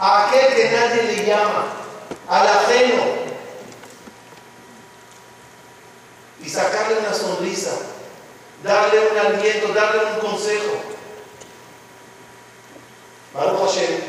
A 0.00 0.28
aquel 0.28 0.54
que 0.54 0.70
nadie 0.70 1.02
le 1.02 1.26
llama, 1.26 1.66
al 2.26 2.46
ajeno. 2.46 3.02
Y 6.42 6.48
sacarle 6.48 7.00
una 7.00 7.12
sonrisa, 7.12 7.72
darle 8.64 8.98
un 9.10 9.18
aliento, 9.18 9.74
darle 9.74 10.00
un 10.14 10.20
consejo. 10.20 10.72
Baruch 13.34 13.60
Hashem, 13.60 14.00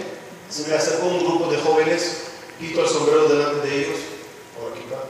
se 0.50 0.68
me 0.70 0.76
acercó 0.76 1.08
un 1.08 1.26
grupo 1.26 1.52
de 1.52 1.58
jóvenes, 1.60 2.22
quito 2.58 2.84
el 2.84 2.88
sombrero 2.88 3.28
delante 3.28 3.68
de 3.68 3.78
ellos, 3.80 4.00
por 4.58 4.72
aquí 4.72 4.86
va. 4.90 5.04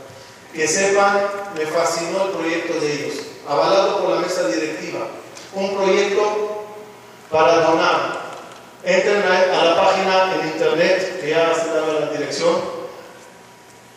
Que 0.52 0.68
sepan, 0.68 1.30
me 1.56 1.66
fascinó 1.68 2.26
el 2.26 2.32
proyecto 2.32 2.80
de 2.80 2.92
ellos, 2.92 3.26
avalado 3.48 4.02
por 4.02 4.16
la 4.16 4.22
mesa 4.22 4.48
directiva. 4.48 5.08
Un 5.54 5.76
proyecto 5.76 6.66
para 7.30 7.62
donar. 7.62 8.21
Entren 8.84 9.24
a 9.24 9.64
la 9.64 9.76
página 9.76 10.34
en 10.34 10.48
internet, 10.48 11.22
que 11.22 11.30
ya 11.30 11.54
se 11.54 11.68
daba 11.68 12.00
la 12.00 12.06
dirección. 12.08 12.60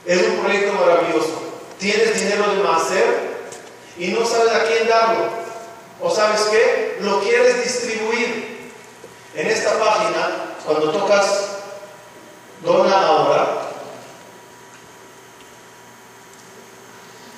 Es 0.04 0.22
un 0.28 0.36
proyecto 0.40 0.74
maravilloso. 0.74 1.42
Tienes 1.78 2.20
dinero 2.20 2.44
de 2.54 2.68
hacer 2.68 3.34
y 3.96 4.08
no 4.08 4.26
sabes 4.26 4.52
a 4.52 4.64
quién 4.64 4.86
darlo. 4.86 5.24
O 6.02 6.10
sabes 6.10 6.42
qué, 6.50 6.98
lo 7.00 7.20
quieres 7.20 7.64
distribuir. 7.64 8.72
En 9.34 9.46
esta 9.48 9.78
página, 9.78 10.54
cuando 10.64 10.92
tocas 10.92 11.48
dona 12.62 13.06
ahora, 13.06 13.62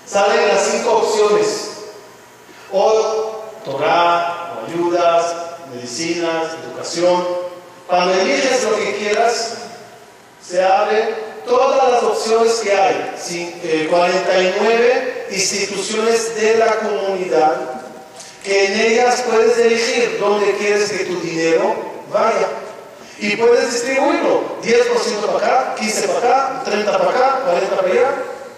salen 0.04 0.48
las 0.48 0.62
cinco 0.62 0.96
opciones. 0.98 1.70
O 2.72 3.44
Torah, 3.64 4.56
o 4.56 4.66
ayudas, 4.66 5.45
medicinas, 5.76 6.54
educación. 6.64 7.26
Cuando 7.86 8.14
eliges 8.14 8.64
lo 8.64 8.76
que 8.76 8.96
quieras, 8.96 9.54
se 10.44 10.62
abren 10.62 11.14
todas 11.46 11.92
las 11.92 12.02
opciones 12.02 12.52
que 12.54 12.72
hay. 12.72 13.86
49 13.88 15.26
instituciones 15.30 16.34
de 16.36 16.56
la 16.58 16.76
comunidad 16.76 17.82
que 18.42 18.66
en 18.66 18.80
ellas 18.80 19.24
puedes 19.28 19.58
elegir 19.58 20.18
dónde 20.20 20.56
quieres 20.56 20.90
que 20.90 21.04
tu 21.04 21.20
dinero 21.20 21.74
vaya. 22.12 22.48
Y 23.18 23.34
puedes 23.36 23.72
distribuirlo. 23.72 24.60
10% 24.62 25.32
para 25.32 25.46
acá, 25.46 25.74
15 25.76 26.08
para 26.08 26.18
acá, 26.18 26.62
30 26.64 26.98
para 26.98 27.10
acá, 27.10 27.40
40 27.44 27.76
para 27.76 27.88
allá. 27.88 28.10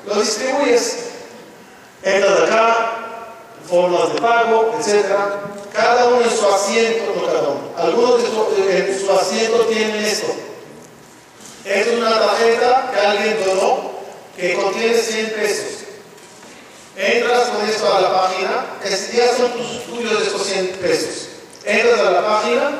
Lo 0.06 0.20
distribuyes. 0.20 1.04
Entras 2.02 2.40
acá, 2.40 2.98
formas 3.68 4.12
de 4.12 4.20
pago, 4.20 4.74
etc. 4.78 5.06
Cada 5.72 6.06
uno 6.06 6.22
en 6.22 6.30
su 6.30 6.46
asiento, 6.48 7.14
no. 7.14 7.82
Algunos 7.82 8.22
de 8.22 8.28
su, 8.28 8.70
en 8.70 9.00
su 9.00 9.12
asiento 9.12 9.66
tienen 9.66 9.96
esto. 10.04 10.34
Es 11.64 11.86
una 11.88 12.18
tarjeta 12.18 12.90
que 12.92 13.00
alguien 13.00 13.38
donó 13.44 13.90
que 14.36 14.54
contiene 14.54 14.94
100 14.94 15.30
pesos. 15.30 15.66
Entras 16.96 17.48
con 17.48 17.68
esto 17.68 17.94
a 17.94 18.00
la 18.00 18.12
página, 18.12 18.66
ya 19.12 19.36
son 19.36 19.52
tus 19.52 19.84
tuyos 19.84 20.22
estos 20.22 20.46
100 20.46 20.66
pesos. 20.80 21.28
Entras 21.64 22.00
a 22.00 22.10
la 22.10 22.26
página 22.26 22.70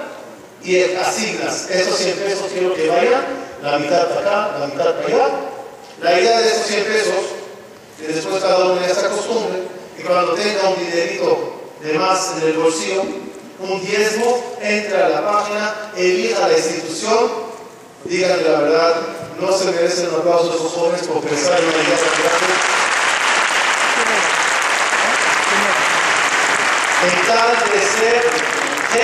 y 0.65 0.83
asignas 0.95 1.71
estos 1.71 1.99
100 1.99 2.17
pesos, 2.19 2.47
quiero 2.53 2.75
que 2.75 2.89
vayan, 2.89 3.25
la 3.63 3.79
mitad 3.79 4.09
para 4.09 4.21
acá, 4.21 4.59
la 4.59 4.67
mitad 4.67 4.95
para 4.95 5.07
allá. 5.07 5.29
La 6.01 6.21
idea 6.21 6.41
de 6.41 6.49
estos 6.49 6.67
100 6.67 6.85
pesos, 6.85 7.15
que 7.99 8.09
después 8.09 8.43
cada 8.43 8.73
uno 8.73 8.81
ya 8.81 8.95
se 8.95 9.07
acostumbre, 9.07 9.59
y 9.99 10.03
cuando 10.03 10.35
tenga 10.35 10.69
un 10.69 10.79
dinerito 10.79 11.58
de 11.83 11.99
más 11.99 12.35
en 12.37 12.49
el 12.49 12.59
bolsillo, 12.59 13.03
un 13.61 13.81
diezmo, 13.85 14.57
entra 14.61 15.07
a 15.07 15.09
la 15.09 15.25
página, 15.25 15.93
elija 15.97 16.49
la 16.49 16.57
institución, 16.57 17.31
díganle 18.05 18.43
la 18.43 18.61
verdad, 18.61 18.95
no 19.41 19.53
se 19.53 19.67
merecen 19.67 20.09
un 20.09 20.21
aplauso 20.21 20.51
de 20.51 20.57
esos 20.57 20.73
jóvenes 20.73 21.03
por 21.07 21.21
pensar 21.21 21.59
en 21.59 21.65
una 21.65 21.77
idea 21.77 21.97
tan 21.97 22.79
en 27.01 27.27
tal 27.27 27.71
de 27.71 27.79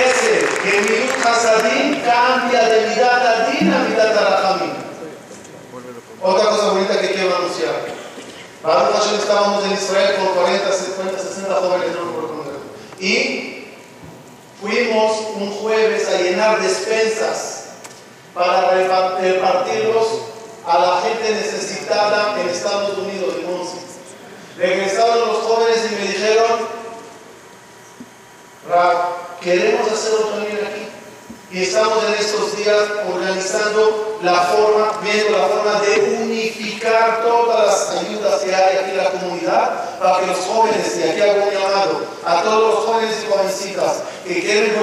ese 0.09 0.45
que 0.63 0.81
mi 0.81 1.09
Hasadim 1.23 2.01
cambia 2.03 2.67
de 2.67 2.89
mitad 2.89 3.25
a 3.25 3.49
din 3.49 3.71
a 3.71 3.77
a 3.77 4.41
Rahamim. 4.41 4.73
Otra 6.21 6.49
cosa 6.49 6.69
bonita 6.71 6.99
que 6.99 7.11
quiero 7.11 7.35
anunciar. 7.37 7.75
Baruch 8.63 8.95
Hashem 8.95 9.19
estábamos 9.19 9.63
en 9.65 9.73
Israel 9.73 10.15
con 10.17 10.43
40, 10.43 10.71
50, 10.71 11.19
60 11.19 11.53
jóvenes, 11.53 11.89
no 11.93 12.34
Y 12.99 13.65
fuimos 14.61 15.19
un 15.35 15.51
jueves 15.51 16.07
a 16.07 16.21
llenar 16.21 16.61
despensas 16.61 17.65
para 18.33 18.71
repartirlos 18.71 20.07
a 20.65 20.79
la 20.79 21.01
gente 21.01 21.31
necesitada 21.31 22.39
en 22.39 22.49
Estados 22.49 22.97
Unidos, 22.97 23.35
en 23.39 23.51
Monsi. 23.51 23.77
Regresaron 24.57 25.27
los 25.27 25.37
jóvenes 25.39 25.79
y 25.91 25.95
me 25.95 26.01
dijeron, 26.07 26.67
queremos 29.41 29.91
hacer 29.91 30.13
otro 30.13 30.39
nivel 30.39 30.65
aquí. 30.65 30.94
Y 31.51 31.61
estamos 31.61 32.03
en 32.05 32.13
estos 32.15 32.57
días 32.57 32.77
organizando 33.07 34.17
la 34.23 34.41
forma, 34.41 34.99
viendo 35.03 35.37
la 35.37 35.45
forma 35.45 35.79
de 35.81 36.17
unificar 36.23 37.21
todas 37.23 37.65
las 37.67 38.03
ayudas 38.03 38.41
que 38.41 38.53
hay 38.53 38.77
aquí 38.77 38.91
en 38.91 38.97
la 38.97 39.11
comunidad 39.11 39.99
para 39.99 40.19
que 40.19 40.27
los 40.27 40.39
jóvenes, 40.39 40.97
y 40.97 41.03
aquí 41.03 41.21
hago 41.21 41.43
un 41.43 41.51
llamado 41.51 42.05
a 42.25 42.41
todos 42.41 42.73
los 42.73 42.85
jóvenes 42.85 43.15
y 43.23 43.31
jovencitas 43.31 43.97
que 44.27 44.41
quieren 44.41 44.73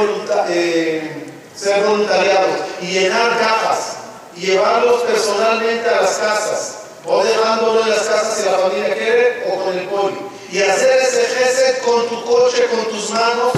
eh, 0.49 1.33
ser 1.55 1.85
voluntariados 1.85 2.61
y 2.81 2.87
llenar 2.87 3.39
cajas 3.39 3.97
y 4.37 4.47
llevarlos 4.47 5.03
personalmente 5.03 5.89
a 5.89 6.03
las 6.03 6.17
casas 6.17 6.75
o 7.05 7.25
dejándolo 7.25 7.83
en 7.83 7.91
las 7.91 8.01
casas 8.01 8.37
si 8.37 8.45
la 8.49 8.59
familia 8.59 8.95
quiere 8.95 9.45
o 9.51 9.65
con 9.65 9.77
el 9.77 9.89
poli. 9.89 10.17
Y 10.53 10.63
hacer 10.63 10.99
ese 11.01 11.23
gesto 11.23 11.91
con 11.91 12.09
tu 12.09 12.25
coche, 12.25 12.67
con 12.67 12.85
tus 12.87 13.11
manos 13.11 13.53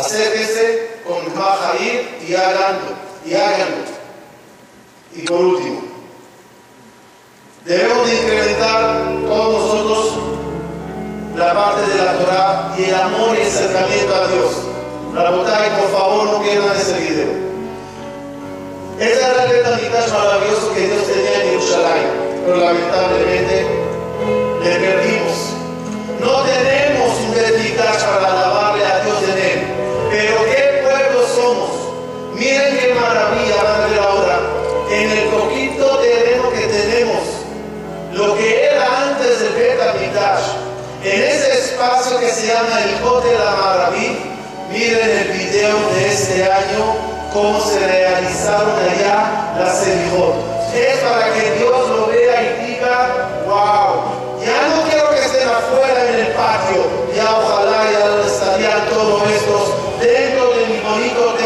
acérquese 0.00 1.00
con 1.06 1.24
ir 1.80 2.18
y 2.26 2.34
háganlo, 2.34 2.92
y 3.24 3.34
háganlo. 3.34 3.84
Y 5.14 5.22
por 5.22 5.40
último, 5.40 5.82
debemos 7.64 8.06
de 8.06 8.14
incrementar 8.14 9.02
todos 9.26 9.74
nosotros 9.74 10.14
la 11.36 11.54
parte 11.54 11.90
de 11.90 12.04
la 12.04 12.12
Torah 12.18 12.74
y 12.78 12.84
el 12.84 12.94
amor 12.94 13.36
y 13.36 13.40
el 13.40 13.46
acercamiento 13.46 14.14
a 14.14 14.28
Dios. 14.28 14.52
Rabotay, 15.14 15.70
por 15.80 15.90
favor, 15.90 16.24
no 16.26 16.42
pierdan 16.42 16.76
ese 16.76 16.98
video. 17.00 17.50
Ese 19.00 19.18
era 19.18 19.44
el 19.44 20.12
maravilloso 20.12 20.74
que 20.74 20.86
Dios 20.86 21.06
tenía 21.06 21.42
en 21.42 21.50
Jerusalén, 21.50 22.06
pero 22.44 22.56
lamentablemente 22.58 23.66
le 24.62 24.70
perdimos. 24.78 25.54
No 26.20 26.42
tenemos 26.42 27.18
un 27.20 27.34
Betamitash 27.34 28.04
para 28.04 28.30
alabarle 28.30 28.84
a 28.84 28.99
En 34.90 35.08
el 35.08 35.28
poquito 35.28 35.98
terreno 35.98 36.50
que 36.50 36.66
tenemos, 36.66 37.22
lo 38.12 38.34
que 38.36 38.64
era 38.66 39.06
antes 39.06 39.38
del 39.38 39.52
Betamitash, 39.52 40.42
en 41.04 41.22
ese 41.22 41.52
espacio 41.60 42.18
que 42.18 42.28
se 42.28 42.48
llama 42.48 42.80
el 42.82 43.38
la 43.38 43.50
Maravilla, 43.52 44.18
miren 44.72 45.10
el 45.10 45.28
video 45.28 45.76
de 45.94 46.06
este 46.08 46.42
año 46.42 46.96
cómo 47.32 47.60
se 47.60 47.78
realizaron 47.86 48.74
allá 48.80 49.54
las 49.60 49.78
selijot. 49.78 50.34
Es 50.74 50.98
para 50.98 51.34
que 51.34 51.52
Dios 51.52 51.88
lo 51.90 52.06
vea 52.08 52.42
y 52.42 52.66
diga, 52.66 53.28
wow, 53.46 54.44
ya 54.44 54.74
no 54.74 54.90
quiero 54.90 55.08
que 55.10 55.20
estén 55.20 55.48
afuera 55.48 56.08
en 56.08 56.14
el 56.18 56.32
patio, 56.32 56.82
ya 57.14 57.30
ojalá 57.30 57.92
ya 57.92 58.26
estarían 58.26 58.88
todos 58.88 59.22
estos 59.30 60.00
dentro 60.00 60.50
de 60.50 60.66
mi 60.66 60.80
bonito 60.80 61.39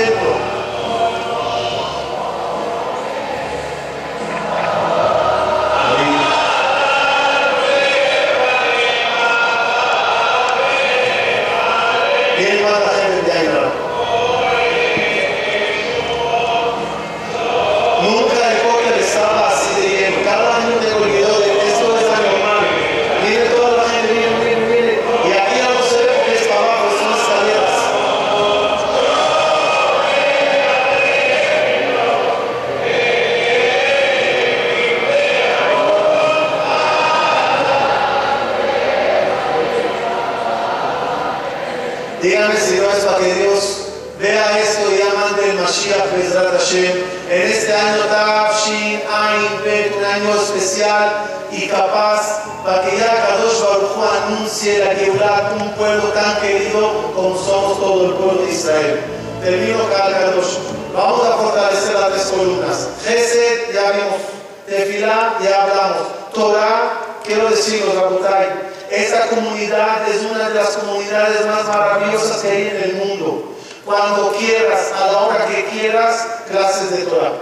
Ya 65.00 65.62
hablamos. 65.62 66.32
Torah, 66.32 67.18
quiero 67.24 67.48
decirlo, 67.50 67.92
Rabotai 67.94 68.74
esta 68.94 69.26
comunidad 69.28 70.08
es 70.08 70.22
una 70.22 70.48
de 70.48 70.54
las 70.54 70.76
comunidades 70.76 71.46
más 71.46 71.64
maravillosas 71.64 72.42
que 72.42 72.48
hay 72.48 72.68
en 72.68 72.76
el 72.76 72.92
mundo. 72.94 73.56
Cuando 73.84 74.32
quieras, 74.32 74.92
a 74.92 75.12
la 75.12 75.18
hora 75.18 75.46
que 75.46 75.64
quieras, 75.64 76.26
clases 76.48 76.90
de 76.90 77.04
Torah. 77.04 77.32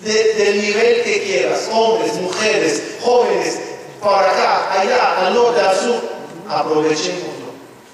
del 0.00 0.60
nivel 0.60 1.02
que 1.02 1.22
quieras, 1.24 1.68
hombres, 1.72 2.14
mujeres, 2.14 2.82
jóvenes, 3.00 3.58
para 4.00 4.30
acá, 4.30 4.80
allá, 4.80 5.26
al 5.26 5.34
norte, 5.34 5.60
al 5.60 5.76
sur, 5.76 6.00
aprovechémoslo. 6.48 7.48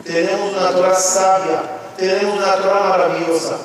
Tenemos 0.05 0.53
una 0.53 0.71
Torah 0.71 0.95
sabia, 0.95 1.63
tenemos 1.97 2.37
una 2.37 2.57
Torah 2.57 2.89
maravillosa. 2.89 3.57